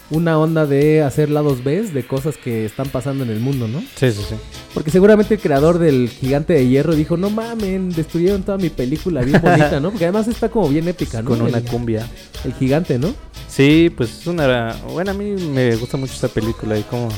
una 0.09 0.37
onda 0.37 0.65
de 0.65 1.01
hacer 1.01 1.29
lados 1.29 1.63
B 1.63 1.81
de 1.83 2.05
cosas 2.05 2.37
que 2.37 2.65
están 2.65 2.87
pasando 2.89 3.23
en 3.23 3.29
el 3.31 3.39
mundo, 3.39 3.67
¿no? 3.67 3.79
Sí, 3.95 4.11
sí, 4.11 4.21
sí. 4.29 4.35
Porque 4.73 4.91
seguramente 4.91 5.35
el 5.35 5.39
creador 5.39 5.79
del 5.79 6.09
Gigante 6.09 6.53
de 6.53 6.67
Hierro 6.67 6.93
dijo, 6.95 7.17
no 7.17 7.29
mamen, 7.29 7.89
destruyeron 7.89 8.43
toda 8.43 8.57
mi 8.57 8.69
película 8.69 9.21
bien 9.21 9.41
bonita, 9.41 9.79
¿no? 9.79 9.89
Porque 9.91 10.05
además 10.05 10.27
está 10.27 10.49
como 10.49 10.67
bien 10.69 10.87
épica, 10.87 11.21
¿no? 11.21 11.29
Con 11.29 11.41
una 11.41 11.59
el, 11.59 11.65
cumbia. 11.65 12.07
el 12.43 12.53
gigante, 12.53 12.99
¿no? 12.99 13.13
Sí, 13.47 13.91
pues 13.95 14.19
es 14.21 14.27
una... 14.27 14.75
Bueno, 14.91 15.11
a 15.11 15.13
mí 15.13 15.25
me 15.41 15.75
gusta 15.77 15.97
mucho 15.97 16.13
esta 16.13 16.27
película 16.27 16.77
y 16.77 16.83
cómo 16.83 17.09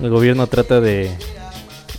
el 0.00 0.10
gobierno 0.10 0.46
trata 0.46 0.80
de, 0.80 1.10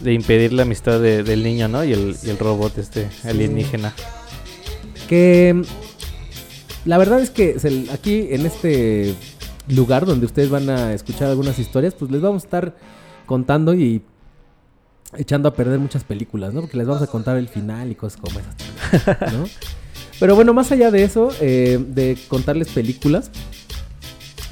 de 0.02 0.14
impedir 0.14 0.52
la 0.54 0.64
amistad 0.64 1.00
de- 1.00 1.24
del 1.24 1.44
niño, 1.44 1.68
¿no? 1.68 1.84
Y 1.84 1.94
el, 1.94 2.16
y 2.24 2.30
el 2.32 2.38
robot 2.40 2.78
este 2.80 3.08
alienígena. 3.24 3.94
Que 5.08 5.62
la 6.86 6.98
verdad 6.98 7.22
es 7.22 7.30
que 7.30 7.56
aquí 7.94 8.28
en 8.32 8.46
este 8.46 9.14
lugar 9.68 10.06
donde 10.06 10.26
ustedes 10.26 10.50
van 10.50 10.70
a 10.70 10.94
escuchar 10.94 11.30
algunas 11.30 11.60
historias, 11.60 11.94
pues 11.94 12.12
les 12.12 12.22
vamos 12.22 12.44
a 12.44 12.46
estar 12.46 12.76
contando 13.26 13.74
y 13.74 14.02
echando 15.18 15.50
a 15.50 15.54
perder 15.54 15.80
muchas 15.80 16.04
películas, 16.04 16.54
¿no? 16.54 16.62
Porque 16.62 16.78
les 16.78 16.88
vamos 16.88 17.04
a 17.04 17.08
contar 17.08 17.38
el 17.38 17.48
final 17.48 17.92
y 17.92 17.96
cosas 17.96 18.20
como 18.20 18.40
esas, 18.40 19.34
¿no? 19.34 19.46
Pero 20.20 20.36
bueno, 20.36 20.54
más 20.54 20.72
allá 20.72 20.92
de 20.92 21.04
eso, 21.04 21.30
eh, 21.42 21.84
de 21.84 22.18
contarles 22.28 22.70
películas, 22.70 23.32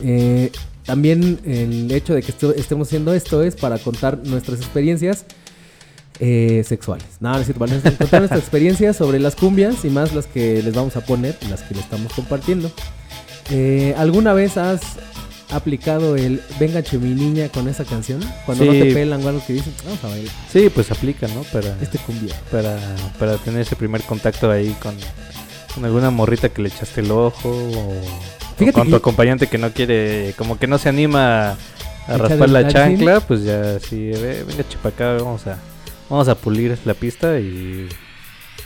eh, 0.03 0.51
también 0.83 1.39
el 1.45 1.91
hecho 1.91 2.15
de 2.15 2.23
que 2.23 2.31
estemos 2.31 2.87
haciendo 2.87 3.13
esto 3.13 3.43
es 3.43 3.55
para 3.55 3.77
contar 3.77 4.17
nuestras 4.25 4.59
experiencias 4.59 5.25
eh, 6.19 6.63
sexuales. 6.65 7.05
No, 7.19 7.33
no 7.33 7.37
es 7.39 7.51
para 7.51 7.77
contar 7.95 8.21
nuestras 8.21 8.39
experiencias 8.39 8.97
sobre 8.97 9.19
las 9.19 9.35
cumbias 9.35 9.85
y 9.85 9.89
más 9.89 10.15
las 10.15 10.25
que 10.25 10.63
les 10.63 10.73
vamos 10.73 10.95
a 10.97 11.05
poner, 11.05 11.37
las 11.49 11.61
que 11.61 11.75
le 11.75 11.81
estamos 11.81 12.11
compartiendo. 12.13 12.71
Eh, 13.51 13.95
¿Alguna 13.97 14.33
vez 14.33 14.57
has 14.57 14.81
aplicado 15.51 16.15
el 16.15 16.41
Venga 16.59 16.83
che 16.83 16.97
mi 16.99 17.09
niña 17.15 17.49
con 17.49 17.67
esa 17.67 17.83
canción? 17.85 18.19
Cuando 18.45 18.65
no 18.65 18.71
te 18.71 18.93
pelan 18.93 19.25
o 19.25 19.29
algo 19.29 19.41
que 19.45 19.53
dicen, 19.53 19.73
vamos 19.85 20.03
a 20.03 20.07
bailar 20.09 20.33
Sí, 20.51 20.69
pues 20.69 20.91
aplica, 20.91 21.27
¿no? 21.29 21.41
Para, 21.43 21.75
este 21.81 21.97
cumbia. 21.99 22.35
para, 22.51 22.77
para 23.17 23.37
tener 23.37 23.61
ese 23.61 23.75
primer 23.75 24.01
contacto 24.03 24.51
ahí 24.51 24.75
con, 24.81 24.95
con 25.73 25.85
alguna 25.85 26.11
morrita 26.11 26.49
que 26.49 26.61
le 26.61 26.69
echaste 26.69 27.01
el 27.01 27.11
ojo 27.11 27.49
o, 27.49 27.89
o 27.89 27.93
Fíjate 28.57 28.73
con 28.73 28.83
que 28.83 28.89
tu 28.91 28.95
acompañante 28.97 29.47
que 29.47 29.57
no 29.57 29.71
quiere, 29.71 30.33
como 30.37 30.59
que 30.59 30.67
no 30.67 30.77
se 30.77 30.89
anima 30.89 31.51
a 32.07 32.17
raspar 32.17 32.49
la 32.49 32.67
chancla, 32.67 33.19
pues 33.21 33.43
ya 33.43 33.79
sí, 33.79 34.09
ve- 34.11 34.43
venga 34.43 34.67
chepa 34.67 34.89
acá, 34.89 35.13
vamos 35.13 35.47
a, 35.47 35.57
vamos 36.09 36.27
a 36.27 36.35
pulir 36.35 36.77
la 36.85 36.93
pista 36.93 37.39
y 37.39 37.87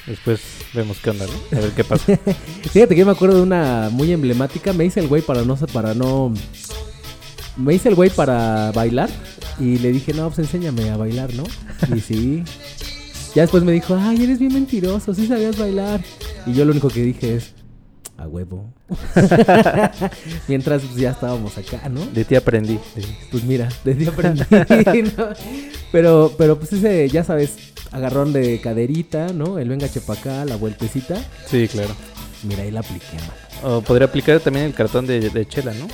después 0.07 0.41
vemos 0.73 0.97
qué 0.97 1.09
onda, 1.09 1.25
¿no? 1.25 1.57
A 1.57 1.61
ver 1.61 1.71
qué 1.71 1.83
pasa. 1.83 2.19
Fíjate 2.71 2.95
que 2.95 2.99
yo 2.99 3.05
me 3.05 3.11
acuerdo 3.11 3.37
de 3.37 3.43
una 3.43 3.89
muy 3.91 4.11
emblemática. 4.11 4.73
Me 4.73 4.85
hice 4.85 4.99
el 4.99 5.07
güey 5.07 5.21
para 5.21 5.43
no 5.43 5.55
para 5.55 5.93
no. 5.93 6.33
Me 7.57 7.73
hice 7.73 7.89
el 7.89 7.95
güey 7.95 8.09
para 8.09 8.71
bailar. 8.71 9.09
Y 9.59 9.77
le 9.77 9.91
dije, 9.91 10.13
no, 10.13 10.27
pues 10.27 10.39
enséñame 10.39 10.89
a 10.89 10.97
bailar, 10.97 11.33
¿no? 11.33 11.43
Y 11.95 11.99
sí. 11.99 12.43
Ya 13.35 13.43
después 13.43 13.63
me 13.63 13.71
dijo, 13.71 13.95
ay, 13.95 14.23
eres 14.23 14.39
bien 14.39 14.53
mentiroso, 14.53 15.13
sí 15.13 15.27
sabías 15.27 15.57
bailar. 15.57 16.01
Y 16.45 16.53
yo 16.53 16.65
lo 16.65 16.71
único 16.71 16.89
que 16.89 17.01
dije 17.01 17.35
es, 17.35 17.53
a 18.17 18.27
huevo. 18.27 18.73
Mientras 20.47 20.83
pues, 20.83 20.95
ya 20.95 21.11
estábamos 21.11 21.57
acá, 21.57 21.89
¿no? 21.89 22.05
De 22.05 22.25
ti 22.25 22.35
aprendí. 22.35 22.79
Pues 23.31 23.43
mira, 23.43 23.69
desde 23.83 24.07
aprendí. 24.07 24.43
¿no? 25.17 25.29
Pero, 25.91 26.33
pero 26.37 26.57
pues 26.57 26.73
ese, 26.73 27.09
ya 27.09 27.23
sabes, 27.23 27.72
agarrón 27.93 28.33
de 28.33 28.59
caderita, 28.59 29.27
¿no? 29.33 29.59
El 29.59 29.69
venga 29.69 29.87
chepacá, 29.89 30.43
la 30.45 30.55
vueltecita. 30.57 31.15
Sí, 31.49 31.67
claro. 31.67 31.95
Mira, 32.43 32.63
ahí 32.63 32.71
la 32.71 32.81
apliqué, 32.81 33.17
mano. 33.17 33.75
O 33.77 33.81
podría 33.81 34.07
aplicar 34.07 34.39
también 34.41 34.65
el 34.65 34.73
cartón 34.73 35.05
de, 35.07 35.29
de 35.29 35.47
chela, 35.47 35.73
¿no? 35.73 35.87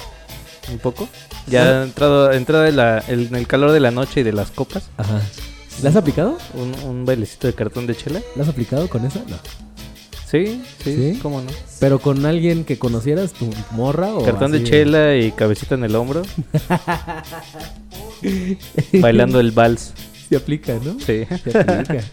Un 0.72 0.80
poco. 0.80 1.08
Ya 1.48 1.84
entrado, 1.84 2.32
entrada 2.32 2.64
de 2.64 2.72
la, 2.72 3.00
el- 3.08 3.28
en 3.28 3.36
el 3.36 3.48
calor 3.48 3.72
de 3.72 3.80
la 3.80 3.92
noche 3.92 4.22
y 4.22 4.24
de 4.24 4.34
las 4.34 4.50
copas, 4.52 4.84
Ajá. 4.98 5.22
¿La 5.84 5.90
has 5.92 5.96
aplicado? 5.96 6.38
un, 6.56 6.74
un 6.90 7.06
bailecito 7.06 7.48
de 7.48 7.54
cartón 7.54 7.88
de 7.88 7.96
chela. 7.96 8.20
¿La 8.36 8.44
has 8.44 8.50
aplicado 8.50 8.90
con 8.90 9.06
esa? 9.06 9.20
No. 9.28 9.38
Sí, 10.30 10.62
sí, 10.84 11.14
¿Sí? 11.14 11.20
cómo 11.24 11.42
no. 11.42 11.50
¿Pero 11.80 11.98
con 12.00 12.24
alguien 12.26 12.64
que 12.66 12.78
conocieras, 12.78 13.32
tu 13.34 13.50
morra 13.72 14.14
o 14.14 14.24
Cartón 14.24 14.52
de 14.52 14.64
chela 14.64 15.16
y 15.16 15.32
cabecita 15.32 15.74
en 15.76 15.86
el 15.86 15.96
hombro, 15.96 16.22
bailando 19.02 19.40
el 19.40 19.52
vals. 19.52 19.94
Se 20.30 20.36
aplica, 20.36 20.74
¿no? 20.84 20.94
Sí. 21.00 21.26
Se 21.44 21.60
aplica. 21.60 22.04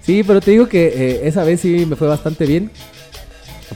Sí, 0.00 0.22
pero 0.24 0.40
te 0.40 0.52
digo 0.52 0.68
que 0.68 0.86
eh, 0.86 1.20
esa 1.28 1.42
vez 1.42 1.60
sí 1.60 1.84
me 1.84 1.96
fue 1.96 2.06
bastante 2.06 2.46
bien. 2.46 2.70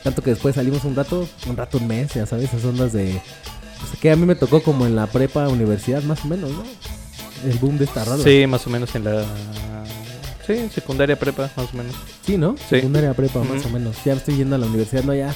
Tanto 0.05 0.22
que 0.22 0.31
después 0.31 0.55
salimos 0.55 0.85
un 0.85 0.94
rato, 0.94 1.29
un 1.48 1.57
rato, 1.57 1.79
un 1.79 1.88
mes, 1.88 2.14
ya 2.14 2.24
sabes, 2.24 2.44
esas 2.44 2.64
ondas 2.64 2.92
de... 2.92 3.20
Pues 3.81 4.00
que 4.00 4.11
a 4.11 4.16
mí 4.16 4.24
me 4.24 4.37
tocó 4.37 4.62
como 4.62 4.87
en 4.87 4.94
la 4.94 5.09
prepa 5.09 5.48
universidad, 5.48 6.03
más 6.05 6.24
o 6.24 6.29
menos, 6.29 6.50
¿no? 6.50 6.62
El 7.50 7.59
boom 7.59 7.79
de 7.79 7.87
esta 7.87 8.05
rola. 8.05 8.22
Sí, 8.22 8.46
más 8.46 8.64
o 8.66 8.70
menos 8.70 8.94
en 8.94 9.05
la... 9.05 9.24
Sí, 10.46 10.68
secundaria 10.72 11.18
prepa, 11.18 11.50
más 11.57 11.74
o 11.74 11.76
menos. 11.76 11.94
Sí, 12.24 12.38
¿no? 12.38 12.57
Sí. 12.57 12.76
Secundaria 12.76 13.12
prepa, 13.14 13.40
más 13.40 13.64
o 13.66 13.70
menos. 13.70 13.96
Ya 14.05 14.12
estoy 14.12 14.37
yendo 14.37 14.55
a 14.55 14.59
la 14.59 14.66
universidad, 14.66 15.03
no, 15.03 15.14
ya. 15.14 15.35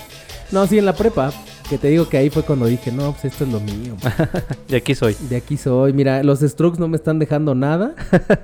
No, 0.53 0.67
sí, 0.67 0.79
en 0.79 0.87
la 0.87 0.95
prepa. 0.95 1.33
Que 1.69 1.79
te 1.79 1.89
digo 1.89 2.09
que 2.09 2.19
ahí 2.19 2.29
fue 2.29 2.43
cuando 2.43 2.67
dije, 2.67 2.93
no, 2.93 3.13
pues 3.13 3.25
esto 3.27 3.45
es 3.45 3.51
lo 3.51 3.59
mío. 3.61 3.97
Y 4.69 4.75
aquí 4.75 4.95
soy. 4.95 5.17
De 5.31 5.37
aquí 5.37 5.57
soy. 5.57 5.93
Mira, 5.93 6.23
los 6.23 6.41
strokes 6.41 6.79
no 6.79 6.89
me 6.89 6.97
están 6.97 7.19
dejando 7.19 7.55
nada. 7.55 7.95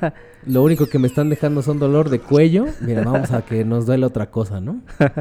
Lo 0.46 0.62
único 0.62 0.87
que 0.87 0.98
me 0.98 1.06
están 1.06 1.28
dejando 1.28 1.61
son 1.62 1.78
dolor 1.78 2.09
de 2.09 2.18
cuello. 2.20 2.66
Mira, 2.80 3.02
vamos 3.02 3.30
a 3.33 3.42
que 3.42 3.62
nos 3.64 3.85
duele 3.85 4.06
otra 4.06 4.30
cosa, 4.30 4.61
¿no? 4.61 4.80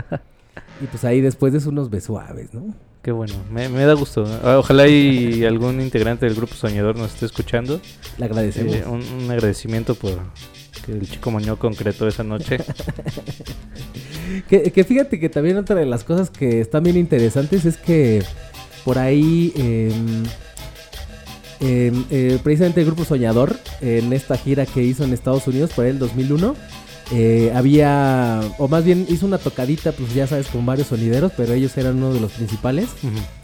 Y 0.81 0.85
pues 0.85 1.03
ahí 1.03 1.19
después 1.19 1.51
de 1.51 1.59
eso 1.59 1.69
unos 1.71 1.89
besuaves, 1.89 2.53
¿no? 2.53 2.73
Qué 3.01 3.11
bueno, 3.11 3.33
me, 3.51 3.67
me 3.67 3.83
da 3.83 3.93
gusto. 3.95 4.23
Ah, 4.43 4.57
Ojalá 4.59 4.87
y 4.87 5.43
algún 5.43 5.81
integrante 5.81 6.25
del 6.25 6.35
grupo 6.35 6.53
Soñador 6.55 6.97
nos 6.97 7.13
esté 7.13 7.25
escuchando. 7.25 7.81
Le 8.17 8.23
agradecemos. 8.25 8.73
Eh, 8.75 8.83
un, 8.87 9.01
un 9.01 9.29
agradecimiento 9.29 9.93
por 9.95 10.13
que 10.91 10.97
el 10.97 11.09
chico 11.09 11.31
Moñó 11.31 11.57
concretó 11.57 12.07
esa 12.07 12.23
noche. 12.23 12.57
Que, 14.47 14.71
que 14.71 14.83
fíjate 14.83 15.19
que 15.19 15.27
también 15.27 15.57
otra 15.57 15.75
de 15.75 15.87
las 15.87 16.03
cosas 16.03 16.29
que 16.29 16.61
están 16.61 16.83
bien 16.83 16.97
interesantes 16.97 17.65
es 17.65 17.77
que 17.77 18.23
por 18.85 18.99
ahí, 18.99 19.51
em, 19.55 20.23
em, 21.59 22.05
eh, 22.11 22.37
precisamente 22.43 22.79
el 22.81 22.85
grupo 22.85 23.05
Soñador, 23.05 23.57
en 23.81 24.13
esta 24.13 24.37
gira 24.37 24.65
que 24.67 24.83
hizo 24.83 25.03
en 25.03 25.13
Estados 25.13 25.47
Unidos 25.47 25.71
por 25.75 25.85
ahí 25.85 25.91
el 25.91 25.99
2001, 25.99 26.55
eh, 27.11 27.51
había, 27.55 28.39
o 28.59 28.67
más 28.67 28.85
bien 28.85 29.07
hizo 29.09 29.25
una 29.25 29.39
tocadita, 29.39 29.91
pues 29.93 30.13
ya 30.13 30.27
sabes, 30.27 30.47
con 30.47 30.63
varios 30.65 30.87
sonideros, 30.87 31.31
pero 31.35 31.53
ellos 31.53 31.75
eran 31.77 31.97
uno 31.97 32.13
de 32.13 32.19
los 32.19 32.31
principales. 32.31 32.87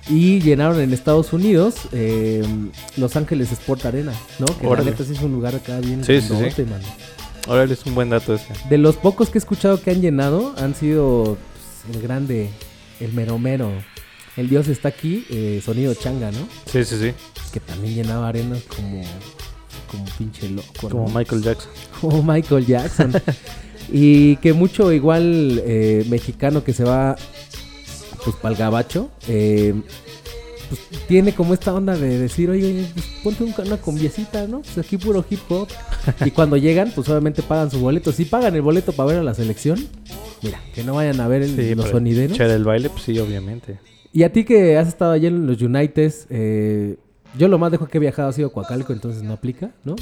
Y 0.08 0.40
llenaron 0.42 0.80
en 0.80 0.94
Estados 0.94 1.34
Unidos 1.34 1.76
em, 1.92 2.70
Los 2.96 3.16
Ángeles 3.16 3.52
Sport 3.52 3.86
Arena, 3.86 4.14
¿no? 4.38 4.46
Que 4.46 4.68
Órale. 4.68 4.86
la 4.86 4.92
neta 4.92 5.04
sí 5.04 5.14
es 5.14 5.22
un 5.22 5.32
lugar 5.32 5.56
acá 5.56 5.80
bien 5.80 6.04
Sí, 6.04 6.22
sí, 6.22 6.28
sí. 6.28 6.34
grandote, 6.36 6.66
mano. 6.66 6.86
Órale, 7.48 7.74
es 7.74 7.86
un 7.86 7.96
buen 7.96 8.10
dato 8.10 8.34
ese. 8.34 8.54
De 8.70 8.78
los 8.78 8.96
pocos 8.96 9.30
que 9.30 9.38
he 9.38 9.40
escuchado 9.40 9.82
que 9.82 9.92
han 9.92 10.02
llenado, 10.02 10.56
han 10.58 10.74
sido 10.76 11.38
pues, 11.84 11.96
el 11.96 12.02
grande, 12.02 12.50
el 13.00 13.14
mero 13.14 13.38
mero. 13.38 13.72
El 14.36 14.50
Dios 14.50 14.68
está 14.68 14.90
aquí, 14.90 15.26
eh, 15.30 15.62
sonido 15.64 15.94
changa, 15.94 16.32
¿no? 16.32 16.48
Sí, 16.66 16.84
sí, 16.84 16.98
sí. 17.00 17.14
Que 17.54 17.60
también 17.62 17.96
llenaba 17.96 18.28
arenas 18.28 18.64
como, 18.64 19.02
como 19.90 20.06
pinche 20.18 20.50
loco, 20.50 20.90
Como 20.90 21.08
¿no? 21.08 21.18
Michael 21.18 21.42
Jackson. 21.42 21.72
Como 22.02 22.24
Michael 22.24 22.66
Jackson. 22.66 23.14
y 23.92 24.36
que 24.38 24.52
mucho 24.54 24.92
igual 24.92 25.62
eh, 25.66 26.06
mexicano 26.10 26.64
que 26.64 26.74
se 26.74 26.84
va 26.84 27.16
pues 28.26 28.36
para 28.38 28.54
el 28.54 28.58
gabacho, 28.58 29.12
eh, 29.28 29.74
pues 30.70 30.82
tiene 31.08 31.34
como 31.34 31.54
esta 31.54 31.74
onda 31.74 31.96
de 31.98 32.18
decir, 32.20 32.50
oye, 32.50 32.66
oye, 32.66 32.86
pues, 32.94 33.06
ponte 33.24 33.44
un- 33.44 33.54
una 33.66 33.78
combiecita, 33.78 34.48
¿no? 34.48 34.62
Pues 34.62 34.78
aquí 34.86 34.98
puro 34.98 35.24
hip 35.30 35.40
hop. 35.50 35.68
y 36.26 36.32
cuando 36.32 36.58
llegan, 36.58 36.92
pues 36.94 37.08
obviamente 37.10 37.42
pagan 37.42 37.70
su 37.72 37.80
boleto. 37.80 38.12
Si 38.12 38.26
pagan 38.26 38.56
el 38.56 38.62
boleto 38.62 38.92
para 38.94 39.08
ver 39.10 39.18
a 39.20 39.24
la 39.24 39.34
selección, 39.34 39.86
mira, 40.42 40.60
que 40.74 40.84
no 40.84 40.96
vayan 40.96 41.20
a 41.22 41.28
ver 41.28 41.42
el- 41.44 41.56
Sí, 41.56 41.76
los 41.76 41.90
sonideros. 41.90 42.36
Echar 42.36 42.50
el 42.50 42.64
baile, 42.64 42.90
pues 42.90 43.04
sí, 43.04 43.18
obviamente. 43.20 43.80
Y 44.14 44.24
a 44.24 44.32
ti 44.32 44.44
que 44.46 44.78
has 44.78 44.88
estado 44.88 45.12
allá 45.12 45.28
en 45.28 45.46
los 45.48 45.62
Uniteds, 45.62 46.28
eh, 46.30 46.96
yo 47.38 47.48
lo 47.50 47.58
más 47.58 47.72
dejo 47.72 47.88
que 47.88 47.98
he 47.98 48.02
viajado 48.02 48.30
ha 48.30 48.34
sido 48.34 48.52
Coacalco, 48.52 48.94
entonces 48.94 49.24
no 49.24 49.34
aplica, 49.34 49.72
¿no? 49.84 49.96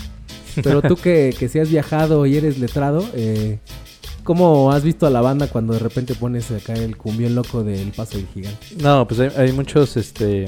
Pero 0.63 0.83
tú 0.83 0.95
que, 0.97 1.33
que 1.39 1.49
sí 1.49 1.57
has 1.59 1.69
viajado 1.69 2.25
y 2.27 2.37
eres 2.37 2.59
letrado, 2.59 3.03
eh, 3.15 3.57
¿cómo 4.23 4.71
has 4.71 4.83
visto 4.83 5.05
a 5.05 5.09
la 5.09 5.21
banda 5.21 5.47
cuando 5.47 5.73
de 5.73 5.79
repente 5.79 6.15
pones 6.15 6.51
acá 6.51 6.73
el 6.73 6.97
cumbión 6.97 7.35
loco 7.35 7.63
del 7.63 7.91
Paso 7.91 8.17
del 8.17 8.27
Gigante? 8.27 8.65
No, 8.81 9.07
pues 9.07 9.19
hay, 9.19 9.51
muchos, 9.51 9.97
este, 9.97 10.47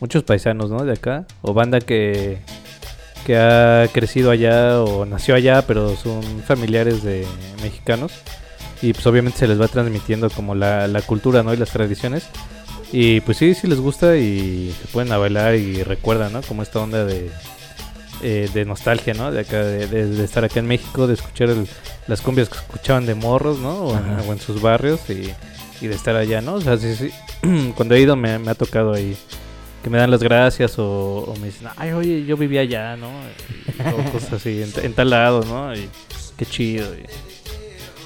muchos 0.00 0.22
paisanos, 0.24 0.70
¿no? 0.70 0.84
De 0.84 0.92
acá, 0.92 1.26
o 1.42 1.54
banda 1.54 1.80
que, 1.80 2.38
que 3.26 3.36
ha 3.36 3.86
crecido 3.92 4.30
allá 4.30 4.82
o 4.82 5.04
nació 5.04 5.34
allá, 5.34 5.66
pero 5.66 5.96
son 5.96 6.22
familiares 6.46 7.02
de 7.02 7.26
mexicanos. 7.62 8.12
Y 8.82 8.92
pues 8.92 9.06
obviamente 9.06 9.38
se 9.38 9.46
les 9.46 9.60
va 9.60 9.68
transmitiendo 9.68 10.28
como 10.28 10.54
la, 10.54 10.88
la 10.88 11.02
cultura, 11.02 11.42
¿no? 11.42 11.54
Y 11.54 11.56
las 11.56 11.70
tradiciones. 11.70 12.26
Y 12.92 13.20
pues 13.20 13.38
sí, 13.38 13.54
sí 13.54 13.68
les 13.68 13.80
gusta 13.80 14.16
y 14.16 14.74
se 14.80 14.88
pueden 14.88 15.12
a 15.12 15.18
bailar 15.18 15.54
y 15.54 15.82
recuerdan, 15.82 16.32
¿no? 16.32 16.42
Como 16.42 16.62
esta 16.62 16.80
onda 16.80 17.04
de, 17.04 17.30
eh, 18.22 18.48
de 18.54 18.64
nostalgia, 18.64 19.14
¿no? 19.14 19.30
De 19.30 19.40
acá, 19.40 19.58
de, 19.64 19.86
de- 19.86 20.06
de 20.06 20.24
estar 20.24 20.44
acá 20.44 20.60
en 20.60 20.66
México, 20.66 21.06
de 21.06 21.14
escuchar 21.14 21.50
el- 21.50 21.66
las 22.06 22.20
cumbias 22.20 22.48
que 22.48 22.56
escuchaban 22.58 23.06
de 23.06 23.14
morros, 23.14 23.58
¿no? 23.58 23.74
O 23.84 23.92
en, 23.98 24.04
Ajá. 24.04 24.22
o 24.28 24.32
en 24.32 24.38
sus 24.40 24.60
barrios 24.62 25.00
y, 25.10 25.32
y 25.84 25.88
de 25.88 25.94
estar 25.94 26.14
allá, 26.16 26.40
¿no? 26.40 26.54
O 26.54 26.60
sea, 26.60 26.76
sí, 26.78 26.94
sí. 26.94 27.10
Cuando 27.76 27.94
he 27.94 28.00
ido 28.00 28.14
me, 28.16 28.38
me 28.38 28.50
ha 28.50 28.54
tocado 28.54 28.92
ahí 28.94 29.16
que 29.82 29.90
me 29.90 29.98
dan 29.98 30.10
las 30.12 30.22
gracias 30.22 30.78
o, 30.78 31.24
o 31.26 31.34
me 31.40 31.46
dicen, 31.46 31.66
ay, 31.76 31.90
oye, 31.92 32.24
yo 32.24 32.36
vivía 32.36 32.60
allá, 32.60 32.96
¿no? 32.96 33.08
Y- 33.08 33.82
o 34.08 34.12
cosas 34.12 34.34
así, 34.34 34.62
en, 34.62 34.72
en 34.84 34.92
tal 34.94 35.10
lado, 35.10 35.42
¿no? 35.44 35.74
Y 35.74 35.88
qué 36.36 36.46
chido. 36.46 36.86
y- 36.94 37.02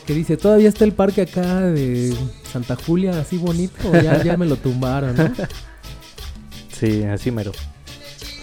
Que 0.07 0.15
dice, 0.15 0.37
todavía 0.39 0.69
está 0.71 0.85
el 0.85 0.93
parque 0.93 1.23
acá 1.23 1.61
de 1.63 2.15
Santa 2.51 2.77
Julia, 2.77 3.19
así 3.21 3.37
bonito, 3.39 3.91
o 3.91 3.93
ya, 4.01 4.23
ya 4.23 4.37
me 4.39 4.47
lo 4.47 4.57
tumbaron, 4.57 5.15
¿no? 5.17 5.31
Sí, 6.73 7.05
así 7.05 7.31
mero. 7.31 7.53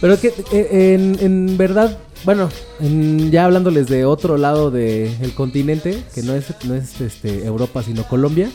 Pero 0.01 0.19
que 0.19 0.33
eh, 0.51 0.93
en, 0.95 1.17
en 1.21 1.57
verdad, 1.57 1.97
bueno, 2.25 2.49
en- 2.81 3.31
ya 3.31 3.45
hablándoles 3.45 3.87
de 3.87 4.05
otro 4.05 4.37
lado 4.37 4.69
del 4.71 5.33
continente, 5.35 6.03
que 6.13 6.23
no 6.23 6.33
es, 6.33 6.45
no 6.65 6.75
es 6.75 6.99
este, 7.01 7.45
Europa, 7.45 7.83
sino 7.83 8.03
Colombia, 8.07 8.49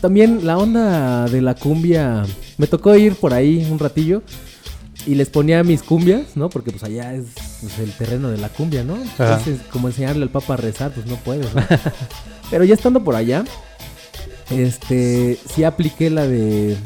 también 0.00 0.46
la 0.46 0.56
onda 0.56 1.26
de 1.26 1.42
la 1.42 1.54
cumbia, 1.54 2.24
me 2.58 2.66
tocó 2.66 2.94
ir 2.96 3.14
por 3.16 3.34
ahí 3.34 3.66
un 3.70 3.78
ratillo 3.78 4.22
y 5.06 5.16
les 5.16 5.28
ponía 5.28 5.64
mis 5.64 5.82
cumbias, 5.82 6.36
¿no? 6.36 6.48
Porque 6.48 6.70
pues 6.70 6.84
allá 6.84 7.12
es 7.14 7.24
pues, 7.60 7.78
el 7.80 7.90
terreno 7.92 8.30
de 8.30 8.38
la 8.38 8.48
cumbia, 8.48 8.84
¿no? 8.84 8.94
Ajá. 8.94 9.38
Entonces, 9.38 9.58
como 9.72 9.88
enseñarle 9.88 10.22
al 10.22 10.30
papa 10.30 10.54
a 10.54 10.56
rezar, 10.56 10.92
pues 10.92 11.06
no 11.06 11.16
puedes, 11.16 11.52
¿no? 11.54 11.62
Pero 12.50 12.62
ya 12.64 12.74
estando 12.74 13.02
por 13.02 13.16
allá, 13.16 13.44
este, 14.50 15.38
sí 15.52 15.64
apliqué 15.64 16.08
la 16.10 16.26
de 16.26 16.76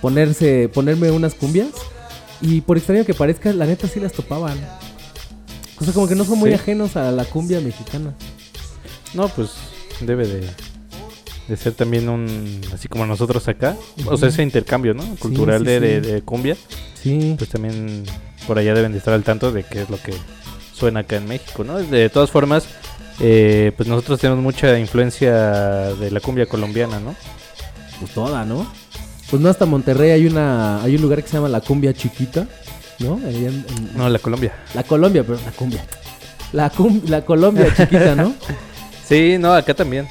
ponerse, 0.00 0.68
ponerme 0.68 1.10
unas 1.10 1.34
cumbias. 1.34 1.68
Y 2.42 2.60
por 2.60 2.76
extraño 2.76 3.04
que 3.04 3.14
parezca, 3.14 3.52
la 3.52 3.66
neta 3.66 3.86
sí 3.88 4.00
las 4.00 4.12
topaban. 4.12 4.58
O 5.80 5.84
sea, 5.84 5.94
como 5.94 6.06
que 6.08 6.14
no 6.14 6.24
son 6.24 6.38
muy 6.38 6.50
Sí. 6.50 6.54
ajenos 6.56 6.96
a 6.96 7.10
la 7.12 7.24
cumbia 7.24 7.60
mexicana. 7.60 8.12
No, 9.14 9.28
pues 9.28 9.50
debe 10.00 10.26
de, 10.26 10.48
de 11.48 11.56
ser 11.56 11.72
también 11.74 12.08
un, 12.08 12.60
así 12.74 12.88
como 12.88 13.06
nosotros 13.06 13.46
acá, 13.48 13.76
o 14.06 14.16
sea, 14.16 14.28
ese 14.28 14.42
intercambio, 14.42 14.94
¿no? 14.94 15.04
Cultural 15.16 15.60
sí, 15.60 15.66
de, 15.66 15.80
de- 15.80 16.04
sí. 16.04 16.10
de 16.12 16.22
cumbia, 16.22 16.56
Sí. 17.02 17.34
pues 17.38 17.50
también 17.50 18.04
por 18.46 18.58
allá 18.58 18.74
deben 18.74 18.92
de 18.92 18.98
estar 18.98 19.14
al 19.14 19.22
tanto 19.22 19.52
de 19.52 19.64
qué 19.64 19.82
es 19.82 19.90
lo 19.90 19.98
que 20.00 20.12
suena 20.74 21.00
acá 21.00 21.16
en 21.16 21.26
México, 21.28 21.62
¿no? 21.64 21.78
De 21.78 22.08
todas 22.10 22.30
formas, 22.30 22.64
eh, 23.20 23.72
pues 23.76 23.88
nosotros 23.88 24.18
tenemos 24.20 24.42
mucha 24.42 24.78
influencia 24.78 25.32
de 25.94 26.10
la 26.10 26.20
cumbia 26.20 26.46
colombiana, 26.46 26.98
¿no? 27.00 27.14
Pues 28.00 28.12
toda, 28.12 28.44
¿no? 28.44 28.66
Pues 29.32 29.40
no 29.42 29.48
hasta 29.48 29.64
Monterrey 29.66 30.10
hay 30.10 30.26
una 30.26 30.82
hay 30.82 30.94
un 30.94 31.02
lugar 31.02 31.22
que 31.22 31.28
se 31.28 31.34
llama 31.38 31.48
la 31.48 31.60
cumbia 31.62 31.92
chiquita, 31.94 32.46
¿no? 33.00 33.18
En- 33.26 33.46
en- 33.46 33.64
No, 33.96 34.08
la 34.08 34.18
Colombia. 34.18 34.52
La 34.74 34.84
Colombia, 34.84 35.24
pero 35.26 35.38
la 35.44 35.50
cumbia. 35.52 35.84
La, 36.52 36.68
cum- 36.70 37.00
la 37.08 37.24
Colombia 37.24 37.66
chiquita, 37.74 38.14
¿no? 38.14 38.34
Sí, 39.04 39.36
no, 39.38 39.52
acá 39.52 39.74
también. 39.74 40.06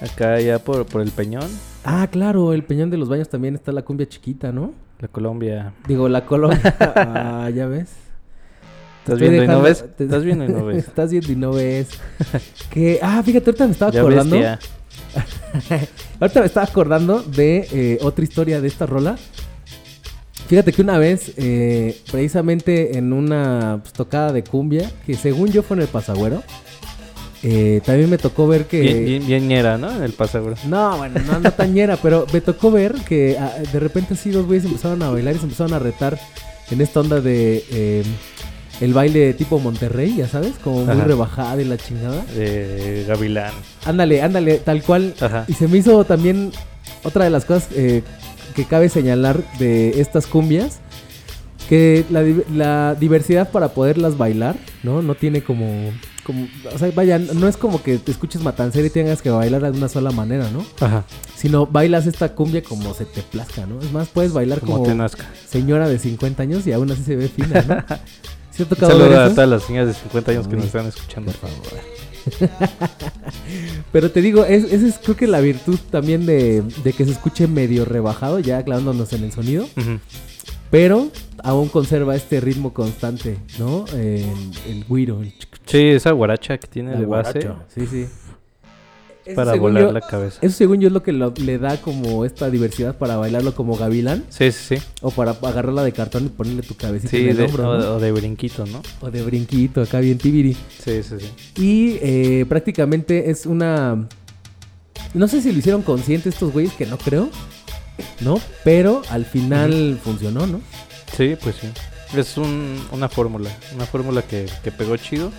Acá 0.00 0.40
ya 0.40 0.58
por, 0.58 0.84
por 0.86 1.00
el 1.02 1.10
Peñón, 1.10 1.48
Ah, 1.84 2.08
claro, 2.10 2.52
el 2.54 2.64
Peñón 2.64 2.88
de 2.90 2.96
los 2.96 3.08
Baños 3.10 3.28
también 3.28 3.54
está 3.54 3.70
la 3.72 3.82
cumbia 3.82 4.08
chiquita, 4.08 4.50
¿no? 4.52 4.72
la 5.00 5.08
Colombia. 5.08 5.74
Digo, 5.86 6.08
la 6.08 6.24
Colombia. 6.24 6.60
ah, 6.96 7.50
ya 7.54 7.66
ves. 7.66 7.90
Te 9.04 9.12
¿Estás 9.12 9.18
viendo 9.20 9.36
y 9.44 9.46
no 9.46 9.62
dejando- 9.62 9.62
ves? 9.62 9.84
¿Estás 9.98 10.24
viendo 10.24 10.44
y 10.44 10.48
no 10.48 10.64
ves? 10.66 10.78
Estás 10.88 11.10
viendo 11.10 11.32
y 11.32 11.36
no 11.36 11.52
ves. 11.52 11.88
que, 12.70 12.98
ah, 13.02 13.22
fíjate, 13.22 13.50
ahorita 13.50 13.66
me 13.66 13.72
estaba 13.72 13.90
Ya 13.92 14.00
acordando. 14.00 14.36
bestia. 14.36 14.58
Ahorita 16.20 16.40
me 16.40 16.46
estaba 16.46 16.66
acordando 16.66 17.22
de 17.22 17.68
eh, 17.72 17.98
otra 18.02 18.24
historia 18.24 18.60
de 18.60 18.68
esta 18.68 18.86
rola. 18.86 19.16
Fíjate 20.48 20.72
que 20.72 20.82
una 20.82 20.98
vez, 20.98 21.32
eh, 21.36 21.98
precisamente 22.10 22.98
en 22.98 23.12
una 23.12 23.80
pues, 23.82 23.92
tocada 23.94 24.32
de 24.32 24.44
cumbia, 24.44 24.90
que 25.06 25.14
según 25.14 25.50
yo 25.50 25.62
fue 25.62 25.76
en 25.76 25.82
el 25.82 25.88
Pasagüero, 25.88 26.42
eh, 27.42 27.80
también 27.84 28.08
me 28.08 28.18
tocó 28.18 28.46
ver 28.46 28.66
que... 28.66 28.80
Bien, 28.80 29.04
bien, 29.04 29.26
bien 29.26 29.48
ñera, 29.48 29.78
¿no? 29.78 29.94
En 29.94 30.02
el 30.02 30.12
pasaguro. 30.12 30.56
No, 30.66 30.96
bueno, 30.96 31.20
no, 31.26 31.40
no 31.40 31.52
tañera, 31.52 31.98
pero 31.98 32.26
me 32.32 32.40
tocó 32.40 32.70
ver 32.70 32.94
que 33.06 33.36
ah, 33.38 33.52
de 33.70 33.80
repente 33.80 34.14
así 34.14 34.30
dos 34.30 34.46
güeyes 34.46 34.64
empezaron 34.64 35.02
a 35.02 35.10
bailar 35.10 35.34
y 35.34 35.38
se 35.38 35.44
empezaron 35.44 35.74
a 35.74 35.78
retar 35.78 36.18
en 36.70 36.80
esta 36.80 37.00
onda 37.00 37.20
de 37.20 38.02
el 38.80 38.92
baile 38.94 39.32
tipo 39.34 39.58
Monterrey, 39.58 40.16
ya 40.16 40.28
sabes, 40.28 40.54
como 40.62 40.84
muy 40.84 40.94
Ajá. 40.94 41.04
rebajada 41.04 41.62
y 41.62 41.64
la 41.64 41.76
chingada. 41.76 42.24
De 42.34 43.04
Gavilán. 43.06 43.52
Ándale, 43.84 44.22
ándale, 44.22 44.58
tal 44.58 44.82
cual. 44.82 45.14
Ajá. 45.20 45.44
Y 45.48 45.54
se 45.54 45.68
me 45.68 45.78
hizo 45.78 46.04
también 46.04 46.50
otra 47.02 47.24
de 47.24 47.30
las 47.30 47.44
cosas 47.44 47.68
eh, 47.74 48.02
que 48.54 48.64
cabe 48.64 48.88
señalar 48.88 49.42
de 49.58 50.00
estas 50.00 50.26
cumbias, 50.26 50.80
que 51.68 52.04
la, 52.10 52.22
la 52.54 52.94
diversidad 52.94 53.50
para 53.50 53.68
poderlas 53.68 54.18
bailar, 54.18 54.56
¿no? 54.82 55.00
No 55.02 55.14
tiene 55.14 55.42
como, 55.42 55.66
como, 56.24 56.46
o 56.74 56.78
sea, 56.78 56.90
vaya, 56.94 57.18
no 57.18 57.48
es 57.48 57.56
como 57.56 57.82
que 57.82 57.96
te 57.98 58.10
escuches 58.10 58.42
matancera 58.42 58.86
y 58.86 58.90
tengas 58.90 59.22
que 59.22 59.30
bailar 59.30 59.62
de 59.62 59.78
una 59.78 59.88
sola 59.88 60.10
manera, 60.10 60.50
¿no? 60.50 60.62
Ajá. 60.84 61.04
Sino 61.36 61.66
bailas 61.66 62.06
esta 62.06 62.34
cumbia 62.34 62.62
como 62.62 62.92
se 62.92 63.06
te 63.06 63.22
plazca, 63.22 63.64
¿no? 63.66 63.78
Es 63.80 63.90
más, 63.92 64.08
puedes 64.08 64.32
bailar 64.34 64.60
Como 64.60 64.74
como, 64.74 64.84
te 64.86 64.94
nazca. 64.94 65.24
señora 65.48 65.88
de 65.88 65.98
50 65.98 66.42
años 66.42 66.66
y 66.66 66.72
aún 66.72 66.90
así 66.90 67.02
se 67.02 67.16
ve 67.16 67.28
fina, 67.28 67.62
¿no? 67.66 67.96
¿Sí 68.56 68.58
te 68.58 68.62
ha 68.62 68.66
Un 68.66 68.68
tocado 68.68 68.98
ver 68.98 69.08
saludo 69.08 69.20
a 69.24 69.30
todas 69.30 69.48
las 69.50 69.62
señoras 69.64 69.88
de 69.88 69.94
50 69.94 70.30
años 70.32 70.48
que 70.48 70.56
nos 70.56 70.64
están 70.66 70.86
escuchando. 70.86 71.32
Por 71.32 71.50
favor. 71.50 71.80
Pero 73.92 74.10
te 74.10 74.20
digo, 74.22 74.44
es- 74.44 74.64
esa 74.72 74.86
es 74.86 74.98
creo 75.02 75.16
que 75.16 75.26
la 75.26 75.40
virtud 75.40 75.78
también 75.90 76.26
de, 76.26 76.62
de 76.82 76.92
que 76.92 77.04
se 77.04 77.12
escuche 77.12 77.46
medio 77.46 77.84
rebajado, 77.84 78.38
ya 78.40 78.62
clavándonos 78.62 79.12
en 79.12 79.24
el 79.24 79.32
sonido, 79.32 79.68
pero 80.70 81.08
aún 81.42 81.68
conserva 81.68 82.16
este 82.16 82.40
ritmo 82.40 82.72
constante, 82.72 83.36
¿no? 83.58 83.84
El, 83.94 84.24
el 84.68 84.84
güiro, 84.88 85.20
el 85.22 85.32
Sí, 85.66 85.78
esa 85.88 86.10
guaracha 86.12 86.58
que 86.58 86.66
tiene 86.66 86.92
la 86.92 87.00
de 87.00 87.06
base 87.06 87.40
guaracha. 87.40 87.64
Sí, 87.74 87.86
sí. 87.86 88.06
Eso, 89.26 89.34
para 89.36 89.54
volar 89.54 89.84
yo- 89.84 89.92
la 89.92 90.00
cabeza. 90.02 90.38
Eso 90.42 90.54
según 90.56 90.80
yo 90.80 90.88
es 90.88 90.92
lo 90.92 91.02
que 91.02 91.12
lo- 91.12 91.32
le 91.36 91.58
da 91.58 91.76
como 91.78 92.24
esta 92.24 92.50
diversidad 92.50 92.96
para 92.98 93.16
bailarlo 93.16 93.54
como 93.54 93.76
gavilán 93.76 94.24
Sí, 94.28 94.52
sí, 94.52 94.76
sí. 94.76 94.82
o 95.00 95.10
para 95.10 95.30
agarrarla 95.32 95.82
de 95.82 95.92
cartón 95.92 96.26
y 96.26 96.28
ponerle 96.28 96.62
tu 96.62 96.74
cabecita 96.74 97.10
Sí, 97.10 97.22
en 97.22 97.28
el 97.30 97.36
de, 97.38 97.44
hombro, 97.44 97.70
o, 97.70 97.78
¿no? 97.78 97.90
o 97.94 98.00
de 98.00 98.12
brinquito, 98.12 98.66
¿no? 98.66 98.82
O 99.00 99.10
de 99.10 99.22
brinquito, 99.22 99.80
acá 99.82 100.00
bien 100.00 100.18
tibiri. 100.18 100.52
Sí, 100.84 101.02
sí, 101.02 101.14
sí. 101.20 101.62
Y 101.62 101.98
eh, 102.02 102.44
prácticamente 102.48 103.30
es 103.30 103.46
una. 103.46 104.06
No 105.14 105.28
sé 105.28 105.40
si 105.40 105.52
lo 105.52 105.58
hicieron 105.58 105.82
consciente 105.82 106.28
estos 106.28 106.52
güeyes, 106.52 106.72
que 106.74 106.86
no 106.86 106.98
creo. 106.98 107.30
¿No? 108.20 108.40
Pero 108.64 109.02
al 109.08 109.24
final 109.24 110.00
funcionó, 110.02 110.46
¿no? 110.48 110.60
Sí, 111.16 111.36
pues 111.42 111.54
sí. 111.60 111.68
Es 112.18 112.36
un, 112.36 112.76
una 112.92 113.08
fórmula, 113.08 113.50
una 113.74 113.86
fórmula 113.86 114.22
que, 114.22 114.46
que 114.64 114.72
pegó 114.72 114.96
chido. 114.96 115.30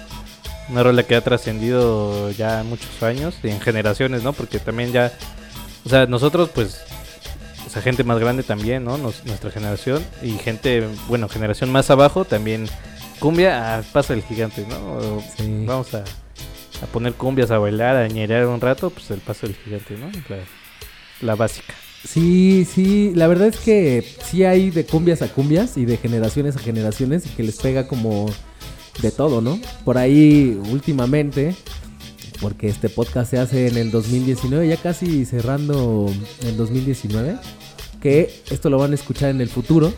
Una 0.69 0.81
rola 0.83 1.03
que 1.03 1.15
ha 1.15 1.21
trascendido 1.21 2.31
ya 2.31 2.63
muchos 2.63 3.03
años 3.03 3.35
y 3.43 3.49
en 3.49 3.61
generaciones, 3.61 4.23
¿no? 4.23 4.33
Porque 4.33 4.57
también 4.59 4.91
ya, 4.91 5.11
o 5.85 5.89
sea, 5.89 6.07
nosotros 6.07 6.49
pues, 6.53 6.81
o 7.67 7.69
sea, 7.69 7.81
gente 7.83 8.03
más 8.03 8.19
grande 8.19 8.41
también, 8.43 8.83
¿no? 8.83 8.97
Nos- 8.97 9.23
nuestra 9.25 9.51
generación 9.51 10.03
y 10.23 10.31
gente, 10.31 10.87
bueno, 11.07 11.29
generación 11.29 11.71
más 11.71 11.89
abajo 11.91 12.25
también, 12.25 12.67
cumbia, 13.19 13.77
a 13.77 13.81
paso 13.83 14.13
del 14.13 14.23
gigante, 14.23 14.65
¿no? 14.67 15.21
Sí. 15.37 15.63
Vamos 15.67 15.93
a, 15.93 15.99
a 16.81 16.85
poner 16.91 17.13
cumbias, 17.13 17.51
a 17.51 17.59
bailar, 17.59 17.95
a 17.95 18.07
ñerear 18.07 18.47
un 18.47 18.59
rato, 18.59 18.89
pues 18.89 19.11
el 19.11 19.19
paso 19.19 19.45
del 19.45 19.55
gigante, 19.55 19.95
¿no? 19.97 20.07
La, 20.29 20.37
la 21.21 21.35
básica. 21.35 21.73
Sí, 22.07 22.65
sí. 22.71 23.11
La 23.15 23.27
verdad 23.27 23.47
es 23.47 23.57
que 23.57 24.03
sí 24.23 24.43
hay 24.45 24.69
de 24.71 24.85
cumbias 24.85 25.21
a 25.21 25.27
cumbias 25.27 25.77
y 25.77 25.85
de 25.85 25.97
generaciones 25.97 26.55
a 26.55 26.59
generaciones 26.59 27.25
y 27.25 27.29
que 27.29 27.43
les 27.43 27.57
pega 27.57 27.87
como 27.87 28.27
de 29.01 29.11
todo, 29.11 29.41
¿no? 29.41 29.59
Por 29.83 29.97
ahí 29.97 30.59
últimamente, 30.71 31.55
porque 32.41 32.67
este 32.67 32.89
podcast 32.89 33.31
se 33.31 33.37
hace 33.39 33.67
en 33.67 33.77
el 33.77 33.91
2019, 33.91 34.67
ya 34.67 34.77
casi 34.77 35.25
cerrando 35.25 36.11
el 36.43 36.57
2019, 36.57 37.37
que 38.01 38.43
esto 38.51 38.69
lo 38.69 38.77
van 38.77 38.91
a 38.91 38.95
escuchar 38.95 39.29
en 39.31 39.41
el 39.41 39.49
futuro, 39.49 39.93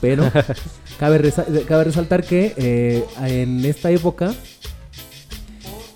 pero 0.00 0.30
cabe, 0.98 1.18
resa- 1.18 1.46
cabe 1.66 1.84
resaltar 1.84 2.24
que 2.24 2.54
eh, 2.56 3.04
en 3.24 3.64
esta 3.64 3.90
época, 3.90 4.34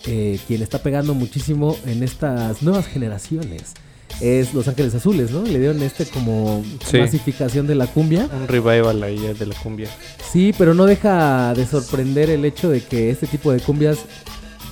eh, 0.06 0.38
quien 0.46 0.62
está 0.62 0.78
pegando 0.82 1.14
muchísimo 1.14 1.76
en 1.86 2.02
estas 2.02 2.62
nuevas 2.62 2.86
generaciones 2.86 3.74
es 4.20 4.54
Los 4.54 4.66
Ángeles 4.68 4.94
Azules, 4.94 5.30
¿no? 5.30 5.42
Le 5.42 5.58
dieron 5.58 5.82
este 5.82 6.06
como 6.06 6.64
Sí. 6.84 6.98
masificación 6.98 7.66
de 7.66 7.74
la 7.74 7.86
cumbia. 7.86 8.28
Un 8.32 8.48
revival 8.48 9.02
ahí 9.02 9.18
de 9.18 9.46
la 9.46 9.54
cumbia. 9.56 9.88
Sí, 10.32 10.54
pero 10.56 10.74
no 10.74 10.86
deja 10.86 11.52
de 11.54 11.66
sorprender 11.66 12.30
el 12.30 12.44
hecho 12.44 12.70
de 12.70 12.82
que 12.82 13.10
este 13.10 13.26
tipo 13.26 13.52
de 13.52 13.60
cumbias 13.60 13.98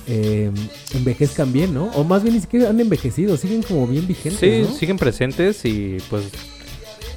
eh, 0.07 0.51
envejezcan 0.93 1.51
bien, 1.51 1.73
¿no? 1.73 1.85
O 1.95 2.03
más 2.03 2.21
bien 2.23 2.35
ni 2.35 2.41
siquiera 2.41 2.69
han 2.69 2.79
envejecido, 2.79 3.37
siguen 3.37 3.63
como 3.63 3.87
bien 3.87 4.05
vigentes, 4.07 4.39
Sí, 4.39 4.71
¿no? 4.71 4.77
siguen 4.77 4.97
presentes 4.97 5.65
y 5.65 5.97
pues 6.11 6.25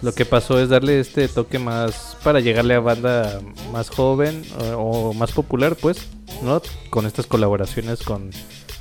lo 0.00 0.12
que 0.14 0.24
pasó 0.24 0.58
es 0.60 0.68
darle 0.70 1.00
este 1.00 1.28
toque 1.28 1.58
más 1.58 2.16
para 2.24 2.40
llegarle 2.40 2.74
a 2.74 2.80
banda 2.80 3.40
más 3.72 3.90
joven 3.90 4.42
o, 4.74 5.10
o 5.10 5.12
más 5.14 5.32
popular, 5.32 5.76
pues, 5.76 5.98
¿no? 6.42 6.62
Con 6.88 7.04
estas 7.04 7.26
colaboraciones 7.26 8.00
con, 8.02 8.30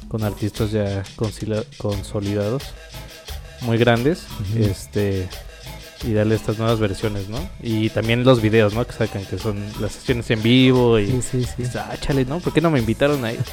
con 0.08 0.24
artistas 0.24 0.72
ya 0.72 1.04
consolidados, 1.82 2.64
muy 3.62 3.78
grandes, 3.78 4.26
este 4.58 5.28
y 6.04 6.14
darle 6.14 6.36
estas 6.36 6.60
nuevas 6.60 6.80
versiones, 6.80 7.28
¿no? 7.28 7.40
Y 7.62 7.90
también 7.90 8.24
los 8.24 8.40
videos, 8.42 8.74
¿no? 8.76 8.86
Que 8.86 8.94
sacan 8.94 9.26
que 9.26 9.40
son 9.40 9.64
las 9.82 9.94
sesiones 9.94 10.30
en 10.30 10.44
vivo 10.44 11.00
y 11.00 11.08
Sí, 11.22 11.44
sí, 11.44 11.66
sí. 11.66 11.78
ah, 11.78 11.96
chale, 12.00 12.24
¿no? 12.26 12.40
¿Por 12.40 12.54
qué 12.54 12.62
no 12.62 12.70
me 12.70 12.80
invitaron 12.80 13.24
ahí? 13.26 13.38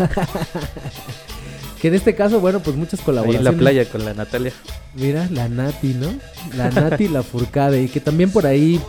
Que 1.81 1.89
en 1.89 1.95
este 1.97 2.15
caso, 2.15 2.41
bueno, 2.41 2.61
pues 2.61 2.77
muchas 2.77 3.01
Ahí 3.01 3.05
colaboraciones. 3.05 3.47
en 3.47 3.55
la 3.57 3.59
playa 3.59 3.85
con 3.91 4.07
la 4.07 4.15
Natalia. 4.15 4.53
Mira, 4.95 5.29
la 5.31 5.51
Nati, 5.51 5.89
¿no? 5.93 6.15
La 6.57 6.71
Nati 6.71 7.09
la 7.09 7.23
Furcade. 7.23 7.83
Y 7.83 7.89
que 7.89 8.01
también 8.01 8.31
por 8.31 8.47
ahí 8.47 8.81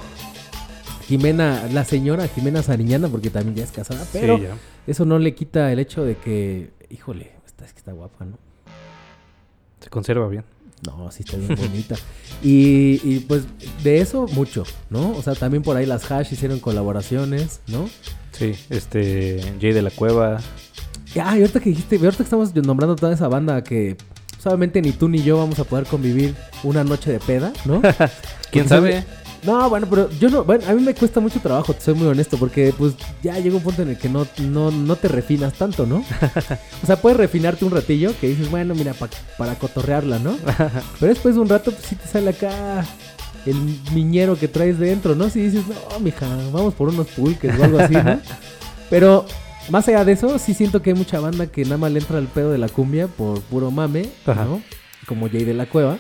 Jimena, 1.06 1.68
la 1.74 1.84
señora 1.84 2.26
Jimena 2.30 2.64
Sariñana, 2.64 3.10
porque 3.10 3.30
también 3.30 3.56
ya 3.56 3.64
es 3.66 3.72
casada, 3.72 4.06
pero 4.14 4.38
sí, 4.38 4.46
eso 4.88 5.04
no 5.04 5.20
le 5.20 5.36
quita 5.36 5.74
el 5.74 5.80
hecho 5.80 6.06
de 6.06 6.16
que, 6.16 6.72
híjole, 6.90 7.34
está, 7.46 7.66
es 7.66 7.74
que 7.74 7.80
está 7.80 7.92
guapa, 7.92 8.24
¿no? 8.24 8.38
Se 9.82 9.90
conserva 9.90 10.30
bien. 10.30 10.46
No, 10.86 11.12
sí 11.12 11.24
está 11.26 11.38
bien 11.38 11.56
bonita. 11.56 11.96
Y, 12.44 13.00
y, 13.04 13.20
pues 13.28 13.44
de 13.84 14.02
eso 14.02 14.28
mucho, 14.28 14.64
¿no? 14.90 15.12
O 15.12 15.22
sea, 15.22 15.36
también 15.36 15.64
por 15.64 15.78
ahí 15.78 15.86
las 15.86 16.12
Hash 16.12 16.32
hicieron 16.32 16.60
colaboraciones, 16.60 17.62
¿no? 17.68 17.90
Sí, 18.32 18.54
este, 18.70 19.42
Jay 19.60 19.72
de 19.72 19.82
la 19.82 19.92
Cueva. 19.92 20.40
Ah, 21.22 21.38
y 21.38 21.42
ahorita 21.42 21.60
que 21.60 21.70
dijiste, 21.70 21.96
ahorita 21.96 22.18
que 22.18 22.24
estamos 22.24 22.54
nombrando 22.56 22.96
toda 22.96 23.14
esa 23.14 23.28
banda 23.28 23.64
que 23.64 23.96
obviamente 24.46 24.82
ni 24.82 24.92
tú 24.92 25.10
ni 25.10 25.24
yo 25.24 25.38
vamos 25.38 25.60
a 25.60 25.64
poder 25.64 25.86
convivir 25.86 26.36
una 26.64 26.84
noche 26.84 27.12
de 27.12 27.20
peda, 27.20 27.52
¿no? 27.66 27.82
¿Quién 28.52 28.68
Porque 28.68 28.68
sabe? 28.68 29.06
No, 29.46 29.70
bueno, 29.70 29.86
pero 29.90 30.10
yo 30.20 30.30
no, 30.30 30.44
bueno, 30.44 30.64
a 30.68 30.74
mí 30.74 30.82
me 30.82 30.96
cuesta 30.96 31.20
mucho 31.20 31.40
trabajo, 31.40 31.74
te 31.74 31.82
soy 31.82 31.94
muy 31.94 32.08
honesto, 32.08 32.38
porque 32.38 32.74
pues 32.78 32.94
ya 33.22 33.38
llega 33.38 33.56
un 33.58 33.62
punto 33.62 33.84
en 33.84 33.90
el 33.90 33.98
que 33.98 34.10
no, 34.10 34.26
no, 34.40 34.72
no 34.72 34.96
te 34.96 35.08
refinas 35.08 35.54
tanto, 35.54 35.86
¿no? 35.86 36.04
O 36.84 36.88
sea, 36.88 36.96
puedes 36.96 37.18
refinarte 37.18 37.64
un 37.66 37.72
ratillo 37.72 38.12
que 38.20 38.30
dices, 38.30 38.50
bueno, 38.50 38.74
mira, 38.76 38.94
pa- 38.94 39.10
para 39.38 39.56
cotorrearla, 39.56 40.20
¿no? 40.20 40.36
Pero 41.00 41.14
después 41.14 41.36
de 41.36 41.42
un 41.42 41.50
rato, 41.50 41.72
pues 41.72 41.86
sí 41.86 41.96
te 41.96 42.08
sale 42.08 42.32
acá 42.32 42.84
el 43.46 43.56
miñero 43.94 44.38
que 44.40 44.48
traes 44.48 44.80
dentro, 44.80 45.14
¿no? 45.16 45.30
Si 45.30 45.40
dices, 45.42 45.64
no, 45.92 46.00
mija, 46.00 46.28
vamos 46.52 46.74
por 46.74 46.90
unos 46.90 47.08
pulques 47.08 47.58
o 47.60 47.64
algo 47.64 47.78
así, 47.80 47.94
¿no? 47.94 48.20
Pero 48.90 49.26
más 49.70 49.88
allá 49.88 50.04
de 50.06 50.14
eso, 50.14 50.40
sí 50.40 50.54
siento 50.56 50.82
que 50.82 50.92
hay 50.92 50.96
mucha 50.96 51.20
banda 51.20 51.48
que 51.48 51.64
nada 51.64 51.78
más 51.78 51.92
le 51.92 52.00
entra 52.00 52.18
al 52.18 52.28
pedo 52.28 52.52
de 52.52 52.58
la 52.58 52.70
cumbia 52.70 53.08
por 53.08 53.42
puro 53.42 53.70
mame, 53.70 54.10
Ajá. 54.26 54.46
¿no? 54.46 54.62
Como 55.08 55.30
Jay 55.30 55.44
de 55.44 55.54
la 55.54 55.66
Cueva. 55.68 55.98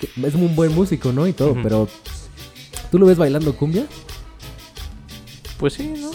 que 0.00 0.08
es 0.26 0.34
un 0.34 0.54
buen 0.56 0.74
músico, 0.74 1.12
¿no? 1.12 1.26
Y 1.26 1.32
todo, 1.34 1.54
pero 1.62 1.88
¿tú 2.92 2.98
lo 2.98 3.06
ves 3.06 3.16
bailando 3.16 3.56
cumbia? 3.56 3.86
Pues 5.56 5.72
sí, 5.72 5.94
¿no? 5.98 6.10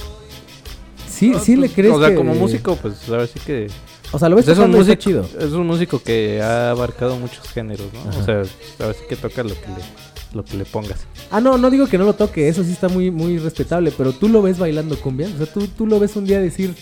Sí, 1.10 1.34
sí 1.44 1.56
le 1.56 1.70
crees 1.70 1.94
O 1.94 2.00
sea, 2.00 2.10
que- 2.10 2.16
como 2.16 2.36
músico, 2.36 2.76
pues 2.76 3.10
a 3.10 3.18
ver 3.18 3.28
sí 3.28 3.40
que... 3.44 3.68
O 4.12 4.20
sea, 4.20 4.30
lo 4.30 4.36
ves 4.36 4.46
pues, 4.46 4.58
es, 4.58 4.64
un 4.64 4.72
músico, 4.72 4.96
chido. 4.96 5.30
es 5.40 5.52
un 5.52 5.66
músico 5.66 6.02
que 6.02 6.40
ha 6.42 6.70
abarcado 6.70 7.18
muchos 7.18 7.50
géneros, 7.50 7.88
¿no? 7.92 8.10
Ajá. 8.10 8.20
O 8.20 8.24
sea, 8.24 8.36
a 8.36 8.88
ver 8.88 8.96
sí 8.96 9.02
que 9.10 9.16
toca 9.16 9.42
lo 9.44 9.50
que 9.56 9.68
le, 9.68 10.36
lo 10.36 10.46
que 10.46 10.56
le 10.56 10.66
pongas. 10.66 11.08
Ah, 11.32 11.42
no, 11.42 11.58
no 11.58 11.72
digo 11.72 11.88
que 11.88 11.98
no 11.98 12.06
lo 12.06 12.14
toque, 12.14 12.48
eso 12.48 12.64
sí 12.64 12.72
está 12.72 12.88
muy, 12.88 13.10
muy 13.10 13.40
respetable, 13.40 13.92
pero 13.98 14.14
tú 14.14 14.30
lo 14.30 14.44
ves 14.44 14.60
bailando 14.60 14.98
cumbia. 15.02 15.28
O 15.34 15.38
sea, 15.38 15.52
tú, 15.52 15.68
tú 15.68 15.88
lo 15.88 16.00
ves 16.00 16.16
un 16.16 16.26
día 16.26 16.40
decir, 16.40 16.76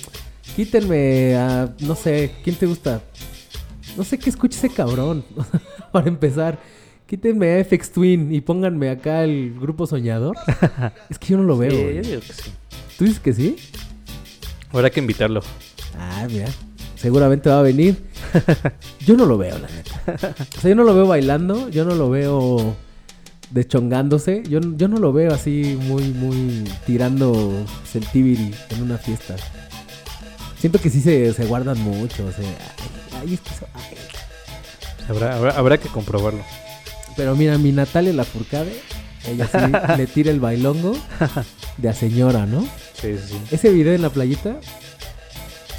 quítenme 0.58 1.36
a, 1.36 1.74
no 1.80 1.96
sé, 1.96 2.34
¿quién 2.43 2.58
te 2.58 2.66
gusta? 2.66 3.02
No 3.96 4.04
sé 4.04 4.20
qué 4.20 4.30
escuche 4.30 4.58
ese 4.58 4.70
cabrón, 4.70 5.24
para 5.93 6.10
empezar. 6.10 6.60
Quítenme 7.08 7.60
a 7.60 7.64
FX 7.64 7.91
Twin 7.91 8.34
y 8.34 8.41
pónganme 8.41 8.89
acá 8.89 9.24
el 9.24 9.53
grupo 9.60 9.86
soñador. 9.86 10.36
es 11.10 11.20
que 11.20 11.28
yo 11.28 11.38
no 11.38 11.43
lo 11.43 11.58
veo. 11.58 11.72
Sí, 11.72 11.78
yo 11.95 12.01
digo 12.01 12.22
que 12.22 12.34
sí. 12.34 12.51
¿Tú 12.97 13.06
dices 13.06 13.20
que 13.20 13.34
sí? 13.34 13.56
Habrá 14.72 14.89
que 14.89 14.99
invitarlo. 14.99 15.41
Ah, 15.97 16.26
mira. 16.30 16.47
Seguramente 16.95 17.49
va 17.49 17.60
a 17.60 17.62
venir. 17.62 18.03
Yo 19.06 19.16
no 19.16 19.26
lo 19.28 19.38
veo, 19.38 19.58
la 19.60 19.68
neta. 19.68 20.36
O 20.58 20.62
sea, 20.62 20.70
yo 20.70 20.76
no 20.76 20.84
lo 20.84 20.95
veo 20.95 21.06
bailando, 21.08 21.70
yo 21.70 21.86
no 21.86 21.93
lo 21.93 22.10
veo 22.10 22.76
deschongándose, 23.51 24.41
yo, 24.49 24.60
yo 24.76 24.88
no 24.88 24.97
lo 24.97 25.14
veo 25.14 25.32
así 25.34 25.78
muy, 25.84 26.03
muy 26.10 26.64
tirando 26.88 27.51
el 27.93 28.08
tibiri 28.08 28.51
en 28.72 28.82
una 28.82 28.97
fiesta. 28.97 29.36
Siento 30.58 30.80
que 30.80 30.89
sí 30.89 30.99
se, 31.01 31.32
se 31.34 31.45
guardan 31.45 31.80
mucho. 31.82 32.26
O 32.26 32.32
sea, 32.32 32.43
ay, 32.49 33.22
ay, 33.28 33.34
es 33.36 33.41
que 33.41 33.49
eso- 33.53 33.68
ay. 33.76 33.95
Habrá, 35.08 35.36
habrá, 35.36 35.51
habrá 35.51 35.78
que 35.78 35.88
comprobarlo. 35.89 36.41
Pero 37.16 37.36
mira, 37.36 37.57
mi 37.57 37.72
Natalia 37.72 38.13
Lafourcade, 38.13 38.74
ella 39.28 39.47
sí 39.51 39.93
le 39.97 40.07
tira 40.07 40.32
el 40.32 40.39
bailongo 40.39 40.97
de 41.78 41.89
a 41.89 41.93
señora, 41.93 42.45
¿no? 42.45 42.61
Sí, 42.99 43.16
sí, 43.18 43.30
sí. 43.30 43.38
Ese 43.55 43.70
video 43.72 43.93
en 43.93 44.01
la 44.01 44.09
playita, 44.09 44.57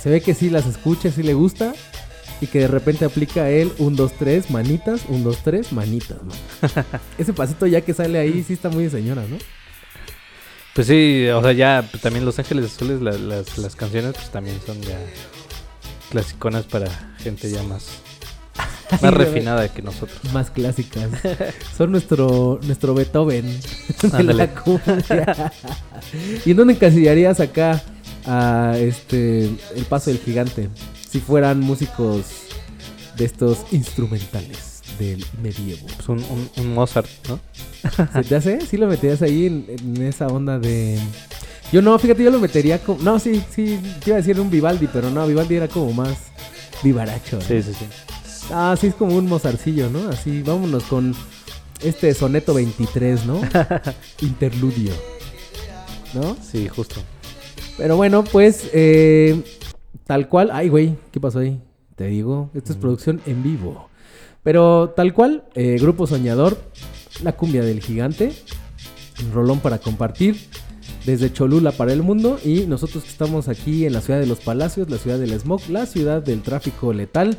se 0.03 0.11
ve 0.11 0.20
que 0.20 0.34
sí 0.34 0.51
las 0.51 0.66
escucha, 0.66 1.11
sí 1.11 1.22
le 1.22 1.34
gusta. 1.34 1.74
Y 2.39 2.49
que 2.49 2.59
de 2.59 2.68
repente 2.68 3.07
aplica 3.07 3.49
él, 3.49 3.72
un, 3.78 3.97
dos, 3.97 4.12
tres, 4.18 4.51
manitas, 4.51 5.01
un, 5.09 5.24
dos, 5.24 5.39
tres, 5.43 5.72
manitas, 5.72 6.18
¿no? 6.22 6.32
Ese 7.18 7.32
pasito 7.32 7.66
ya 7.66 7.80
que 7.80 7.95
sale 7.95 8.18
ahí 8.18 8.45
sí 8.47 8.53
está 8.53 8.68
muy 8.68 8.84
de 8.84 8.91
señora, 8.91 9.22
¿no? 9.26 9.39
Pues 10.74 10.87
sí, 10.87 11.26
o 11.28 11.41
sea, 11.41 11.53
ya 11.53 11.89
pues, 11.91 12.03
también 12.03 12.26
Los 12.26 12.39
Ángeles 12.39 12.66
Azules, 12.74 13.01
la- 13.01 13.12
las, 13.12 13.57
las 13.57 13.74
canciones, 13.74 14.12
pues 14.16 14.30
también 14.30 14.61
son 14.66 14.78
ya 14.82 14.99
clasiconas 16.11 16.64
para 16.66 16.91
gente 17.18 17.51
ya 17.51 17.62
más, 17.62 17.87
más 19.03 19.14
refinada 19.14 19.68
que 19.68 19.82
nosotros. 19.82 20.18
Más 20.32 20.51
clásicas. 20.51 21.09
Son 21.76 21.91
nuestro, 21.93 22.61
nuestro 22.62 22.95
Beethoven 22.95 23.45
Ándale. 24.12 24.51
¿Y 26.45 26.51
en 26.51 26.57
dónde 26.57 26.74
encasillarías 26.74 27.41
acá 27.41 27.82
a 28.26 28.74
este 28.78 29.45
el 29.74 29.84
paso 29.89 30.11
del 30.11 30.18
gigante? 30.20 30.68
Si 31.11 31.20
fueran 31.20 31.61
músicos 31.61 32.24
de 33.16 33.24
estos 33.24 33.59
instrumentales 33.72 34.82
del 34.99 35.24
medievo. 35.43 35.87
Pues 35.97 36.09
un, 36.09 36.18
un- 36.18 36.51
un 36.57 36.74
Mozart, 36.74 37.09
¿no? 37.28 37.41
¿Se 38.12 38.22
te 38.22 38.37
hace? 38.37 38.61
¿Sí 38.66 38.76
lo 38.76 38.87
meterías 38.87 39.22
ahí 39.22 39.47
en, 39.47 39.66
en 39.68 40.03
esa 40.07 40.26
onda 40.28 40.59
de...? 40.59 40.99
Yo 41.72 41.82
no, 41.82 41.99
fíjate, 41.99 42.22
yo 42.22 42.30
lo 42.30 42.39
metería 42.39 42.78
como... 42.78 43.03
No, 43.03 43.18
sí, 43.18 43.43
sí, 43.55 43.80
te 44.03 44.11
iba 44.11 44.16
a 44.16 44.20
decir 44.20 44.39
un 44.41 44.51
Vivaldi, 44.51 44.87
pero 44.93 45.11
no, 45.11 45.26
Vivaldi 45.26 45.57
era 45.57 45.68
como 45.68 45.93
más 45.93 46.16
vivaracho. 46.82 47.37
¿no? 47.37 47.43
Sí, 47.43 47.62
sí, 47.62 47.72
sí. 47.78 47.87
Ah, 48.53 48.76
sí, 48.78 48.88
es 48.88 48.94
como 48.94 49.16
un 49.16 49.26
mozarcillo, 49.26 49.90
¿no? 49.90 50.09
Así, 50.09 50.42
vámonos 50.42 50.84
con 50.84 51.14
este 51.82 52.14
soneto 52.14 52.55
23, 52.55 53.26
¿no? 53.26 53.40
Interludio. 54.20 54.92
¿No? 56.14 56.36
Sí, 56.40 56.68
justo. 56.68 57.01
Pero 57.76 57.97
bueno, 57.97 58.24
pues, 58.24 58.70
eh, 58.72 59.42
tal 60.05 60.28
cual... 60.28 60.51
Ay, 60.53 60.68
güey, 60.68 60.97
¿qué 61.11 61.20
pasó 61.20 61.40
ahí? 61.40 61.61
Te 61.97 62.07
digo, 62.07 62.51
esto 62.55 62.72
es 62.72 62.78
producción 62.78 63.20
en 63.26 63.42
vivo. 63.42 63.88
Pero 64.42 64.90
tal 64.97 65.12
cual, 65.12 65.44
eh, 65.55 65.76
Grupo 65.80 66.07
Soñador, 66.07 66.57
la 67.22 67.32
cumbia 67.32 67.64
del 67.64 67.80
gigante, 67.80 68.32
un 69.24 69.32
rolón 69.32 69.59
para 69.59 69.78
compartir 69.78 70.36
desde 71.05 71.32
Cholula 71.32 71.72
para 71.72 71.92
el 71.92 72.03
mundo 72.03 72.38
y 72.44 72.61
nosotros 72.66 73.05
que 73.05 73.11
estamos 73.11 73.49
aquí 73.49 73.86
en 73.86 73.92
la 73.92 74.01
ciudad 74.01 74.20
de 74.20 74.26
los 74.26 74.40
palacios, 74.40 74.88
la 74.90 74.99
ciudad 74.99 75.18
del 75.18 75.38
smog, 75.38 75.61
la 75.68 75.86
ciudad 75.86 76.22
del 76.22 76.42
tráfico 76.42 76.92
letal, 76.92 77.38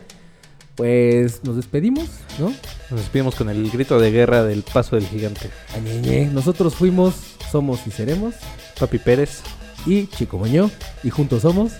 pues 0.77 1.43
nos 1.43 1.57
despedimos, 1.57 2.07
¿no? 2.39 2.53
Nos 2.89 2.99
despedimos 3.01 3.35
con 3.35 3.49
el 3.49 3.69
grito 3.69 3.99
de 3.99 4.11
guerra 4.11 4.43
del 4.43 4.63
paso 4.63 4.95
del 4.95 5.07
gigante. 5.07 5.49
Añeñe. 5.75 6.27
Nosotros 6.27 6.75
fuimos, 6.75 7.15
somos 7.51 7.85
y 7.87 7.91
seremos 7.91 8.35
Papi 8.79 8.99
Pérez, 8.99 9.41
y 9.85 10.07
Chico 10.07 10.37
Moño 10.37 10.69
y 11.03 11.09
juntos 11.09 11.41
somos 11.41 11.73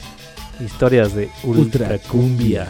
historias 0.60 1.14
de 1.14 1.30
Ultra 1.44 1.90
Ultra 1.90 2.00
Cumbia. 2.00 2.68